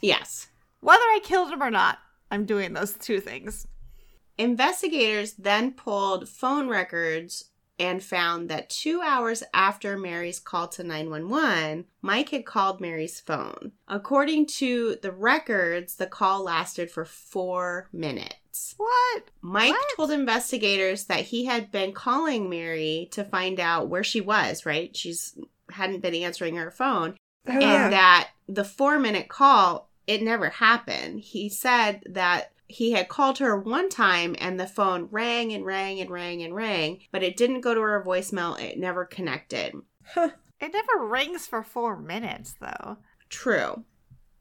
Yes. 0.00 0.46
Whether 0.80 1.02
I 1.02 1.18
killed 1.24 1.50
him 1.50 1.60
or 1.60 1.72
not, 1.72 1.98
I'm 2.30 2.44
doing 2.44 2.72
those 2.72 2.94
two 2.94 3.18
things. 3.20 3.66
Investigators 4.36 5.32
then 5.32 5.72
pulled 5.72 6.28
phone 6.28 6.68
records 6.68 7.46
and 7.78 8.02
found 8.02 8.48
that 8.48 8.68
two 8.70 9.00
hours 9.02 9.42
after 9.54 9.96
Mary's 9.96 10.40
call 10.40 10.68
to 10.68 10.82
911, 10.84 11.84
Mike 12.02 12.30
had 12.30 12.44
called 12.44 12.80
Mary's 12.80 13.20
phone. 13.20 13.72
According 13.86 14.46
to 14.46 14.96
the 15.02 15.12
records, 15.12 15.96
the 15.96 16.06
call 16.06 16.42
lasted 16.44 16.90
for 16.90 17.04
four 17.04 17.88
minutes. 17.92 18.74
What? 18.76 19.24
Mike 19.40 19.70
What? 19.72 19.86
told 19.96 20.10
investigators 20.10 21.04
that 21.04 21.20
he 21.26 21.44
had 21.44 21.70
been 21.70 21.92
calling 21.92 22.50
Mary 22.50 23.08
to 23.12 23.22
find 23.24 23.60
out 23.60 23.88
where 23.88 24.02
she 24.04 24.20
was, 24.20 24.66
right? 24.66 24.96
She's 24.96 25.38
hadn't 25.70 26.00
been 26.00 26.14
answering 26.14 26.56
her 26.56 26.70
phone 26.70 27.14
Oh, 27.46 27.52
and 27.52 27.60
yeah. 27.62 27.90
that 27.90 28.30
the 28.48 28.64
four 28.64 28.98
minute 28.98 29.28
call 29.28 29.90
it 30.06 30.22
never 30.22 30.48
happened 30.48 31.20
he 31.20 31.50
said 31.50 32.02
that 32.06 32.52
he 32.68 32.92
had 32.92 33.08
called 33.08 33.38
her 33.38 33.56
one 33.58 33.88
time 33.88 34.36
and 34.38 34.60
the 34.60 34.66
phone 34.66 35.08
rang 35.10 35.52
and 35.52 35.64
rang 35.66 35.98
and 36.00 36.10
rang 36.10 36.42
and 36.42 36.54
rang 36.54 37.00
but 37.10 37.22
it 37.22 37.36
didn't 37.36 37.62
go 37.62 37.74
to 37.74 37.80
her 37.80 38.02
voicemail 38.06 38.58
it 38.60 38.78
never 38.78 39.04
connected 39.04 39.74
Huh. 40.14 40.30
It 40.60 40.72
never 40.72 41.06
rings 41.06 41.46
for 41.46 41.62
four 41.62 41.96
minutes, 41.96 42.54
though. 42.60 42.98
true 43.28 43.84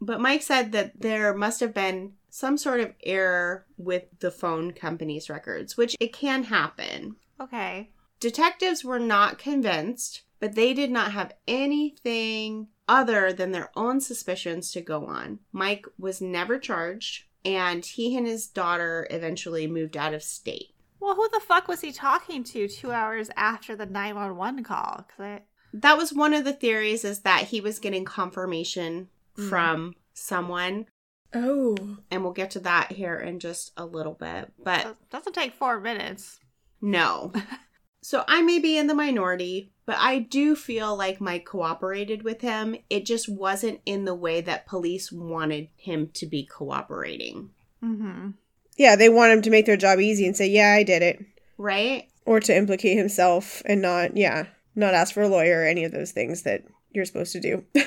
but 0.02 0.22
mike 0.22 0.42
said 0.44 0.72
that 0.74 1.00
there 1.02 1.34
must 1.34 1.60
have 1.60 1.74
been 1.74 2.14
some 2.30 2.58
sort 2.58 2.80
of 2.80 2.94
error 3.04 3.66
with 3.78 4.04
the 4.20 4.30
phone 4.32 4.72
company's 4.72 5.30
records 5.30 5.76
which 5.78 5.96
it 6.00 6.14
can 6.14 6.44
happen 6.44 7.16
Okay. 7.40 7.92
Detectives 8.20 8.84
were 8.84 8.98
not 8.98 9.38
convinced, 9.38 10.24
but 10.40 10.56
they 10.56 10.74
did 10.74 10.90
not 10.90 11.12
have 11.12 11.34
anything 11.48 12.68
other 12.88 13.32
than 13.32 13.52
their 13.52 13.70
own 13.76 14.02
suspicions 14.02 14.72
to 14.72 14.82
go 14.82 15.06
on. 15.06 15.38
Mike 15.52 15.86
was 16.00 16.20
never 16.20 16.58
charged, 16.58 17.26
and 17.46 17.86
he 17.86 18.16
and 18.18 18.26
his 18.28 18.48
daughter 18.48 19.08
eventually 19.10 19.68
moved 19.68 19.96
out 19.98 20.14
of 20.14 20.24
state. 20.24 20.74
Well, 21.00 21.16
who 21.16 21.30
the 21.32 21.40
fuck 21.40 21.68
was 21.68 21.82
he 21.82 21.92
talking 21.92 22.44
to 22.46 22.68
two 22.68 22.92
hours 22.92 23.30
after 23.36 23.76
the 23.76 23.86
911 23.86 24.64
call? 24.64 25.06
Because 25.08 25.24
I. 25.24 25.42
That 25.74 25.98
was 25.98 26.14
one 26.14 26.34
of 26.34 26.44
the 26.44 26.54
theories 26.54 27.04
is 27.06 27.20
that 27.22 27.44
he 27.44 27.62
was 27.62 27.80
getting 27.80 28.06
confirmation 28.06 29.10
Mm. 29.38 29.50
from 29.50 29.96
someone, 30.14 30.88
Oh. 31.36 31.76
and 32.10 32.24
we'll 32.24 32.34
get 32.34 32.50
to 32.52 32.60
that 32.62 32.92
here 32.94 33.18
in 33.18 33.40
just 33.40 33.72
a 33.78 33.86
little 33.86 34.14
bit. 34.16 34.52
But 34.64 34.86
It 34.88 34.96
doesn't 35.12 35.34
take 35.34 35.54
four 35.54 35.80
minutes. 35.80 36.40
No. 36.82 37.32
so 38.08 38.24
I 38.26 38.42
may 38.42 38.58
be 38.58 38.78
in 38.78 38.88
the 38.88 38.94
minority, 38.94 39.74
but 39.86 39.98
I 40.00 40.20
do 40.20 40.56
feel 40.56 40.96
like 40.96 41.20
Mike 41.20 41.44
cooperated 41.44 42.24
with 42.24 42.40
him. 42.40 42.78
It 42.90 43.06
just 43.06 43.28
wasn't 43.28 43.82
in 43.86 44.06
the 44.06 44.16
way 44.16 44.40
that 44.40 44.66
police 44.66 45.12
wanted 45.12 45.68
him 45.76 46.12
to 46.14 46.26
be 46.26 46.46
cooperating. 46.46 47.50
Mm-hmm. 47.84 48.30
Yeah, 48.78 48.96
they 48.96 49.10
want 49.10 49.34
him 49.34 49.42
to 49.42 49.50
make 49.50 49.66
their 49.66 49.76
job 49.76 50.00
easy 50.00 50.26
and 50.26 50.38
say, 50.38 50.48
"Yeah, 50.48 50.72
I 50.72 50.84
did 50.84 51.02
it," 51.02 51.20
Right? 51.58 52.08
or 52.24 52.40
to 52.40 52.56
implicate 52.56 52.98
himself 52.98 53.62
and 53.66 53.82
not, 53.82 54.16
yeah, 54.16 54.46
not 54.74 54.94
ask 54.94 55.14
for 55.14 55.24
a 55.24 55.28
lawyer 55.28 55.64
or 55.64 55.66
any 55.66 55.84
of 55.84 55.92
those 55.92 56.14
things 56.14 56.44
that 56.44 56.64
you're 56.94 57.04
supposed 57.04 57.34
to 57.34 57.42
do. 57.42 57.66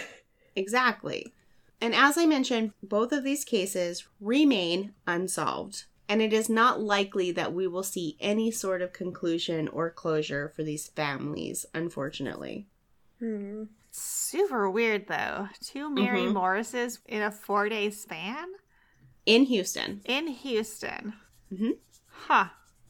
Exactly. 0.54 1.32
And 1.80 1.94
as 1.94 2.18
I 2.18 2.26
mentioned, 2.26 2.72
both 2.82 3.12
of 3.12 3.24
these 3.24 3.44
cases 3.44 4.06
remain 4.20 4.92
unsolved. 5.06 5.84
And 6.10 6.20
it 6.20 6.32
is 6.32 6.48
not 6.50 6.80
likely 6.80 7.30
that 7.32 7.52
we 7.54 7.68
will 7.68 7.84
see 7.84 8.16
any 8.18 8.50
sort 8.50 8.82
of 8.82 8.92
conclusion 8.92 9.68
or 9.68 9.90
closure 9.90 10.48
for 10.56 10.64
these 10.64 10.88
families, 10.88 11.64
unfortunately. 11.72 12.66
Hmm. 13.20 13.64
Super 13.92 14.68
weird, 14.68 15.06
though. 15.06 15.48
Two 15.62 15.88
Mary 15.88 16.22
Mhm. 16.22 16.32
Morrises 16.34 16.98
in 17.06 17.22
a 17.22 17.30
four 17.30 17.68
day 17.68 17.90
span 17.90 18.48
In 19.24 19.44
Houston. 19.44 20.00
in 20.04 20.26
Houston. 20.26 21.14
Mhm. 21.52 21.78
Huh. 22.08 22.48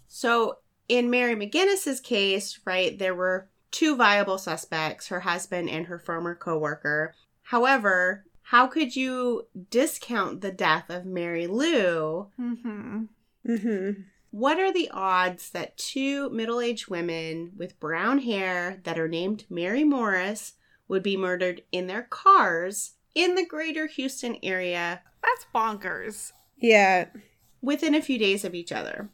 So 0.09 0.59
in 0.89 1.11
Mary 1.11 1.35
McGinnis's 1.37 2.01
case, 2.01 2.59
right, 2.65 2.99
there 2.99 3.15
were 3.15 3.49
two 3.71 3.97
viable 3.97 4.39
suspects, 4.39 5.09
her 5.09 5.21
husband 5.21 5.69
and 5.69 5.87
her 5.87 5.99
former 5.99 6.35
coworker. 6.35 7.15
However, 7.43 8.25
how 8.51 8.67
could 8.67 8.97
you 8.97 9.47
discount 9.71 10.41
the 10.41 10.51
death 10.51 10.91
of 10.91 11.07
Mary 11.07 11.47
Lou? 11.47 12.27
Mm-hmm. 12.37 13.03
Mm-hmm. 13.47 14.01
What 14.33 14.59
are 14.59 14.73
the 14.73 14.91
odds 14.93 15.51
that 15.51 15.77
two 15.79 16.29
middle-aged 16.31 16.89
women 16.89 17.53
with 17.57 17.79
brown 17.79 18.19
hair 18.19 18.81
that 18.83 18.99
are 18.99 19.07
named 19.07 19.45
Mary 19.49 19.85
Morris 19.85 20.55
would 20.89 21.05
be 21.05 21.17
murdered 21.17 21.63
in 21.71 21.87
their 21.87 22.03
cars 22.03 22.95
in 23.15 23.37
the 23.37 23.47
greater 23.47 23.87
Houston 23.87 24.37
area 24.43 25.03
That's 25.23 25.47
bonkers. 25.55 26.33
Yeah. 26.59 27.07
within 27.63 27.95
a 27.95 28.03
few 28.03 28.19
days 28.19 28.45
of 28.45 28.57
each 28.57 28.73
other? 28.73 29.11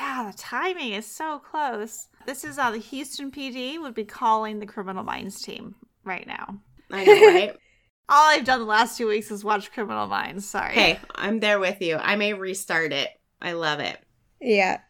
Yeah, 0.00 0.30
the 0.32 0.38
timing 0.38 0.94
is 0.94 1.04
so 1.04 1.40
close. 1.40 2.08
This 2.24 2.42
is 2.42 2.56
how 2.56 2.70
the 2.70 2.78
Houston 2.78 3.30
PD 3.30 3.78
would 3.78 3.94
be 3.94 4.06
calling 4.06 4.60
the 4.60 4.66
Criminal 4.66 5.04
Minds 5.04 5.42
team 5.42 5.74
right 6.04 6.26
now. 6.26 6.58
I 6.90 7.04
know, 7.04 7.12
right? 7.12 7.56
All 8.08 8.30
I've 8.30 8.44
done 8.44 8.60
the 8.60 8.64
last 8.64 8.96
two 8.96 9.08
weeks 9.08 9.30
is 9.30 9.44
watch 9.44 9.70
Criminal 9.70 10.06
Minds. 10.06 10.48
Sorry. 10.48 10.72
hey, 10.72 11.00
I'm 11.14 11.40
there 11.40 11.58
with 11.58 11.82
you. 11.82 11.96
I 11.96 12.16
may 12.16 12.32
restart 12.32 12.92
it. 12.92 13.10
I 13.40 13.52
love 13.52 13.80
it. 13.80 13.98
Yeah. 14.40 14.80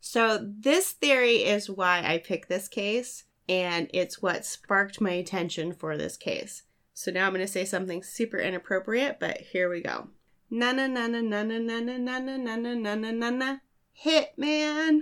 So, 0.00 0.38
this 0.42 0.92
theory 0.92 1.44
is 1.44 1.70
why 1.70 2.02
I 2.04 2.18
picked 2.18 2.48
this 2.48 2.68
case, 2.68 3.24
and 3.48 3.88
it's 3.92 4.20
what 4.20 4.44
sparked 4.44 5.00
my 5.00 5.12
attention 5.12 5.72
for 5.72 5.96
this 5.96 6.16
case. 6.16 6.62
So, 6.92 7.10
now 7.10 7.26
I'm 7.26 7.32
going 7.32 7.44
to 7.44 7.50
say 7.50 7.64
something 7.64 8.02
super 8.02 8.38
inappropriate, 8.38 9.18
but 9.18 9.38
here 9.38 9.70
we 9.70 9.80
go. 9.80 10.08
Na 10.50 10.72
na 10.72 10.86
na 10.86 11.06
na 11.06 11.20
na 11.20 11.42
na 11.42 11.58
na 11.58 11.80
na 11.80 11.96
na 11.96 12.18
na 12.18 12.36
na 12.36 12.56
na 12.56 12.74
na 12.74 12.94
na 12.94 13.10
na 13.10 13.30
na 13.30 13.56
Hitman. 14.04 15.00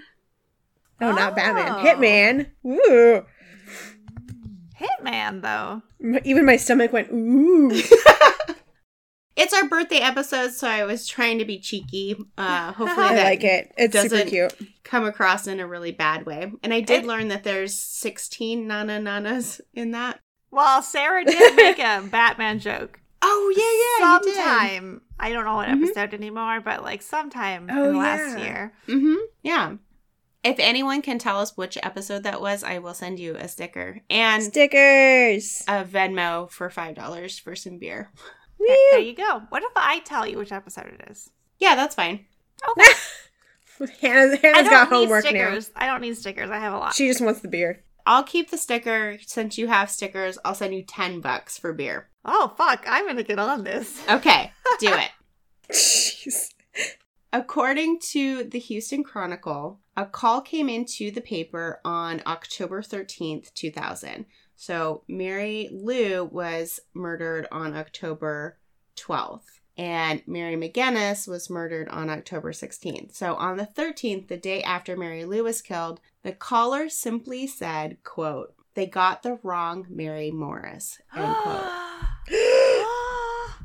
Oh, 1.00 1.12
not 1.12 1.34
Batman. 1.34 1.72
Oh. 1.72 1.84
Hitman. 1.84 2.46
Ooh. 2.64 3.26
Hitman, 4.82 5.42
though. 5.42 5.82
Even 6.24 6.44
my 6.44 6.56
stomach 6.56 6.92
went, 6.92 7.08
ooh. 7.12 7.70
It's 9.34 9.54
our 9.54 9.66
birthday 9.66 9.96
episode, 10.00 10.50
so 10.52 10.68
I 10.68 10.84
was 10.84 11.08
trying 11.08 11.38
to 11.38 11.46
be 11.46 11.58
cheeky. 11.58 12.14
Uh, 12.36 12.70
hopefully, 12.72 13.06
I 13.06 13.14
that 13.14 13.24
like 13.24 13.42
it. 13.44 13.72
It's 13.78 13.94
super 13.98 14.16
doesn't- 14.16 14.28
cute. 14.28 14.54
come 14.84 15.04
across 15.06 15.46
in 15.46 15.58
a 15.58 15.66
really 15.66 15.90
bad 15.90 16.26
way. 16.26 16.52
And 16.62 16.72
I 16.74 16.80
did 16.80 17.04
It- 17.04 17.06
learn 17.06 17.28
that 17.28 17.42
there's 17.42 17.74
16 17.74 18.68
Nana 18.68 19.00
Nanas 19.00 19.62
in 19.72 19.92
that. 19.92 20.20
Well, 20.50 20.82
Sarah 20.82 21.24
did 21.24 21.56
make 21.56 21.78
a 21.78 22.02
Batman 22.10 22.58
joke. 22.58 23.00
Oh, 23.22 23.54
yeah, 23.56 24.04
yeah, 24.04 24.16
you 24.16 24.20
did. 24.22 24.34
sometime. 24.36 25.00
I 25.18 25.32
don't 25.32 25.46
know 25.46 25.54
what 25.54 25.68
Mhm. 25.68 25.82
episode 25.84 26.12
anymore, 26.12 26.60
but 26.60 26.82
like 26.82 27.00
sometime 27.00 27.68
Oh, 27.72 27.88
in 27.88 27.96
last 27.96 28.36
yeah. 28.38 28.44
year. 28.44 28.72
Mm-hmm. 28.86 29.14
Yeah. 29.42 29.72
If 30.44 30.56
anyone 30.58 31.02
can 31.02 31.18
tell 31.18 31.38
us 31.38 31.56
which 31.56 31.78
episode 31.82 32.24
that 32.24 32.40
was, 32.40 32.64
I 32.64 32.78
will 32.78 32.94
send 32.94 33.20
you 33.20 33.36
a 33.36 33.46
sticker 33.46 34.00
and 34.10 34.42
Stickers. 34.42 35.62
a 35.68 35.84
Venmo 35.84 36.50
for 36.50 36.68
$5 36.68 37.40
for 37.40 37.54
some 37.54 37.78
beer. 37.78 38.10
There, 38.58 38.76
there 38.92 39.00
you 39.00 39.14
go. 39.14 39.42
What 39.50 39.62
if 39.62 39.72
I 39.76 40.00
tell 40.00 40.26
you 40.26 40.38
which 40.38 40.52
episode 40.52 40.86
it 40.86 41.08
is? 41.10 41.30
Yeah, 41.58 41.74
that's 41.76 41.94
fine. 41.94 42.26
Okay. 42.70 42.90
Hannah's, 44.00 44.34
I 44.34 44.46
Hannah's 44.46 44.68
got 44.68 44.88
homework 44.88 45.24
now. 45.24 45.30
stickers. 45.30 45.70
I 45.76 45.86
don't 45.86 46.00
need 46.00 46.16
stickers. 46.16 46.50
I 46.50 46.58
have 46.58 46.72
a 46.72 46.78
lot. 46.78 46.94
She 46.94 47.08
just 47.08 47.20
wants 47.20 47.40
the 47.40 47.48
beer. 47.48 47.84
I'll 48.06 48.22
keep 48.24 48.50
the 48.50 48.58
sticker 48.58 49.18
since 49.24 49.58
you 49.58 49.68
have 49.68 49.90
stickers. 49.90 50.38
I'll 50.44 50.54
send 50.54 50.74
you 50.74 50.84
10 50.84 51.20
bucks 51.20 51.56
for 51.58 51.72
beer. 51.72 52.08
oh 52.24 52.52
fuck! 52.56 52.84
I'm 52.88 53.06
gonna 53.06 53.22
get 53.22 53.38
on 53.38 53.62
this. 53.64 54.00
Okay, 54.08 54.50
do 54.80 54.88
it. 54.92 55.10
Jeez. 55.72 56.48
According 57.32 58.00
to 58.10 58.44
the 58.44 58.58
Houston 58.58 59.02
Chronicle, 59.04 59.80
a 59.96 60.06
call 60.06 60.40
came 60.40 60.68
into 60.68 61.10
the 61.10 61.20
paper 61.20 61.80
on 61.84 62.22
October 62.26 62.80
13th, 62.82 63.52
2000. 63.54 64.26
So 64.56 65.02
Mary 65.08 65.68
Lou 65.72 66.24
was 66.24 66.80
murdered 66.94 67.46
on 67.50 67.74
October 67.76 68.58
12th, 68.96 69.60
and 69.76 70.22
Mary 70.26 70.56
McGinnis 70.56 71.26
was 71.28 71.50
murdered 71.50 71.88
on 71.88 72.08
October 72.08 72.52
16th. 72.52 73.14
So 73.14 73.34
on 73.34 73.56
the 73.56 73.66
13th, 73.66 74.28
the 74.28 74.36
day 74.36 74.62
after 74.62 74.96
Mary 74.96 75.24
Lou 75.24 75.44
was 75.44 75.60
killed, 75.62 76.00
the 76.22 76.32
caller 76.32 76.88
simply 76.88 77.46
said, 77.46 77.98
quote, 78.04 78.54
they 78.74 78.86
got 78.86 79.22
the 79.22 79.38
wrong 79.42 79.86
Mary 79.90 80.30
Morris, 80.30 80.98
end 81.14 81.34
quote. 81.36 81.64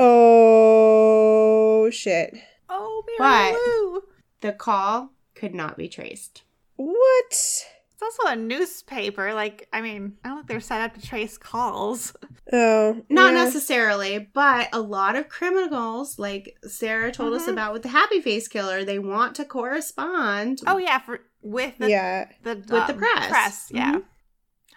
oh, 0.00 1.90
shit. 1.92 2.34
oh, 2.68 3.04
Mary 3.06 3.18
But- 3.18 3.52
Lou. 3.54 4.02
The 4.40 4.52
call 4.52 5.10
could 5.38 5.54
not 5.54 5.76
be 5.76 5.88
traced. 5.88 6.42
What? 6.76 7.30
It's 7.30 8.02
also 8.02 8.28
a 8.28 8.36
newspaper. 8.36 9.34
Like, 9.34 9.66
I 9.72 9.80
mean, 9.80 10.18
I 10.24 10.28
don't 10.28 10.36
think 10.38 10.48
they're 10.48 10.60
set 10.60 10.80
up 10.82 10.94
to 10.94 11.06
trace 11.06 11.38
calls. 11.38 12.14
Oh. 12.50 13.02
Not 13.10 13.34
yeah. 13.34 13.44
necessarily, 13.44 14.18
but 14.32 14.70
a 14.72 14.80
lot 14.80 15.16
of 15.16 15.28
criminals, 15.28 16.18
like 16.18 16.56
Sarah 16.66 17.12
told 17.12 17.34
us 17.34 17.44
Mhm. 17.44 17.52
about 17.52 17.74
with 17.74 17.82
the 17.82 17.90
Happy 17.90 18.22
Face 18.22 18.48
Killer, 18.48 18.84
they 18.84 18.98
want 18.98 19.36
to 19.36 19.44
correspond. 19.44 20.62
Oh 20.66 20.78
yeah, 20.78 20.98
for 20.98 21.20
with 21.42 21.76
the 21.76 21.90
Yeah. 21.90 22.30
the 22.44 22.54
With 22.54 22.66
the 22.68 22.92
um, 22.94 22.96
press. 22.96 23.28
Press, 23.28 23.68
yeah. 23.70 23.96
Mhm. 23.96 24.02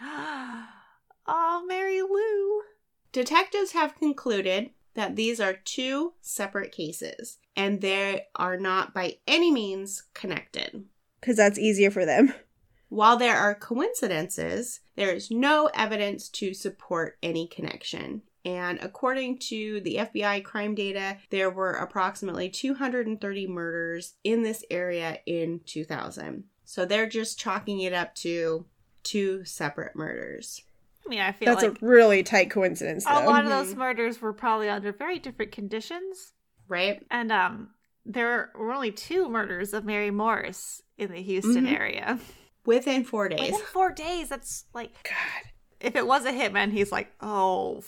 oh, 1.27 1.63
Mary 1.65 2.01
Lou. 2.01 2.61
Detectives 3.13 3.71
have 3.71 3.95
concluded 3.97 4.71
that 4.93 5.15
these 5.15 5.39
are 5.39 5.53
two 5.53 6.13
separate 6.21 6.71
cases 6.71 7.37
and 7.55 7.81
they 7.81 8.25
are 8.35 8.57
not 8.57 8.93
by 8.93 9.17
any 9.27 9.51
means 9.51 10.03
connected. 10.13 10.85
Because 11.19 11.37
that's 11.37 11.59
easier 11.59 11.91
for 11.91 12.05
them. 12.05 12.33
While 12.89 13.17
there 13.17 13.37
are 13.37 13.55
coincidences, 13.55 14.81
there 14.95 15.13
is 15.13 15.31
no 15.31 15.69
evidence 15.73 16.27
to 16.29 16.53
support 16.53 17.17
any 17.23 17.47
connection. 17.47 18.23
And 18.43 18.79
according 18.81 19.37
to 19.49 19.79
the 19.81 19.97
FBI 19.97 20.43
crime 20.43 20.75
data, 20.75 21.17
there 21.29 21.49
were 21.49 21.71
approximately 21.71 22.49
230 22.49 23.47
murders 23.47 24.15
in 24.23 24.43
this 24.43 24.65
area 24.69 25.19
in 25.25 25.61
2000. 25.65 26.45
So 26.65 26.85
they're 26.85 27.07
just 27.07 27.39
chalking 27.39 27.81
it 27.81 27.93
up 27.93 28.15
to 28.15 28.65
two 29.03 29.45
separate 29.45 29.95
murders. 29.95 30.61
I 31.05 31.09
mean, 31.09 31.19
I 31.19 31.31
feel 31.31 31.47
That's 31.47 31.63
like 31.63 31.81
a 31.81 31.85
really 31.85 32.23
tight 32.23 32.49
coincidence, 32.51 33.05
though. 33.05 33.11
a 33.11 33.25
lot 33.25 33.43
of 33.43 33.51
Mhm. 33.51 33.65
those 33.65 33.75
murders 33.75 34.21
were 34.21 34.33
probably 34.33 34.69
under 34.69 34.91
very 34.91 35.19
different 35.19 35.51
conditions, 35.51 36.33
Right? 36.67 37.05
and 37.11 37.31
um, 37.31 37.71
there 38.05 38.51
were 38.55 38.71
only 38.71 38.91
two 38.91 39.27
murders 39.29 39.73
of 39.73 39.83
Mary 39.85 40.11
Morris 40.11 40.81
in 40.97 41.11
the 41.11 41.21
Houston 41.21 41.65
Mhm. 41.65 41.73
area 41.79 42.19
Within 42.65 43.03
four 43.03 43.27
days. 43.29 43.51
within 43.51 43.65
four 43.67 43.91
days. 43.91 44.29
That's 44.29 44.65
like, 44.73 44.91
God. 45.03 45.51
if 45.79 45.95
it 45.95 46.05
was 46.05 46.25
a 46.25 46.31
hitman, 46.31 46.71
he's 46.71 46.91
like, 46.91 47.11
oh 47.21 47.81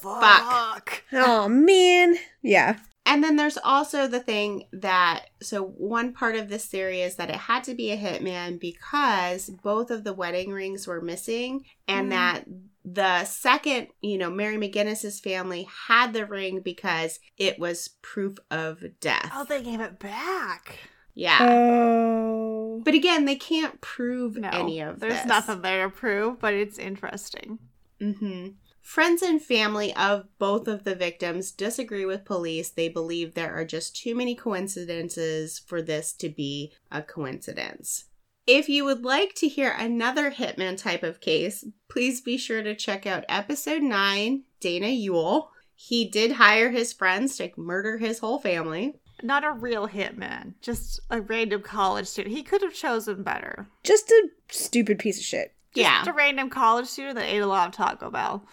fuck. 0.00 1.02
Oh, 1.12 1.48
man. 1.48 2.16
Yeah. 2.42 2.78
And 3.12 3.24
then 3.24 3.34
there's 3.34 3.58
also 3.58 4.06
the 4.06 4.20
thing 4.20 4.64
that 4.72 5.24
so 5.42 5.64
one 5.64 6.12
part 6.12 6.36
of 6.36 6.48
this 6.48 6.66
theory 6.66 7.00
is 7.02 7.16
that 7.16 7.28
it 7.28 7.36
had 7.36 7.64
to 7.64 7.74
be 7.74 7.90
a 7.90 7.96
hitman 7.96 8.60
because 8.60 9.50
both 9.64 9.90
of 9.90 10.04
the 10.04 10.12
wedding 10.12 10.50
rings 10.52 10.86
were 10.86 11.00
missing 11.00 11.64
and 11.88 12.06
Mm. 12.06 12.10
that 12.10 12.44
the 12.84 13.24
second, 13.24 13.88
you 14.00 14.16
know, 14.16 14.30
Mary 14.30 14.56
McGinnis's 14.56 15.18
family 15.20 15.68
had 15.88 16.12
the 16.12 16.24
ring 16.24 16.60
because 16.60 17.18
it 17.36 17.58
was 17.58 17.88
proof 18.00 18.38
of 18.50 18.82
death. 19.00 19.30
Oh, 19.34 19.44
they 19.44 19.60
gave 19.62 19.80
it 19.80 19.98
back. 19.98 20.78
yeah. 21.14 21.38
Oh. 21.42 22.80
but 22.84 22.94
again, 22.94 23.24
they 23.24 23.34
can't 23.36 23.80
prove 23.80 24.36
No, 24.36 24.48
any 24.50 24.80
of 24.80 25.00
there's 25.00 25.14
this. 25.14 25.26
nothing 25.26 25.60
there 25.62 25.88
to 25.88 25.94
prove, 25.94 26.38
but 26.38 26.54
it's 26.54 26.78
interesting. 26.78 27.58
Mm 28.00 28.16
hmm 28.18 28.46
Friends 28.82 29.22
and 29.22 29.40
family 29.40 29.94
of 29.94 30.26
both 30.38 30.66
of 30.66 30.84
the 30.84 30.94
victims 30.94 31.52
disagree 31.52 32.04
with 32.04 32.24
police. 32.24 32.70
They 32.70 32.88
believe 32.88 33.34
there 33.34 33.54
are 33.54 33.64
just 33.64 33.96
too 33.96 34.14
many 34.14 34.34
coincidences 34.34 35.58
for 35.58 35.80
this 35.80 36.12
to 36.14 36.28
be 36.28 36.72
a 36.90 37.02
coincidence. 37.02 38.06
If 38.46 38.68
you 38.68 38.84
would 38.84 39.04
like 39.04 39.34
to 39.36 39.48
hear 39.48 39.70
another 39.70 40.32
Hitman 40.32 40.76
type 40.76 41.02
of 41.02 41.20
case, 41.20 41.64
please 41.88 42.20
be 42.20 42.36
sure 42.36 42.62
to 42.62 42.74
check 42.74 43.06
out 43.06 43.24
episode 43.28 43.82
9 43.82 44.42
Dana 44.58 44.88
Ewell. 44.88 45.52
He 45.74 46.04
did 46.04 46.32
hire 46.32 46.70
his 46.70 46.92
friends 46.92 47.36
to 47.36 47.50
murder 47.56 47.98
his 47.98 48.18
whole 48.18 48.38
family. 48.38 48.96
Not 49.22 49.44
a 49.44 49.52
real 49.52 49.88
hitman, 49.88 50.54
just 50.60 51.00
a 51.10 51.20
random 51.20 51.62
college 51.62 52.06
student. 52.06 52.34
He 52.34 52.42
could 52.42 52.62
have 52.62 52.74
chosen 52.74 53.22
better. 53.22 53.68
Just 53.84 54.10
a 54.10 54.28
stupid 54.48 54.98
piece 54.98 55.18
of 55.18 55.24
shit. 55.24 55.54
Just 55.74 55.84
yeah. 55.84 56.10
a 56.10 56.12
random 56.12 56.50
college 56.50 56.86
student 56.86 57.16
that 57.16 57.32
ate 57.32 57.38
a 57.38 57.46
lot 57.46 57.68
of 57.68 57.74
Taco 57.74 58.10
Bell. 58.10 58.44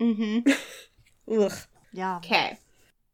Mm-hmm. 0.00 0.50
Ugh. 1.40 1.52
Yeah. 1.92 2.16
Okay. 2.18 2.58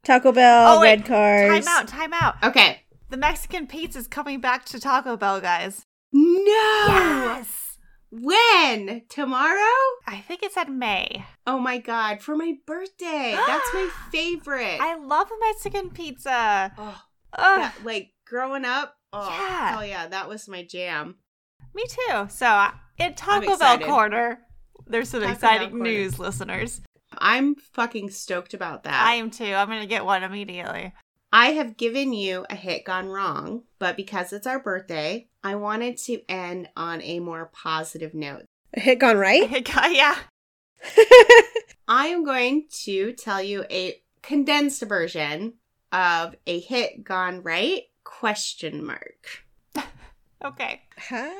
Taco 0.05 0.32
Bell, 0.32 0.76
Oh, 0.76 0.80
wait. 0.80 0.89
red 0.99 1.07
cars. 1.07 1.64
Time 1.64 1.76
out, 1.80 1.89
time 1.89 2.12
out. 2.12 2.35
Okay. 2.43 2.80
The 3.11 3.16
Mexican 3.16 3.66
pizza's 3.66 4.07
coming 4.07 4.41
back 4.41 4.64
to 4.66 4.80
Taco 4.80 5.16
Bell, 5.16 5.41
guys. 5.41 5.87
No! 6.12 6.87
Yes. 6.89 7.78
When? 8.11 9.03
Tomorrow? 9.09 9.74
I 10.07 10.22
think 10.26 10.43
it 10.43 10.53
said 10.53 10.68
May. 10.68 11.24
Oh 11.47 11.59
my 11.59 11.78
god, 11.78 12.20
for 12.22 12.37
my 12.37 12.55
birthday. 12.66 13.37
That's 13.47 13.74
my 13.74 13.89
favorite. 14.12 14.78
I 14.80 14.97
love 14.97 15.28
my 15.30 15.49
Mexican 15.53 15.91
pizza. 15.91 16.72
oh, 16.78 17.03
that, 17.37 17.74
like 17.82 18.12
growing 18.26 18.64
up. 18.64 18.95
Oh, 19.12 19.28
Yeah. 19.28 19.70
hell 19.72 19.87
yeah, 19.87 20.07
that 20.09 20.28
was 20.28 20.49
my 20.49 20.64
jam. 20.64 21.16
me 21.74 21.85
too. 21.89 22.26
So, 22.28 22.47
uh, 22.47 22.70
in 22.99 23.14
Taco 23.14 23.57
Bell. 23.57 23.78
Corner, 23.78 24.39
there's 24.87 25.09
some 25.09 25.20
Taco 25.20 25.32
exciting 25.32 25.68
Bell 25.70 25.78
Corner. 25.78 25.85
news, 25.85 26.18
listeners. 26.18 26.80
I'm 27.16 27.55
fucking 27.55 28.11
stoked 28.11 28.55
about 28.55 28.85
that. 28.85 29.07
I 29.07 29.14
am 29.14 29.30
too. 29.30 29.45
I'm 29.45 29.68
going 29.68 29.80
to 29.80 29.87
get 29.87 30.05
one 30.05 30.22
immediately. 30.22 30.93
I 31.32 31.47
have 31.53 31.76
given 31.76 32.12
you 32.12 32.47
a 32.49 32.55
hit 32.55 32.85
gone 32.85 33.09
wrong, 33.09 33.62
but 33.78 33.97
because 33.97 34.32
it's 34.32 34.47
our 34.47 34.59
birthday, 34.59 35.28
I 35.43 35.57
wanted 35.57 35.97
to 35.99 36.20
end 36.28 36.68
on 36.76 37.03
a 37.03 37.20
more 37.20 37.51
positive 37.53 38.14
note. 38.14 38.45
A 38.74 38.80
hit 38.80 38.99
gone 38.99 39.16
right? 39.16 39.49
Hit 39.49 39.68
yeah. 39.91 40.16
I 41.89 42.07
am 42.07 42.24
going 42.24 42.66
to 42.85 43.12
tell 43.12 43.43
you 43.43 43.64
a 43.70 44.01
condensed 44.22 44.82
version 44.82 45.55
of 45.93 46.35
a 46.47 46.61
hit 46.61 47.05
gone 47.05 47.43
right 47.43 47.82
question 48.05 48.85
mark. 48.85 49.45
Okay. 50.45 50.82
Huh? 50.99 51.32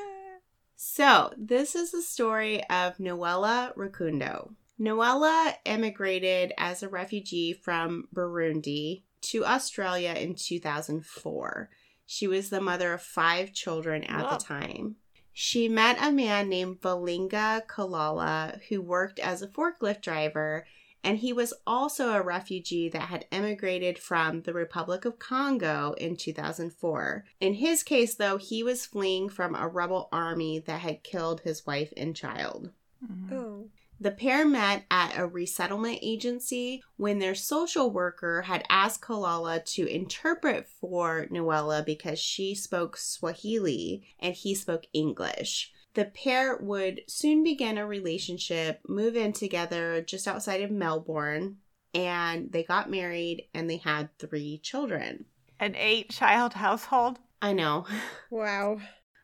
So, 0.75 1.33
this 1.37 1.73
is 1.75 1.91
the 1.91 2.01
story 2.01 2.61
of 2.69 2.97
Noella 2.97 3.73
Rukundo. 3.75 4.53
Noella 4.79 5.55
emigrated 5.65 6.51
as 6.57 6.83
a 6.83 6.89
refugee 6.89 7.53
from 7.53 8.07
Burundi 8.13 9.03
to 9.21 9.45
Australia 9.45 10.13
in 10.17 10.35
2004. 10.35 11.69
She 12.05 12.27
was 12.27 12.49
the 12.49 12.61
mother 12.61 12.93
of 12.93 13.01
five 13.01 13.53
children 13.53 14.03
at 14.03 14.23
Wow. 14.23 14.37
the 14.37 14.43
time. 14.43 14.97
She 15.31 15.67
met 15.67 15.97
a 16.01 16.11
man 16.11 16.49
named 16.49 16.81
Balenga 16.81 17.65
Kalala 17.67 18.61
who 18.69 18.81
worked 18.81 19.19
as 19.19 19.41
a 19.41 19.47
forklift 19.47 20.01
driver, 20.01 20.67
and 21.05 21.19
he 21.19 21.31
was 21.31 21.53
also 21.67 22.09
a 22.09 22.21
refugee 22.21 22.89
that 22.89 23.03
had 23.03 23.27
emigrated 23.31 23.99
from 23.99 24.41
the 24.41 24.53
Republic 24.53 25.05
of 25.05 25.19
Congo 25.19 25.93
in 25.99 26.17
2004. 26.17 27.25
In 27.39 27.53
his 27.53 27.83
case, 27.83 28.15
though, 28.15 28.37
he 28.37 28.63
was 28.63 28.87
fleeing 28.87 29.29
from 29.29 29.55
a 29.55 29.67
rebel 29.67 30.09
army 30.11 30.57
that 30.59 30.81
had 30.81 31.03
killed 31.03 31.41
his 31.41 31.65
wife 31.65 31.93
and 31.95 32.15
child. 32.15 32.71
Mhm. 33.03 33.31
Oh. 33.31 33.69
The 33.99 34.11
pair 34.11 34.45
met 34.45 34.85
at 34.91 35.17
a 35.17 35.25
resettlement 35.25 35.99
agency 36.01 36.83
when 36.97 37.19
their 37.19 37.35
social 37.35 37.91
worker 37.91 38.41
had 38.41 38.65
asked 38.67 39.01
Kalala 39.01 39.63
to 39.75 39.87
interpret 39.87 40.67
for 40.67 41.27
Noella 41.31 41.85
because 41.85 42.19
she 42.19 42.55
spoke 42.55 42.97
Swahili 42.97 44.03
and 44.19 44.33
he 44.33 44.53
spoke 44.53 44.85
English. 44.91 45.71
The 45.95 46.05
pair 46.05 46.57
would 46.57 47.01
soon 47.07 47.43
begin 47.43 47.77
a 47.77 47.87
relationship, 47.87 48.81
move 48.87 49.15
in 49.15 49.33
together 49.33 50.01
just 50.01 50.27
outside 50.27 50.61
of 50.61 50.69
Melbourne, 50.71 51.57
and 51.93 52.51
they 52.51 52.63
got 52.63 52.89
married 52.91 53.45
and 53.53 53.69
they 53.69 53.77
had 53.77 54.09
three 54.19 54.59
children. 54.59 55.25
An 55.59 55.73
eight 55.75 56.09
child 56.11 56.53
household? 56.53 57.19
I 57.41 57.53
know, 57.53 57.85
Wow. 58.29 58.79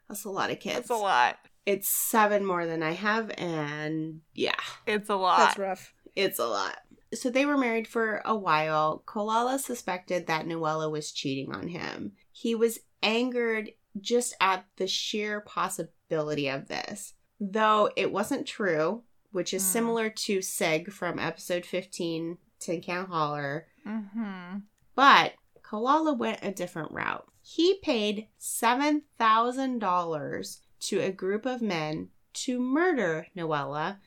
that's 0.08 0.26
a 0.26 0.30
lot 0.30 0.50
of 0.52 0.60
kids. 0.60 0.76
That's 0.76 0.90
a 0.90 0.96
lot. 0.96 1.38
It's 1.66 1.88
seven 1.88 2.46
more 2.46 2.66
than 2.66 2.82
I 2.82 2.92
have, 2.92 3.32
and 3.38 4.22
yeah. 4.34 4.56
It's 4.88 5.10
a 5.10 5.16
lot. 5.16 5.38
That's 5.40 5.60
rough. 5.60 5.94
It's 6.16 6.40
a 6.40 6.48
lot. 6.48 6.78
So 7.14 7.30
they 7.30 7.46
were 7.46 7.58
married 7.58 7.88
for 7.88 8.22
a 8.26 8.36
while. 8.36 9.04
Kalala 9.06 9.60
suspected 9.60 10.28
that 10.28 10.46
Noella 10.46 10.90
was 10.90 11.12
cheating 11.12 11.54
on 11.54 11.68
him. 11.68 12.14
He 12.32 12.56
was 12.56 12.80
angered 13.04 13.72
just 14.00 14.34
at 14.40 14.66
the 14.78 14.88
sheer 14.88 15.42
possibility 15.42 15.92
of 16.14 16.68
this. 16.68 17.14
Though 17.40 17.90
it 17.96 18.12
wasn't 18.12 18.46
true, 18.48 19.04
which 19.32 19.54
is 19.54 19.64
Hmm. 19.64 19.72
similar 19.72 20.10
to 20.10 20.42
Sig 20.42 20.92
from 20.92 21.20
episode 21.20 21.66
15, 21.66 22.38
Tin 22.60 22.82
Can 22.82 23.06
Holler. 23.06 23.68
Mm-hmm. 23.88 24.58
But 24.96 25.34
Kalala 25.64 26.18
went 26.18 26.40
a 26.44 26.52
different 26.52 26.92
route. 26.92 27.26
He 27.42 27.76
paid 27.82 28.28
$7,000 28.40 30.60
to 30.82 31.00
a 31.00 31.12
group 31.12 31.46
of 31.46 31.62
men 31.62 32.10
to 32.34 32.60
murder 32.60 33.28
Noella 33.36 33.98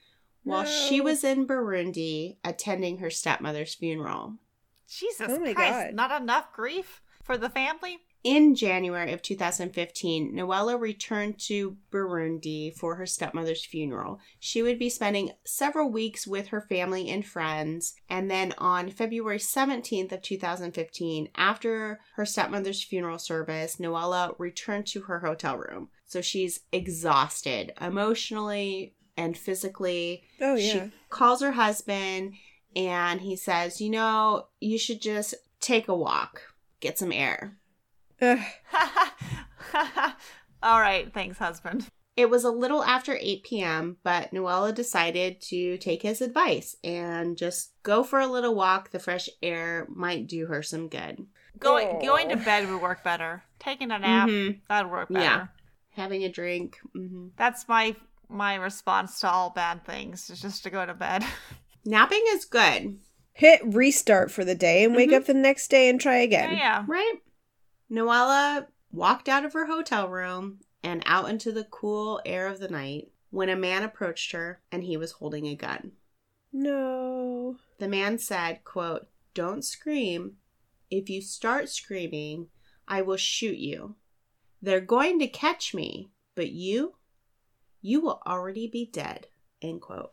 while 0.42 0.64
she 0.64 1.00
was 1.00 1.22
in 1.24 1.46
Burundi 1.46 2.36
attending 2.44 2.98
her 2.98 3.10
stepmother's 3.10 3.74
funeral. 3.74 4.34
Jesus 4.86 5.28
Oh 5.30 5.38
Christ. 5.38 5.56
God. 5.56 5.94
Not 5.94 6.20
enough 6.22 6.52
grief 6.52 7.00
for 7.22 7.38
the 7.38 7.48
family? 7.48 7.98
In 8.24 8.54
January 8.54 9.12
of 9.12 9.20
2015, 9.20 10.32
Noella 10.32 10.80
returned 10.80 11.38
to 11.40 11.76
Burundi 11.92 12.74
for 12.74 12.94
her 12.94 13.04
stepmother's 13.04 13.66
funeral. 13.66 14.18
She 14.38 14.62
would 14.62 14.78
be 14.78 14.88
spending 14.88 15.32
several 15.44 15.90
weeks 15.90 16.26
with 16.26 16.48
her 16.48 16.62
family 16.62 17.10
and 17.10 17.24
friends, 17.24 17.94
and 18.08 18.30
then 18.30 18.54
on 18.56 18.90
February 18.90 19.36
17th 19.36 20.10
of 20.10 20.22
2015, 20.22 21.28
after 21.36 22.00
her 22.14 22.24
stepmother's 22.24 22.82
funeral 22.82 23.18
service, 23.18 23.76
Noella 23.76 24.34
returned 24.38 24.86
to 24.86 25.02
her 25.02 25.18
hotel 25.18 25.58
room. 25.58 25.90
So 26.06 26.22
she's 26.22 26.60
exhausted 26.72 27.74
emotionally 27.78 28.94
and 29.18 29.36
physically. 29.36 30.22
Oh 30.40 30.54
yeah. 30.54 30.72
She 30.72 30.92
calls 31.10 31.42
her 31.42 31.52
husband 31.52 32.34
and 32.74 33.20
he 33.20 33.36
says, 33.36 33.82
"You 33.82 33.90
know, 33.90 34.46
you 34.60 34.78
should 34.78 35.02
just 35.02 35.34
take 35.60 35.88
a 35.88 35.94
walk, 35.94 36.54
get 36.80 36.98
some 36.98 37.12
air." 37.12 37.58
Ugh. 38.20 38.38
All 40.62 40.80
right. 40.80 41.12
Thanks, 41.12 41.38
husband. 41.38 41.88
It 42.16 42.30
was 42.30 42.44
a 42.44 42.50
little 42.50 42.84
after 42.84 43.18
8 43.20 43.42
p.m., 43.42 43.96
but 44.04 44.30
Noella 44.32 44.72
decided 44.72 45.40
to 45.42 45.76
take 45.78 46.02
his 46.02 46.22
advice 46.22 46.76
and 46.84 47.36
just 47.36 47.72
go 47.82 48.04
for 48.04 48.20
a 48.20 48.26
little 48.28 48.54
walk. 48.54 48.90
The 48.90 49.00
fresh 49.00 49.28
air 49.42 49.86
might 49.90 50.28
do 50.28 50.46
her 50.46 50.62
some 50.62 50.88
good. 50.88 51.26
Going 51.58 51.88
Aw. 51.88 52.00
going 52.02 52.28
to 52.28 52.36
bed 52.36 52.68
would 52.70 52.80
work 52.80 53.02
better. 53.02 53.42
Taking 53.58 53.90
a 53.90 53.98
nap, 53.98 54.28
Mhm. 54.28 54.60
that'd 54.68 54.90
work 54.90 55.08
better. 55.08 55.24
Yeah. 55.24 55.46
Having 55.90 56.22
a 56.24 56.28
drink. 56.28 56.78
hmm 56.92 57.28
That's 57.36 57.66
my 57.68 57.96
my 58.28 58.54
response 58.54 59.20
to 59.20 59.30
all 59.30 59.50
bad 59.50 59.84
things 59.84 60.30
is 60.30 60.40
just 60.40 60.62
to 60.64 60.70
go 60.70 60.84
to 60.86 60.94
bed. 60.94 61.24
Napping 61.84 62.22
is 62.28 62.44
good, 62.44 62.98
Hit 63.34 63.60
restart 63.64 64.30
for 64.30 64.44
the 64.44 64.54
day 64.54 64.84
and 64.84 64.94
wake 64.96 65.10
Mhm. 65.10 65.16
up 65.16 65.24
the 65.26 65.34
next 65.34 65.68
day 65.68 65.88
and 65.88 66.00
try 66.00 66.18
yeah, 66.18 66.22
again. 66.22 66.56
yeah. 66.56 66.84
right? 66.86 67.14
Noella 67.94 68.66
walked 68.90 69.28
out 69.28 69.44
of 69.44 69.52
her 69.52 69.66
hotel 69.66 70.08
room 70.08 70.60
and 70.82 71.02
out 71.06 71.30
into 71.30 71.52
the 71.52 71.64
cool 71.64 72.20
air 72.26 72.48
of 72.48 72.58
the 72.58 72.68
night 72.68 73.12
when 73.30 73.48
a 73.48 73.56
man 73.56 73.84
approached 73.84 74.32
her 74.32 74.60
and 74.72 74.82
he 74.82 74.96
was 74.96 75.12
holding 75.12 75.46
a 75.46 75.54
gun. 75.54 75.92
No. 76.52 77.56
The 77.78 77.88
man 77.88 78.18
said, 78.18 78.64
quote, 78.64 79.06
Don't 79.32 79.64
scream. 79.64 80.36
If 80.90 81.08
you 81.08 81.22
start 81.22 81.68
screaming, 81.68 82.48
I 82.86 83.02
will 83.02 83.16
shoot 83.16 83.58
you. 83.58 83.94
They're 84.60 84.80
going 84.80 85.18
to 85.20 85.28
catch 85.28 85.72
me, 85.72 86.10
but 86.34 86.50
you, 86.50 86.96
you 87.80 88.00
will 88.00 88.20
already 88.26 88.66
be 88.66 88.86
dead. 88.86 89.28
End 89.62 89.80
quote. 89.80 90.12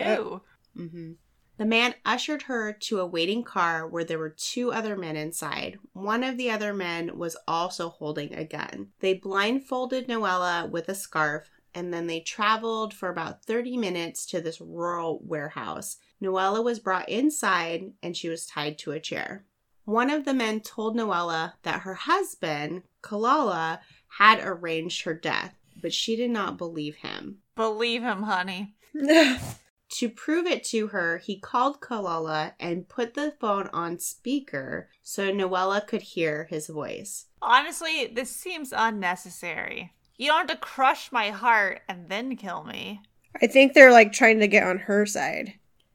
Ew. 0.00 0.42
hmm 0.74 1.12
The 1.58 1.64
man 1.64 1.94
ushered 2.04 2.42
her 2.42 2.72
to 2.72 3.00
a 3.00 3.06
waiting 3.06 3.42
car 3.42 3.86
where 3.86 4.04
there 4.04 4.18
were 4.18 4.30
two 4.36 4.72
other 4.72 4.96
men 4.96 5.16
inside. 5.16 5.78
One 5.92 6.22
of 6.22 6.36
the 6.36 6.50
other 6.50 6.74
men 6.74 7.16
was 7.16 7.36
also 7.48 7.88
holding 7.88 8.34
a 8.34 8.44
gun. 8.44 8.88
They 9.00 9.14
blindfolded 9.14 10.06
Noella 10.06 10.70
with 10.70 10.88
a 10.88 10.94
scarf 10.94 11.50
and 11.74 11.92
then 11.92 12.06
they 12.06 12.20
traveled 12.20 12.94
for 12.94 13.10
about 13.10 13.44
30 13.44 13.76
minutes 13.76 14.24
to 14.26 14.40
this 14.40 14.60
rural 14.60 15.20
warehouse. 15.22 15.98
Noella 16.22 16.64
was 16.64 16.78
brought 16.78 17.08
inside 17.08 17.92
and 18.02 18.16
she 18.16 18.28
was 18.28 18.46
tied 18.46 18.78
to 18.78 18.92
a 18.92 19.00
chair. 19.00 19.44
One 19.84 20.10
of 20.10 20.24
the 20.24 20.34
men 20.34 20.60
told 20.60 20.96
Noella 20.96 21.52
that 21.62 21.82
her 21.82 21.94
husband, 21.94 22.82
Kalala, 23.02 23.80
had 24.18 24.40
arranged 24.42 25.04
her 25.04 25.14
death, 25.14 25.54
but 25.80 25.92
she 25.92 26.16
did 26.16 26.30
not 26.30 26.58
believe 26.58 26.96
him. 26.96 27.38
Believe 27.54 28.02
him, 28.02 28.22
honey. 28.22 28.74
To 30.00 30.10
prove 30.10 30.44
it 30.46 30.62
to 30.64 30.88
her, 30.88 31.18
he 31.18 31.38
called 31.38 31.80
Kalala 31.80 32.52
and 32.60 32.86
put 32.88 33.14
the 33.14 33.34
phone 33.40 33.68
on 33.72 33.98
speaker 33.98 34.90
so 35.02 35.30
Noella 35.32 35.86
could 35.86 36.02
hear 36.02 36.44
his 36.50 36.66
voice. 36.66 37.26
Honestly, 37.40 38.06
this 38.06 38.30
seems 38.30 38.74
unnecessary. 38.76 39.94
You 40.16 40.26
don't 40.28 40.48
have 40.50 40.58
to 40.60 40.66
crush 40.66 41.12
my 41.12 41.30
heart 41.30 41.80
and 41.88 42.10
then 42.10 42.36
kill 42.36 42.64
me. 42.64 43.00
I 43.40 43.46
think 43.46 43.72
they're 43.72 43.92
like 43.92 44.12
trying 44.12 44.40
to 44.40 44.48
get 44.48 44.64
on 44.64 44.78
her 44.80 45.06
side, 45.06 45.54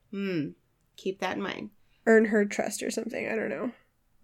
Hmm, 0.10 0.50
keep 0.98 1.20
that 1.20 1.38
in 1.38 1.44
mind. 1.44 1.70
earn 2.08 2.26
her 2.26 2.44
trust 2.46 2.82
or 2.82 2.90
something. 2.90 3.28
I 3.32 3.36
don't 3.36 3.50
know. 3.50 3.72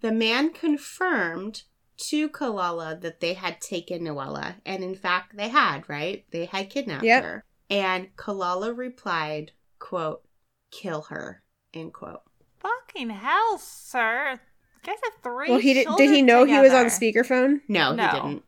The 0.02 0.12
man 0.12 0.54
confirmed 0.54 1.64
to 1.98 2.30
Kalala 2.30 3.00
that 3.02 3.20
they 3.20 3.34
had 3.36 3.62
taken 3.62 4.02
Noella, 4.04 4.56
and 4.66 4.84
in 4.84 4.96
fact 4.96 5.36
they 5.38 5.50
had, 5.50 5.88
right? 5.88 6.26
They 6.32 6.46
had 6.46 6.70
kidnapped 6.72 7.04
Yep. 7.04 7.24
her. 7.24 7.44
And 7.70 8.16
Kalala 8.16 8.76
replied, 8.76 9.52
quote, 9.80 10.24
kill 10.72 11.04
her, 11.04 11.44
end 11.74 11.94
quote. 11.94 12.22
Fucking 12.60 13.10
hell, 13.12 13.58
sir. 13.58 14.40
You 14.84 14.94
guys 14.94 15.00
have 15.04 15.22
three 15.24 15.50
well, 15.50 15.60
he 15.60 15.74
did. 15.74 15.88
Did 15.98 16.10
he 16.10 16.22
children 16.22 16.26
know 16.26 16.46
he 16.46 16.60
was 16.60 16.74
on 16.74 16.86
speakerphone? 16.88 17.62
No, 17.68 17.94
No. 17.94 18.08
he 18.08 18.16
didn't. 18.16 18.44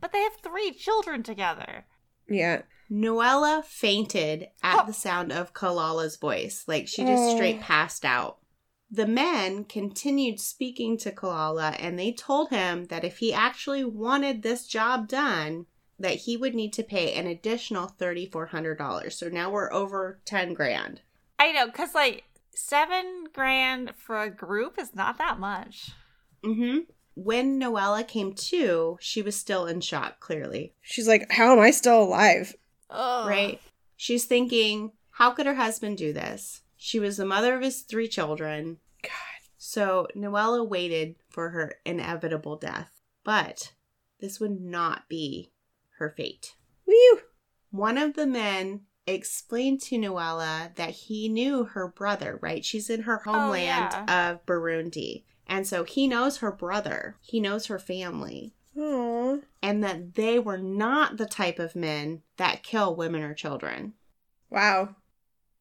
But 0.00 0.12
they 0.12 0.20
have 0.22 0.36
three 0.42 0.72
children 0.72 1.22
together. 1.22 1.84
Yeah. 2.28 2.62
Noella 2.90 3.64
fainted 3.64 4.48
at 4.62 4.82
Oh. 4.82 4.86
the 4.86 4.92
sound 4.92 5.30
of 5.32 5.52
Kalala's 5.54 6.16
voice. 6.16 6.64
Like 6.66 6.88
she 6.88 7.02
just 7.04 7.22
oh. 7.22 7.34
straight 7.36 7.58
Oh. 7.60 7.62
passed 7.62 8.04
out. 8.04 8.38
The 8.90 9.06
men 9.06 9.64
continued 9.64 10.40
speaking 10.40 10.98
to 10.98 11.12
Kalala 11.12 11.76
and 11.78 11.96
they 11.98 12.12
told 12.12 12.50
him 12.50 12.86
that 12.86 13.04
if 13.04 13.18
he 13.18 13.32
actually 13.32 13.84
wanted 13.84 14.42
this 14.42 14.66
job 14.66 15.06
done, 15.06 15.66
that 16.00 16.16
he 16.16 16.36
would 16.36 16.54
need 16.54 16.72
to 16.72 16.82
pay 16.82 17.12
an 17.12 17.26
additional 17.26 17.94
$3,400. 17.98 19.12
So 19.12 19.28
now 19.28 19.50
we're 19.50 19.72
over 19.72 20.18
10 20.24 20.54
grand. 20.54 21.02
I 21.38 21.52
know, 21.52 21.66
because, 21.66 21.94
like, 21.94 22.24
seven 22.54 23.26
grand 23.32 23.92
for 23.96 24.20
a 24.20 24.30
group 24.30 24.78
is 24.78 24.94
not 24.94 25.18
that 25.18 25.38
much. 25.38 25.90
Mm-hmm. 26.42 26.80
When 27.14 27.60
Noella 27.60 28.06
came 28.08 28.32
to, 28.32 28.96
she 29.00 29.20
was 29.20 29.36
still 29.36 29.66
in 29.66 29.82
shock, 29.82 30.20
clearly. 30.20 30.74
She's 30.80 31.06
like, 31.06 31.30
how 31.30 31.52
am 31.52 31.60
I 31.60 31.70
still 31.70 32.02
alive? 32.02 32.56
Ugh. 32.88 33.28
right? 33.28 33.60
She's 33.96 34.24
thinking, 34.24 34.92
how 35.10 35.32
could 35.32 35.46
her 35.46 35.54
husband 35.54 35.98
do 35.98 36.12
this? 36.12 36.62
She 36.76 36.98
was 36.98 37.18
the 37.18 37.26
mother 37.26 37.54
of 37.54 37.62
his 37.62 37.82
three 37.82 38.08
children. 38.08 38.78
God. 39.02 39.10
So 39.58 40.08
Noella 40.16 40.66
waited 40.66 41.16
for 41.28 41.50
her 41.50 41.74
inevitable 41.84 42.56
death. 42.56 42.90
But 43.22 43.72
this 44.18 44.40
would 44.40 44.60
not 44.60 45.08
be 45.08 45.50
her 46.00 46.10
fate. 46.10 46.56
Whew. 46.84 47.20
One 47.70 47.96
of 47.96 48.14
the 48.14 48.26
men 48.26 48.80
explained 49.06 49.80
to 49.82 49.96
Noella 49.96 50.74
that 50.74 50.90
he 50.90 51.28
knew 51.28 51.64
her 51.64 51.86
brother, 51.86 52.38
right? 52.42 52.64
She's 52.64 52.90
in 52.90 53.02
her 53.02 53.22
oh, 53.26 53.32
homeland 53.32 53.94
of 54.10 54.44
Burundi. 54.46 55.24
And 55.46 55.66
so 55.66 55.84
he 55.84 56.06
knows 56.06 56.38
her 56.38 56.52
brother, 56.52 57.16
he 57.20 57.40
knows 57.40 57.66
her 57.66 57.78
family, 57.78 58.54
Aw. 58.76 59.38
and 59.62 59.82
that 59.82 60.14
they 60.14 60.38
were 60.38 60.58
not 60.58 61.16
the 61.16 61.26
type 61.26 61.58
of 61.58 61.74
men 61.74 62.22
that 62.36 62.62
kill 62.62 62.94
women 62.94 63.22
or 63.22 63.34
children. 63.34 63.94
Wow. 64.48 64.96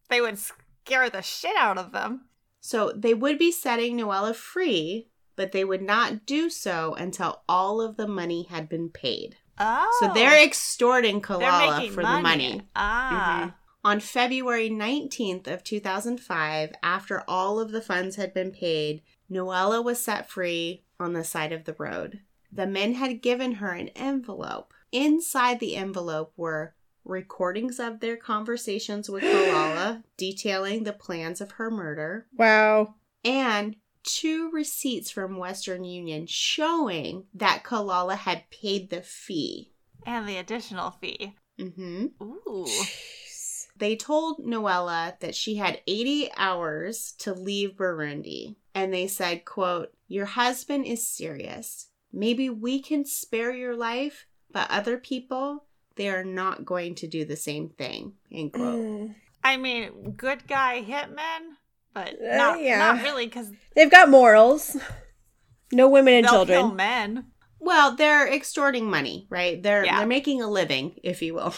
They 0.09 0.21
would 0.21 0.37
scare 0.37 1.09
the 1.09 1.21
shit 1.21 1.55
out 1.57 1.77
of 1.77 1.91
them. 1.91 2.25
So 2.59 2.91
they 2.95 3.13
would 3.13 3.39
be 3.39 3.51
setting 3.51 3.97
Noella 3.97 4.35
free, 4.35 5.07
but 5.35 5.53
they 5.53 5.63
would 5.63 5.81
not 5.81 6.25
do 6.25 6.49
so 6.49 6.93
until 6.95 7.41
all 7.47 7.81
of 7.81 7.97
the 7.97 8.07
money 8.07 8.43
had 8.43 8.67
been 8.67 8.89
paid. 8.89 9.37
Oh. 9.59 9.97
So 9.99 10.13
they're 10.13 10.43
extorting 10.43 11.15
They're 11.21 11.37
Kalala 11.39 11.77
making 11.77 11.91
for 11.93 12.03
the 12.03 12.19
money. 12.21 12.61
Ah. 12.75 13.41
Mhm. 13.47 13.53
On 13.85 13.99
February 13.99 14.69
19th 14.69 15.47
of 15.47 15.63
2005, 15.63 16.73
after 16.83 17.23
all 17.27 17.59
of 17.59 17.71
the 17.71 17.81
funds 17.81 18.17
had 18.17 18.33
been 18.33 18.51
paid, 18.51 19.01
Noella 19.31 19.83
was 19.83 20.03
set 20.03 20.29
free 20.29 20.83
on 20.99 21.13
the 21.13 21.23
side 21.23 21.51
of 21.53 21.63
the 21.65 21.75
road. 21.77 22.19
The 22.51 22.67
men 22.67 22.95
had 22.95 23.21
given 23.21 23.53
her 23.53 23.71
an 23.71 23.89
envelope. 23.89 24.73
Inside 24.91 25.59
the 25.59 25.75
envelope 25.75 26.33
were 26.35 26.73
recordings 27.05 27.79
of 27.79 27.99
their 28.01 28.17
conversations 28.17 29.09
with 29.09 29.23
Kalala 29.23 30.03
detailing 30.17 30.83
the 30.83 30.93
plans 30.93 31.39
of 31.41 31.51
her 31.51 31.71
murder 31.71 32.27
Wow. 32.37 32.95
and 33.23 33.75
two 34.15 34.49
receipts 34.51 35.11
from 35.11 35.37
Western 35.37 35.83
Union 35.83 36.25
showing 36.27 37.25
that 37.33 37.63
Kalala 37.63 38.15
had 38.15 38.49
paid 38.49 38.89
the 38.89 39.01
fee. 39.01 39.71
And 40.05 40.27
the 40.27 40.37
additional 40.37 40.91
fee. 40.91 41.35
hmm 41.57 42.07
Ooh. 42.21 42.65
Jeez. 42.65 43.67
They 43.77 43.95
told 43.95 44.45
Noella 44.45 45.19
that 45.19 45.35
she 45.35 45.55
had 45.55 45.81
80 45.87 46.31
hours 46.35 47.13
to 47.19 47.33
leave 47.33 47.75
Burundi. 47.77 48.55
And 48.75 48.93
they 48.93 49.07
said, 49.07 49.45
quote, 49.45 49.93
Your 50.07 50.25
husband 50.25 50.85
is 50.85 51.07
serious. 51.07 51.87
Maybe 52.11 52.49
we 52.49 52.81
can 52.81 53.05
spare 53.05 53.53
your 53.53 53.75
life, 53.75 54.25
but 54.51 54.69
other 54.69 54.97
people, 54.97 55.65
they 55.95 56.09
are 56.09 56.23
not 56.23 56.65
going 56.65 56.95
to 56.95 57.07
do 57.07 57.23
the 57.25 57.35
same 57.35 57.69
thing. 57.69 58.13
End 58.31 58.53
quote. 58.53 58.79
Mm. 58.79 59.15
I 59.43 59.57
mean, 59.57 60.13
good 60.17 60.47
guy 60.47 60.83
hitmen, 60.83 61.55
but 61.93 62.15
Uh, 62.21 62.35
not, 62.37 62.61
yeah. 62.61 62.77
not 62.77 63.03
really 63.03 63.25
because 63.25 63.51
They've 63.75 63.91
got 63.91 64.09
morals. 64.09 64.77
No 65.71 65.87
women 65.87 66.15
and 66.15 66.27
children. 66.27 66.59
kill 66.59 66.71
men. 66.71 67.25
Well, 67.59 67.95
they're 67.95 68.27
extorting 68.33 68.89
money, 68.89 69.27
right? 69.29 69.61
They're 69.61 69.85
Yeah. 69.85 69.97
they're 69.99 70.07
making 70.07 70.41
a 70.41 70.47
living, 70.49 70.99
if 71.03 71.21
you 71.21 71.33
will. 71.35 71.53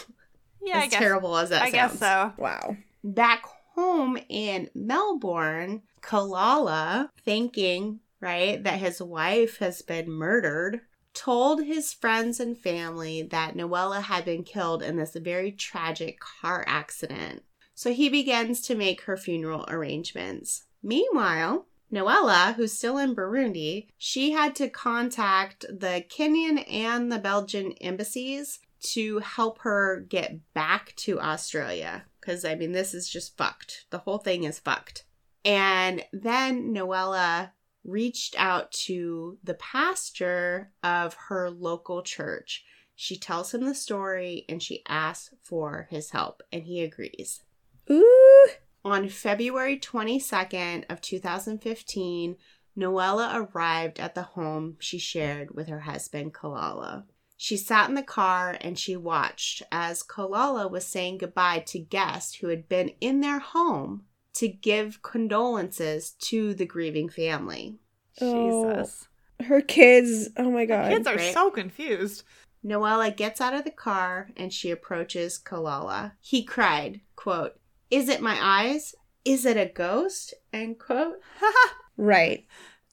Yeah, 0.64 0.78
I 0.78 0.84
as 0.84 0.90
guess. 0.90 0.98
terrible 1.00 1.36
as 1.38 1.48
that 1.50 1.62
I 1.62 1.70
sounds. 1.70 1.92
guess 1.92 1.98
so. 1.98 2.32
Wow. 2.38 2.76
back 3.02 3.44
home 3.74 4.16
in 4.28 4.68
Melbourne, 4.74 5.82
Kalala, 6.02 7.08
thinking, 7.24 8.00
right, 8.20 8.62
that 8.62 8.78
his 8.78 9.00
wife 9.02 9.58
has 9.58 9.82
been 9.82 10.08
murdered, 10.10 10.82
told 11.14 11.64
his 11.64 11.92
friends 11.92 12.38
and 12.38 12.56
family 12.56 13.22
that 13.22 13.54
Noella 13.56 14.02
had 14.02 14.24
been 14.24 14.44
killed 14.44 14.82
in 14.82 14.96
this 14.96 15.14
very 15.14 15.50
tragic 15.52 16.20
car 16.20 16.64
accident. 16.68 17.42
So 17.82 17.92
he 17.92 18.08
begins 18.08 18.60
to 18.60 18.76
make 18.76 19.00
her 19.02 19.16
funeral 19.16 19.64
arrangements. 19.66 20.66
Meanwhile, 20.84 21.66
Noella, 21.92 22.54
who's 22.54 22.70
still 22.70 22.96
in 22.96 23.16
Burundi, 23.16 23.88
she 23.98 24.30
had 24.30 24.54
to 24.54 24.68
contact 24.68 25.64
the 25.68 26.04
Kenyan 26.08 26.64
and 26.70 27.10
the 27.10 27.18
Belgian 27.18 27.72
embassies 27.80 28.60
to 28.92 29.18
help 29.18 29.58
her 29.62 30.06
get 30.08 30.54
back 30.54 30.94
to 30.98 31.20
Australia. 31.20 32.04
Because, 32.20 32.44
I 32.44 32.54
mean, 32.54 32.70
this 32.70 32.94
is 32.94 33.10
just 33.10 33.36
fucked. 33.36 33.86
The 33.90 33.98
whole 33.98 34.18
thing 34.18 34.44
is 34.44 34.60
fucked. 34.60 35.02
And 35.44 36.04
then 36.12 36.72
Noella 36.72 37.50
reached 37.82 38.36
out 38.38 38.70
to 38.86 39.38
the 39.42 39.54
pastor 39.54 40.70
of 40.84 41.14
her 41.14 41.50
local 41.50 42.02
church. 42.02 42.64
She 42.94 43.16
tells 43.16 43.52
him 43.52 43.64
the 43.64 43.74
story 43.74 44.44
and 44.48 44.62
she 44.62 44.84
asks 44.86 45.34
for 45.42 45.88
his 45.90 46.10
help, 46.10 46.44
and 46.52 46.62
he 46.62 46.80
agrees. 46.82 47.42
Ooh. 47.90 48.48
On 48.84 49.08
February 49.08 49.78
22nd 49.78 50.84
of 50.90 51.00
2015, 51.00 52.36
Noella 52.76 53.48
arrived 53.54 54.00
at 54.00 54.14
the 54.14 54.22
home 54.22 54.76
she 54.80 54.98
shared 54.98 55.54
with 55.54 55.68
her 55.68 55.80
husband 55.80 56.34
Kalala. 56.34 57.04
She 57.36 57.56
sat 57.56 57.88
in 57.88 57.94
the 57.94 58.02
car 58.02 58.56
and 58.60 58.78
she 58.78 58.96
watched 58.96 59.62
as 59.70 60.02
Kalala 60.02 60.70
was 60.70 60.86
saying 60.86 61.18
goodbye 61.18 61.60
to 61.66 61.78
guests 61.78 62.36
who 62.36 62.48
had 62.48 62.68
been 62.68 62.92
in 63.00 63.20
their 63.20 63.40
home 63.40 64.04
to 64.34 64.48
give 64.48 65.02
condolences 65.02 66.12
to 66.20 66.54
the 66.54 66.66
grieving 66.66 67.08
family. 67.08 67.78
Oh. 68.20 68.72
Jesus. 68.74 69.08
Her 69.40 69.60
kids. 69.60 70.28
Oh 70.36 70.50
my 70.50 70.66
god. 70.66 70.84
Her 70.84 70.90
Kids 70.96 71.06
are 71.06 71.16
right? 71.16 71.34
so 71.34 71.50
confused. 71.50 72.22
Noella 72.64 73.14
gets 73.14 73.40
out 73.40 73.54
of 73.54 73.64
the 73.64 73.70
car 73.70 74.30
and 74.36 74.52
she 74.52 74.70
approaches 74.70 75.40
Kalala. 75.44 76.12
He 76.20 76.44
cried, 76.44 77.00
quote, 77.16 77.56
Is 77.92 78.08
it 78.08 78.22
my 78.22 78.38
eyes? 78.40 78.94
Is 79.22 79.44
it 79.44 79.58
a 79.58 79.66
ghost? 79.66 80.32
End 80.52 80.78
quote. 80.78 81.20
Right. 81.98 82.46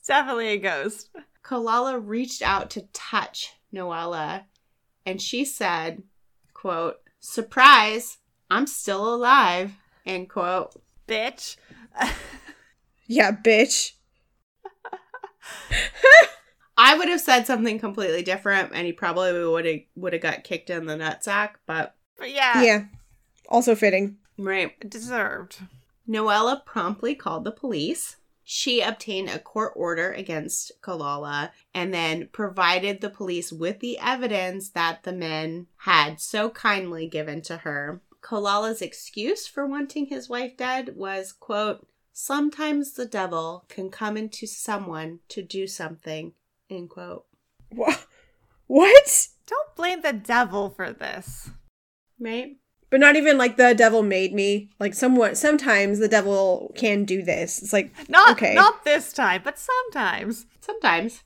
Definitely 0.05 0.49
a 0.49 0.57
ghost. 0.57 1.09
Kalala 1.41 2.01
reached 2.05 2.41
out 2.41 2.69
to 2.71 2.81
touch 2.91 3.53
Noella 3.73 4.43
and 5.05 5.21
she 5.21 5.45
said, 5.45 6.03
quote, 6.53 6.97
Surprise, 7.21 8.17
I'm 8.51 8.67
still 8.67 9.15
alive, 9.15 9.71
end 10.05 10.29
quote. 10.29 10.73
Bitch. 11.07 11.55
Yeah, 13.11 13.31
bitch. 13.31 13.93
I 16.77 16.95
would 16.95 17.09
have 17.09 17.21
said 17.21 17.47
something 17.47 17.79
completely 17.79 18.21
different 18.21 18.71
and 18.75 18.85
he 18.85 18.93
probably 18.93 19.43
would 19.43 19.65
have 19.65 19.79
would 19.95 20.13
have 20.13 20.21
got 20.21 20.43
kicked 20.43 20.69
in 20.69 20.85
the 20.85 20.93
nutsack, 20.93 21.53
but 21.65 21.95
But 22.19 22.31
yeah, 22.31 22.61
Yeah. 22.61 22.83
Also 23.47 23.73
fitting. 23.73 24.17
Right. 24.39 24.89
deserved. 24.89 25.59
Noella 26.07 26.65
promptly 26.65 27.13
called 27.15 27.43
the 27.43 27.51
police. 27.51 28.15
She 28.43 28.81
obtained 28.81 29.29
a 29.29 29.37
court 29.37 29.73
order 29.75 30.11
against 30.11 30.71
Kalala 30.81 31.51
and 31.73 31.93
then 31.93 32.29
provided 32.31 32.99
the 32.99 33.11
police 33.11 33.51
with 33.51 33.79
the 33.79 33.99
evidence 33.99 34.69
that 34.69 35.03
the 35.03 35.13
men 35.13 35.67
had 35.77 36.19
so 36.19 36.49
kindly 36.49 37.07
given 37.07 37.43
to 37.43 37.57
her. 37.57 38.01
Kalala's 38.21 38.81
excuse 38.81 39.45
for 39.45 39.67
wanting 39.67 40.07
his 40.07 40.29
wife 40.29 40.57
dead 40.57 40.95
was, 40.95 41.31
quote, 41.31 41.87
Sometimes 42.11 42.93
the 42.93 43.05
devil 43.05 43.65
can 43.69 43.89
come 43.89 44.17
into 44.17 44.47
someone 44.47 45.19
to 45.29 45.41
do 45.41 45.67
something, 45.67 46.33
end 46.69 46.89
quote. 46.89 47.25
What? 47.71 48.05
What? 48.67 49.27
Don't 49.45 49.75
blame 49.75 50.01
the 50.01 50.13
devil 50.13 50.69
for 50.69 50.91
this. 50.91 51.49
Right? 52.19 52.57
But 52.89 52.99
not 52.99 53.15
even 53.15 53.37
like 53.37 53.57
the 53.57 53.73
devil 53.75 54.01
made 54.03 54.33
me. 54.33 54.69
Like 54.79 54.93
somewhat 54.93 55.37
sometimes 55.37 55.99
the 55.99 56.07
devil 56.07 56.73
can 56.75 57.05
do 57.05 57.21
this. 57.21 57.61
It's 57.61 57.73
like 57.73 57.91
Not 58.09 58.31
Okay. 58.31 58.53
not 58.55 58.83
this 58.83 59.13
time, 59.13 59.41
but 59.43 59.59
sometimes. 59.59 60.45
Sometimes. 60.61 61.23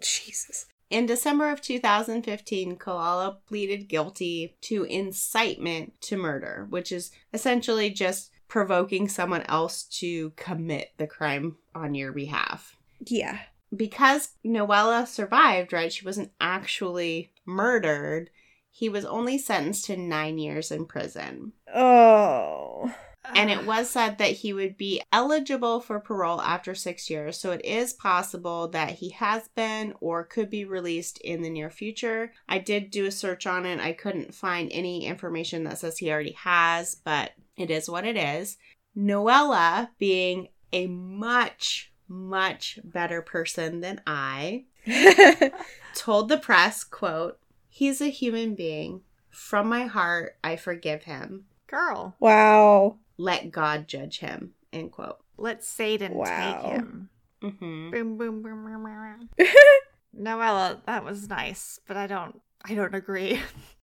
Jesus. 0.00 0.66
In 0.90 1.06
December 1.06 1.50
of 1.50 1.60
2015, 1.60 2.76
Kalala 2.76 3.38
pleaded 3.48 3.88
guilty 3.88 4.56
to 4.62 4.84
incitement 4.84 6.00
to 6.02 6.16
murder, 6.16 6.66
which 6.68 6.92
is 6.92 7.10
essentially 7.32 7.90
just 7.90 8.30
provoking 8.48 9.08
someone 9.08 9.42
else 9.48 9.82
to 9.84 10.30
commit 10.36 10.92
the 10.98 11.06
crime 11.06 11.56
on 11.74 11.94
your 11.94 12.12
behalf. 12.12 12.76
Yeah. 13.06 13.38
Because 13.74 14.30
Noella 14.44 15.06
survived, 15.06 15.72
right? 15.72 15.92
She 15.92 16.04
wasn't 16.04 16.30
actually 16.40 17.32
murdered. 17.44 18.30
He 18.76 18.88
was 18.88 19.04
only 19.04 19.38
sentenced 19.38 19.84
to 19.84 19.96
nine 19.96 20.36
years 20.36 20.72
in 20.72 20.86
prison. 20.86 21.52
Oh. 21.72 22.92
And 23.32 23.48
it 23.48 23.64
was 23.64 23.88
said 23.88 24.18
that 24.18 24.32
he 24.32 24.52
would 24.52 24.76
be 24.76 25.00
eligible 25.12 25.80
for 25.80 26.00
parole 26.00 26.40
after 26.40 26.74
six 26.74 27.08
years. 27.08 27.38
So 27.38 27.52
it 27.52 27.64
is 27.64 27.92
possible 27.92 28.66
that 28.70 28.90
he 28.90 29.10
has 29.10 29.46
been 29.54 29.94
or 30.00 30.24
could 30.24 30.50
be 30.50 30.64
released 30.64 31.18
in 31.18 31.42
the 31.42 31.50
near 31.50 31.70
future. 31.70 32.32
I 32.48 32.58
did 32.58 32.90
do 32.90 33.06
a 33.06 33.12
search 33.12 33.46
on 33.46 33.64
it. 33.64 33.78
I 33.78 33.92
couldn't 33.92 34.34
find 34.34 34.68
any 34.72 35.06
information 35.06 35.62
that 35.64 35.78
says 35.78 35.98
he 35.98 36.10
already 36.10 36.32
has, 36.32 36.96
but 36.96 37.30
it 37.56 37.70
is 37.70 37.88
what 37.88 38.04
it 38.04 38.16
is. 38.16 38.56
Noella, 38.98 39.90
being 40.00 40.48
a 40.72 40.88
much, 40.88 41.92
much 42.08 42.80
better 42.82 43.22
person 43.22 43.82
than 43.82 44.00
I, 44.04 44.64
told 45.94 46.28
the 46.28 46.38
press, 46.38 46.82
quote, 46.82 47.38
He's 47.76 48.00
a 48.00 48.06
human 48.08 48.54
being. 48.54 49.00
From 49.30 49.68
my 49.68 49.86
heart, 49.86 50.36
I 50.44 50.54
forgive 50.54 51.02
him. 51.02 51.46
Girl, 51.66 52.14
wow. 52.20 52.98
Let 53.18 53.50
God 53.50 53.88
judge 53.88 54.20
him. 54.20 54.52
End 54.72 54.92
quote. 54.92 55.18
let 55.36 55.64
Satan 55.64 56.14
Wow. 56.14 56.26
take 56.62 56.70
him. 56.72 57.08
Mm-hmm. 57.42 57.90
Boom, 57.90 58.16
boom, 58.16 58.42
boom, 58.42 58.64
boom, 58.64 58.84
boom. 58.84 59.28
Noella, 60.16 60.84
that 60.86 61.04
was 61.04 61.28
nice, 61.28 61.80
but 61.88 61.96
I 61.96 62.06
don't 62.06 62.40
I 62.64 62.74
don't 62.76 62.94
agree. 62.94 63.40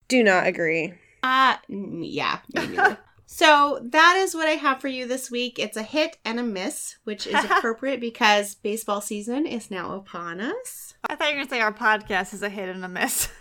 Do 0.10 0.24
not 0.26 0.46
agree. 0.46 0.94
Uh, 1.24 1.56
mm, 1.72 2.02
yeah. 2.04 2.40
Me 3.30 3.46
neither. 3.46 3.80
so 3.82 3.88
that 3.90 4.18
is 4.18 4.36
what 4.36 4.48
I 4.48 4.52
have 4.52 4.82
for 4.82 4.88
you 4.88 5.08
this 5.08 5.30
week. 5.30 5.60
It's 5.60 5.78
a 5.78 5.84
hit 5.84 6.18
and 6.26 6.40
a 6.40 6.44
miss, 6.44 6.98
which 7.04 7.28
is 7.28 7.36
appropriate 7.50 8.00
because 8.00 8.56
baseball 8.56 9.02
season 9.02 9.46
is 9.46 9.72
now 9.72 9.96
upon 9.96 10.42
us. 10.42 10.94
I 11.10 11.16
thought 11.16 11.30
you 11.30 11.36
were 11.38 11.44
gonna 11.44 11.50
say 11.50 11.62
our 11.62 11.74
podcast 11.74 12.34
is 12.34 12.44
a 12.44 12.50
hit 12.50 12.70
and 12.70 12.84
a 12.84 12.90
miss. 12.90 13.30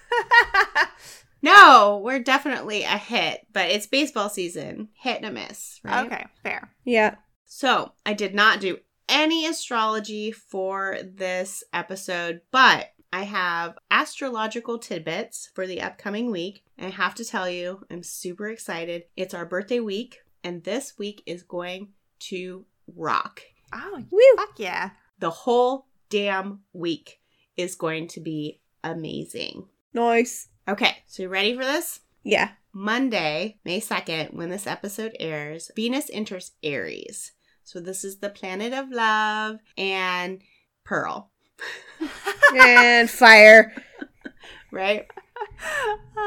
No, 1.42 2.00
we're 2.02 2.18
definitely 2.18 2.82
a 2.82 2.98
hit, 2.98 3.46
but 3.52 3.70
it's 3.70 3.86
baseball 3.86 4.28
season. 4.28 4.88
Hit 4.94 5.18
and 5.18 5.26
a 5.26 5.30
miss, 5.30 5.80
right? 5.84 6.06
okay, 6.06 6.26
fair. 6.42 6.72
Yeah. 6.84 7.16
So 7.44 7.92
I 8.04 8.12
did 8.12 8.34
not 8.34 8.60
do 8.60 8.78
any 9.08 9.46
astrology 9.46 10.32
for 10.32 10.98
this 11.02 11.62
episode, 11.72 12.40
but 12.50 12.90
I 13.12 13.22
have 13.24 13.78
astrological 13.90 14.78
tidbits 14.78 15.50
for 15.54 15.66
the 15.66 15.80
upcoming 15.80 16.30
week. 16.30 16.64
And 16.76 16.88
I 16.92 16.96
have 16.96 17.14
to 17.16 17.24
tell 17.24 17.48
you, 17.48 17.84
I'm 17.90 18.02
super 18.02 18.48
excited. 18.48 19.04
It's 19.16 19.34
our 19.34 19.46
birthday 19.46 19.80
week, 19.80 20.20
and 20.44 20.62
this 20.62 20.98
week 20.98 21.22
is 21.26 21.42
going 21.42 21.88
to 22.20 22.64
rock. 22.94 23.42
Oh, 23.72 24.02
Woo. 24.10 24.20
fuck 24.36 24.58
yeah. 24.58 24.90
The 25.18 25.30
whole 25.30 25.86
damn 26.10 26.60
week 26.72 27.20
is 27.56 27.74
going 27.74 28.08
to 28.08 28.20
be 28.20 28.60
amazing. 28.84 29.66
Nice. 29.92 30.48
Okay, 30.68 30.98
so 31.06 31.22
you 31.22 31.28
ready 31.28 31.56
for 31.56 31.64
this? 31.64 32.00
Yeah. 32.22 32.50
Monday, 32.72 33.58
May 33.64 33.80
2nd, 33.80 34.34
when 34.34 34.50
this 34.50 34.66
episode 34.66 35.16
airs, 35.18 35.70
Venus 35.74 36.10
enters 36.12 36.52
Aries. 36.62 37.32
So 37.64 37.80
this 37.80 38.04
is 38.04 38.18
the 38.18 38.30
planet 38.30 38.72
of 38.72 38.90
love 38.90 39.58
and 39.76 40.40
Pearl, 40.84 41.30
and 42.56 43.10
fire. 43.10 43.72
right? 44.70 45.06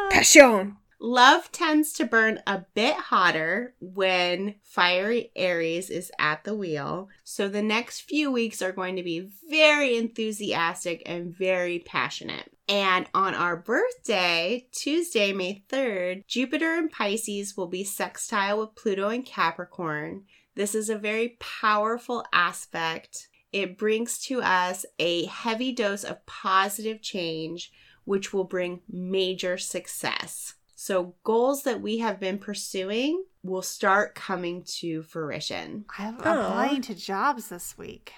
Passion. 0.10 0.78
Love 1.04 1.52
tends 1.52 1.94
to 1.94 2.06
burn 2.06 2.40
a 2.46 2.64
bit 2.76 2.94
hotter 2.94 3.74
when 3.80 4.54
fiery 4.62 5.32
Aries 5.36 5.90
is 5.90 6.12
at 6.20 6.44
the 6.44 6.54
wheel. 6.54 7.10
So 7.24 7.48
the 7.48 7.64
next 7.64 8.02
few 8.02 8.32
weeks 8.32 8.62
are 8.62 8.72
going 8.72 8.98
to 8.98 9.04
be 9.04 9.32
very 9.50 9.98
enthusiastic 9.98 11.02
and 11.08 11.36
very 11.36 11.80
passionate. 11.80 12.52
And 12.70 13.08
on 13.16 13.34
our 13.34 13.58
birthday, 13.58 14.68
Tuesday, 14.72 15.34
May 15.34 15.64
3rd, 15.70 16.28
Jupiter 16.28 16.76
in 16.76 16.90
Pisces 16.90 17.58
will 17.58 17.68
be 17.68 17.84
sextile 17.84 18.60
with 18.60 18.76
Pluto 18.76 19.10
in 19.10 19.24
Capricorn. 19.24 20.26
This 20.56 20.76
is 20.76 20.90
a 20.90 20.98
very 21.00 21.38
powerful 21.40 22.24
aspect. 22.32 23.28
It 23.52 23.78
brings 23.78 24.20
to 24.26 24.42
us 24.42 24.86
a 25.00 25.26
heavy 25.26 25.72
dose 25.74 26.04
of 26.04 26.26
positive 26.26 27.02
change, 27.02 27.72
which 28.06 28.32
will 28.34 28.44
bring 28.46 28.82
major 28.90 29.58
success. 29.58 30.56
So, 30.76 31.16
goals 31.24 31.64
that 31.64 31.82
we 31.82 32.00
have 32.00 32.20
been 32.20 32.40
pursuing 32.40 33.24
will 33.44 33.62
start 33.62 34.16
coming 34.16 34.64
to 34.80 35.04
fruition, 35.04 35.86
I'm 35.98 36.16
Aw. 36.22 36.48
applying 36.48 36.82
to 36.84 36.96
jobs 36.96 37.50
this 37.50 37.78
week. 37.78 38.14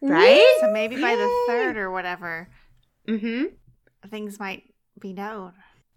right? 0.00 0.56
So 0.60 0.70
maybe 0.72 1.00
by 1.00 1.14
the 1.16 1.44
third 1.48 1.76
or 1.76 1.90
whatever, 1.90 2.48
Mm-hmm. 3.08 3.44
things 4.08 4.38
might 4.38 4.62
be 5.00 5.12
known. 5.12 5.52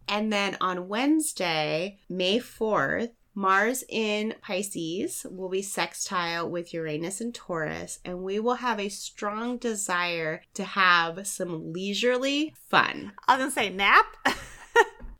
And 0.08 0.32
then 0.34 0.58
on 0.62 0.88
Wednesday, 0.88 2.00
May 2.10 2.40
4th, 2.40 3.12
Mars 3.34 3.84
in 3.88 4.36
Pisces 4.42 5.26
will 5.30 5.50
be 5.50 5.62
sextile 5.62 6.50
with 6.50 6.74
Uranus 6.74 7.22
and 7.22 7.34
Taurus, 7.34 8.00
and 8.04 8.24
we 8.24 8.40
will 8.40 8.56
have 8.56 8.80
a 8.80 8.90
strong 8.90 9.58
desire 9.58 10.42
to 10.54 10.64
have 10.64 11.26
some 11.26 11.72
leisurely 11.72 12.54
fun. 12.68 13.14
I 13.28 13.38
was 13.38 13.42
gonna 13.42 13.52
say 13.52 13.70
nap. 13.70 14.06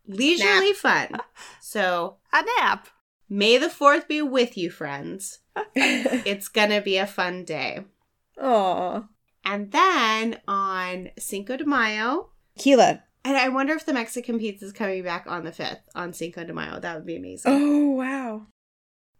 Leisurely 0.08 0.74
fun. 0.74 1.10
So, 1.62 2.18
a 2.34 2.44
nap. 2.60 2.90
May 3.30 3.58
the 3.58 3.68
4th 3.68 4.10
be 4.10 4.22
with 4.22 4.58
you, 4.58 4.70
friends. 4.70 5.40
It's 5.76 6.50
gonna 6.50 6.82
be 6.82 6.98
a 6.98 7.08
fun 7.08 7.46
day. 7.46 7.86
Aw. 8.42 9.04
And 9.46 9.72
then 9.72 10.40
on 10.48 11.12
Cinco 11.18 11.56
de 11.56 11.66
Mayo, 11.66 12.30
Keela. 12.58 13.04
And 13.24 13.38
I 13.38 13.50
wonder 13.50 13.74
if 13.74 13.86
the 13.86 13.94
Mexican 13.94 14.40
pizza 14.40 14.66
is 14.66 14.74
coming 14.74 15.04
back 15.04 15.26
on 15.28 15.44
the 15.44 15.52
5th 15.52 15.82
on 15.96 16.14
Cinco 16.14 16.44
de 16.44 16.54
Mayo. 16.54 16.80
That 16.80 16.96
would 16.96 17.06
be 17.06 17.16
amazing. 17.16 17.52
Oh, 17.54 17.90
wow. 17.92 18.48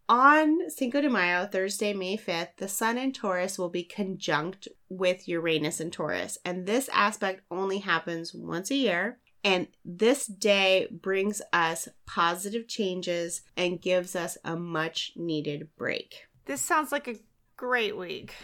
On 0.08 0.68
Cinco 0.68 1.00
de 1.00 1.08
Mayo, 1.08 1.46
Thursday, 1.46 1.94
May 1.94 2.16
5th, 2.16 2.56
the 2.56 2.68
Sun 2.68 2.98
in 2.98 3.12
Taurus 3.12 3.58
will 3.58 3.68
be 3.68 3.84
conjunct 3.84 4.68
with 4.88 5.28
Uranus 5.28 5.80
in 5.80 5.90
Taurus. 5.90 6.36
And 6.44 6.66
this 6.66 6.90
aspect 6.92 7.42
only 7.50 7.78
happens 7.78 8.34
once 8.34 8.70
a 8.70 8.74
year. 8.74 9.18
And 9.44 9.68
this 9.84 10.26
day 10.26 10.88
brings 10.90 11.40
us 11.52 11.88
positive 12.06 12.68
changes 12.68 13.42
and 13.56 13.80
gives 13.80 14.14
us 14.14 14.36
a 14.44 14.56
much 14.56 15.12
needed 15.16 15.68
break. 15.76 16.26
This 16.44 16.60
sounds 16.60 16.92
like 16.92 17.08
a 17.08 17.20
great 17.56 17.96
week. 17.96 18.34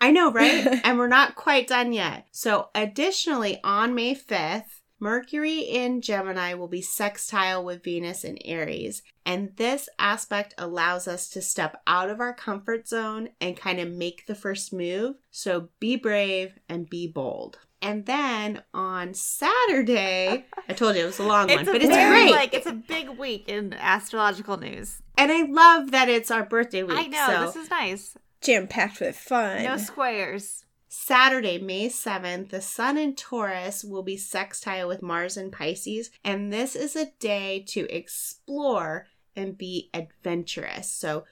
I 0.00 0.12
know, 0.12 0.30
right? 0.30 0.80
and 0.84 0.98
we're 0.98 1.08
not 1.08 1.34
quite 1.34 1.66
done 1.66 1.92
yet. 1.92 2.26
So, 2.30 2.68
additionally, 2.74 3.60
on 3.64 3.94
May 3.94 4.14
5th, 4.14 4.80
Mercury 4.98 5.60
in 5.60 6.00
Gemini 6.00 6.54
will 6.54 6.68
be 6.68 6.80
sextile 6.80 7.62
with 7.64 7.84
Venus 7.84 8.24
in 8.24 8.38
Aries. 8.44 9.02
And 9.24 9.54
this 9.56 9.88
aspect 9.98 10.54
allows 10.56 11.06
us 11.06 11.28
to 11.30 11.42
step 11.42 11.82
out 11.86 12.08
of 12.10 12.20
our 12.20 12.32
comfort 12.32 12.88
zone 12.88 13.28
and 13.40 13.56
kind 13.56 13.78
of 13.78 13.90
make 13.90 14.26
the 14.26 14.34
first 14.34 14.72
move. 14.72 15.16
So, 15.30 15.68
be 15.80 15.96
brave 15.96 16.58
and 16.68 16.88
be 16.88 17.06
bold. 17.06 17.58
And 17.82 18.06
then 18.06 18.62
on 18.72 19.12
Saturday, 19.14 20.46
I 20.68 20.72
told 20.72 20.96
you 20.96 21.02
it 21.02 21.06
was 21.06 21.18
a 21.18 21.24
long 21.24 21.48
one, 21.50 21.60
a 21.60 21.64
but 21.64 21.76
it's 21.76 21.86
very, 21.86 22.24
great. 22.24 22.30
like 22.30 22.54
it's 22.54 22.66
a 22.66 22.72
big 22.72 23.10
week 23.10 23.48
in 23.48 23.74
astrological 23.74 24.56
news. 24.56 25.02
and 25.18 25.30
I 25.30 25.42
love 25.42 25.90
that 25.90 26.08
it's 26.08 26.30
our 26.30 26.44
birthday 26.44 26.82
week. 26.82 26.96
I 26.96 27.06
know 27.06 27.26
so 27.26 27.46
this 27.46 27.56
is 27.64 27.70
nice. 27.70 28.16
Jam 28.40 28.66
packed 28.66 29.00
with 29.00 29.16
fun. 29.16 29.62
No 29.64 29.76
squares. 29.76 30.64
Saturday, 30.98 31.58
May 31.58 31.88
7th, 31.90 32.48
the 32.48 32.62
Sun 32.62 32.96
in 32.96 33.14
Taurus 33.14 33.84
will 33.84 34.02
be 34.02 34.16
sextile 34.16 34.88
with 34.88 35.02
Mars 35.02 35.36
in 35.36 35.50
Pisces, 35.50 36.10
and 36.24 36.50
this 36.50 36.74
is 36.74 36.96
a 36.96 37.10
day 37.20 37.62
to 37.68 37.80
explore 37.94 39.06
and 39.36 39.58
be 39.58 39.90
adventurous. 39.92 40.90
So 40.90 41.24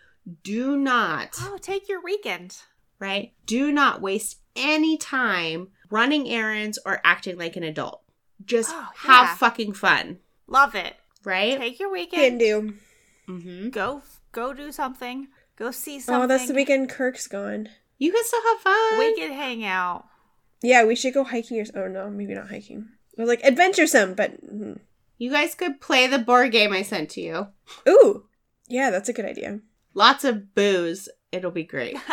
do 0.43 0.77
not, 0.77 1.37
Oh, 1.41 1.57
take 1.57 1.89
your 1.89 2.03
weekend. 2.03 2.59
right? 2.99 3.33
Do 3.47 3.73
not 3.73 4.03
waste 4.03 4.41
any 4.55 4.99
time 4.99 5.69
running 5.89 6.29
errands 6.29 6.79
or 6.85 7.01
acting 7.03 7.39
like 7.39 7.57
an 7.57 7.63
adult. 7.65 8.03
Just 8.45 8.71
Oh, 8.71 8.89
have 8.97 9.29
yeah. 9.29 9.35
fucking 9.37 9.73
fun, 9.73 10.19
Love 10.47 10.75
it. 10.75 10.95
right? 11.25 11.57
Take 11.59 11.81
your 11.81 11.91
weekend. 11.91 12.39
Can 12.39 12.67
weekend. 12.67 12.79
do. 13.27 13.33
hmm 13.33 13.69
Go 13.71 14.03
go 14.31 14.53
do 14.53 14.71
something. 14.71 15.29
Go 15.57 15.71
see 15.71 16.01
something. 16.01 16.25
Oh, 16.25 16.27
that's 16.27 16.49
the 16.49 16.55
weekend 16.55 16.91
Kirk's 16.91 17.27
gone. 17.29 17.71
You 17.99 18.13
can 18.13 18.25
still 18.25 18.43
have 18.43 18.61
fun. 18.61 18.99
We 18.99 19.15
can 19.17 19.33
hang 19.33 19.65
out. 19.65 20.07
Yeah, 20.63 20.85
we 20.85 20.95
should 20.95 21.15
go 21.15 21.25
hiking 21.25 21.61
or 21.75 21.85
oh 21.85 21.89
no, 21.89 22.11
maybe 22.11 22.35
not 22.35 22.49
hiking. 22.49 22.89
Or 23.19 23.27
like 23.27 23.45
adventuresome, 23.45 24.15
but 24.15 24.45
mm. 24.45 24.79
You 25.19 25.31
guys 25.31 25.55
could 25.55 25.81
play 25.81 26.07
the 26.07 26.19
board 26.19 26.53
game 26.53 26.73
I 26.73 26.83
sent 26.83 27.11
to 27.11 27.21
you. 27.21 27.47
ooh, 27.89 28.25
yeah, 28.69 28.91
that's 28.91 29.09
a 29.09 29.13
good 29.13 29.25
idea. 29.25 29.61
Lots 29.95 30.25
of 30.25 30.55
booze. 30.55 31.09
It'll 31.33 31.51
be 31.51 31.65
great. 31.65 31.97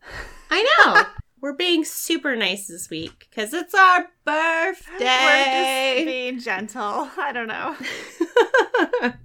I 0.51 0.63
know. 0.85 1.03
We're 1.41 1.55
being 1.57 1.85
super 1.85 2.37
nice 2.37 2.69
this 2.69 2.89
week 2.89 3.27
because 3.29 3.53
it's 3.53 3.75
our 3.75 4.07
birthday. 4.25 4.99
We're 5.01 5.45
just 5.45 5.57
birthday. 5.57 6.05
being 6.05 6.39
gentle. 6.39 7.09
I 7.19 7.33
don't 7.33 7.49
know. 7.49 9.13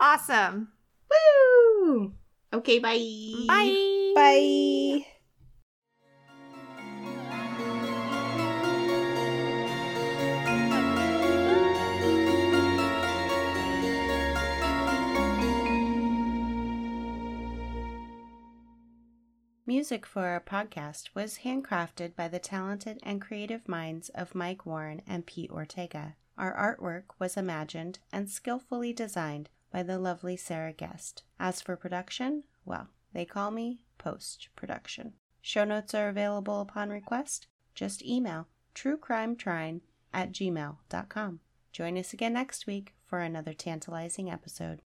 Awesome. 0.00 0.68
Woo! 1.08 2.12
Okay, 2.52 2.80
bye. 2.80 2.98
Bye. 3.46 4.12
bye. 4.16 5.06
Music 19.74 20.04
for 20.04 20.26
our 20.26 20.38
podcast 20.38 21.08
was 21.14 21.38
handcrafted 21.44 22.14
by 22.14 22.28
the 22.28 22.38
talented 22.38 22.98
and 23.02 23.22
creative 23.22 23.66
minds 23.66 24.10
of 24.10 24.34
Mike 24.34 24.66
Warren 24.66 25.00
and 25.06 25.24
Pete 25.24 25.50
Ortega. 25.50 26.14
Our 26.36 26.54
artwork 26.54 27.04
was 27.18 27.38
imagined 27.38 27.98
and 28.12 28.28
skillfully 28.28 28.92
designed 28.92 29.48
by 29.70 29.82
the 29.82 29.98
lovely 29.98 30.36
Sarah 30.36 30.74
Guest. 30.74 31.22
As 31.40 31.62
for 31.62 31.74
production, 31.74 32.44
well, 32.66 32.88
they 33.14 33.24
call 33.24 33.50
me 33.50 33.80
post 33.96 34.50
production. 34.56 35.14
Show 35.40 35.64
notes 35.64 35.94
are 35.94 36.10
available 36.10 36.60
upon 36.60 36.90
request. 36.90 37.46
Just 37.74 38.04
email 38.04 38.48
truecrimetrine 38.74 39.80
at 40.12 40.32
gmail.com. 40.32 41.40
Join 41.72 41.96
us 41.96 42.12
again 42.12 42.34
next 42.34 42.66
week 42.66 42.92
for 43.06 43.20
another 43.20 43.54
tantalizing 43.54 44.30
episode. 44.30 44.82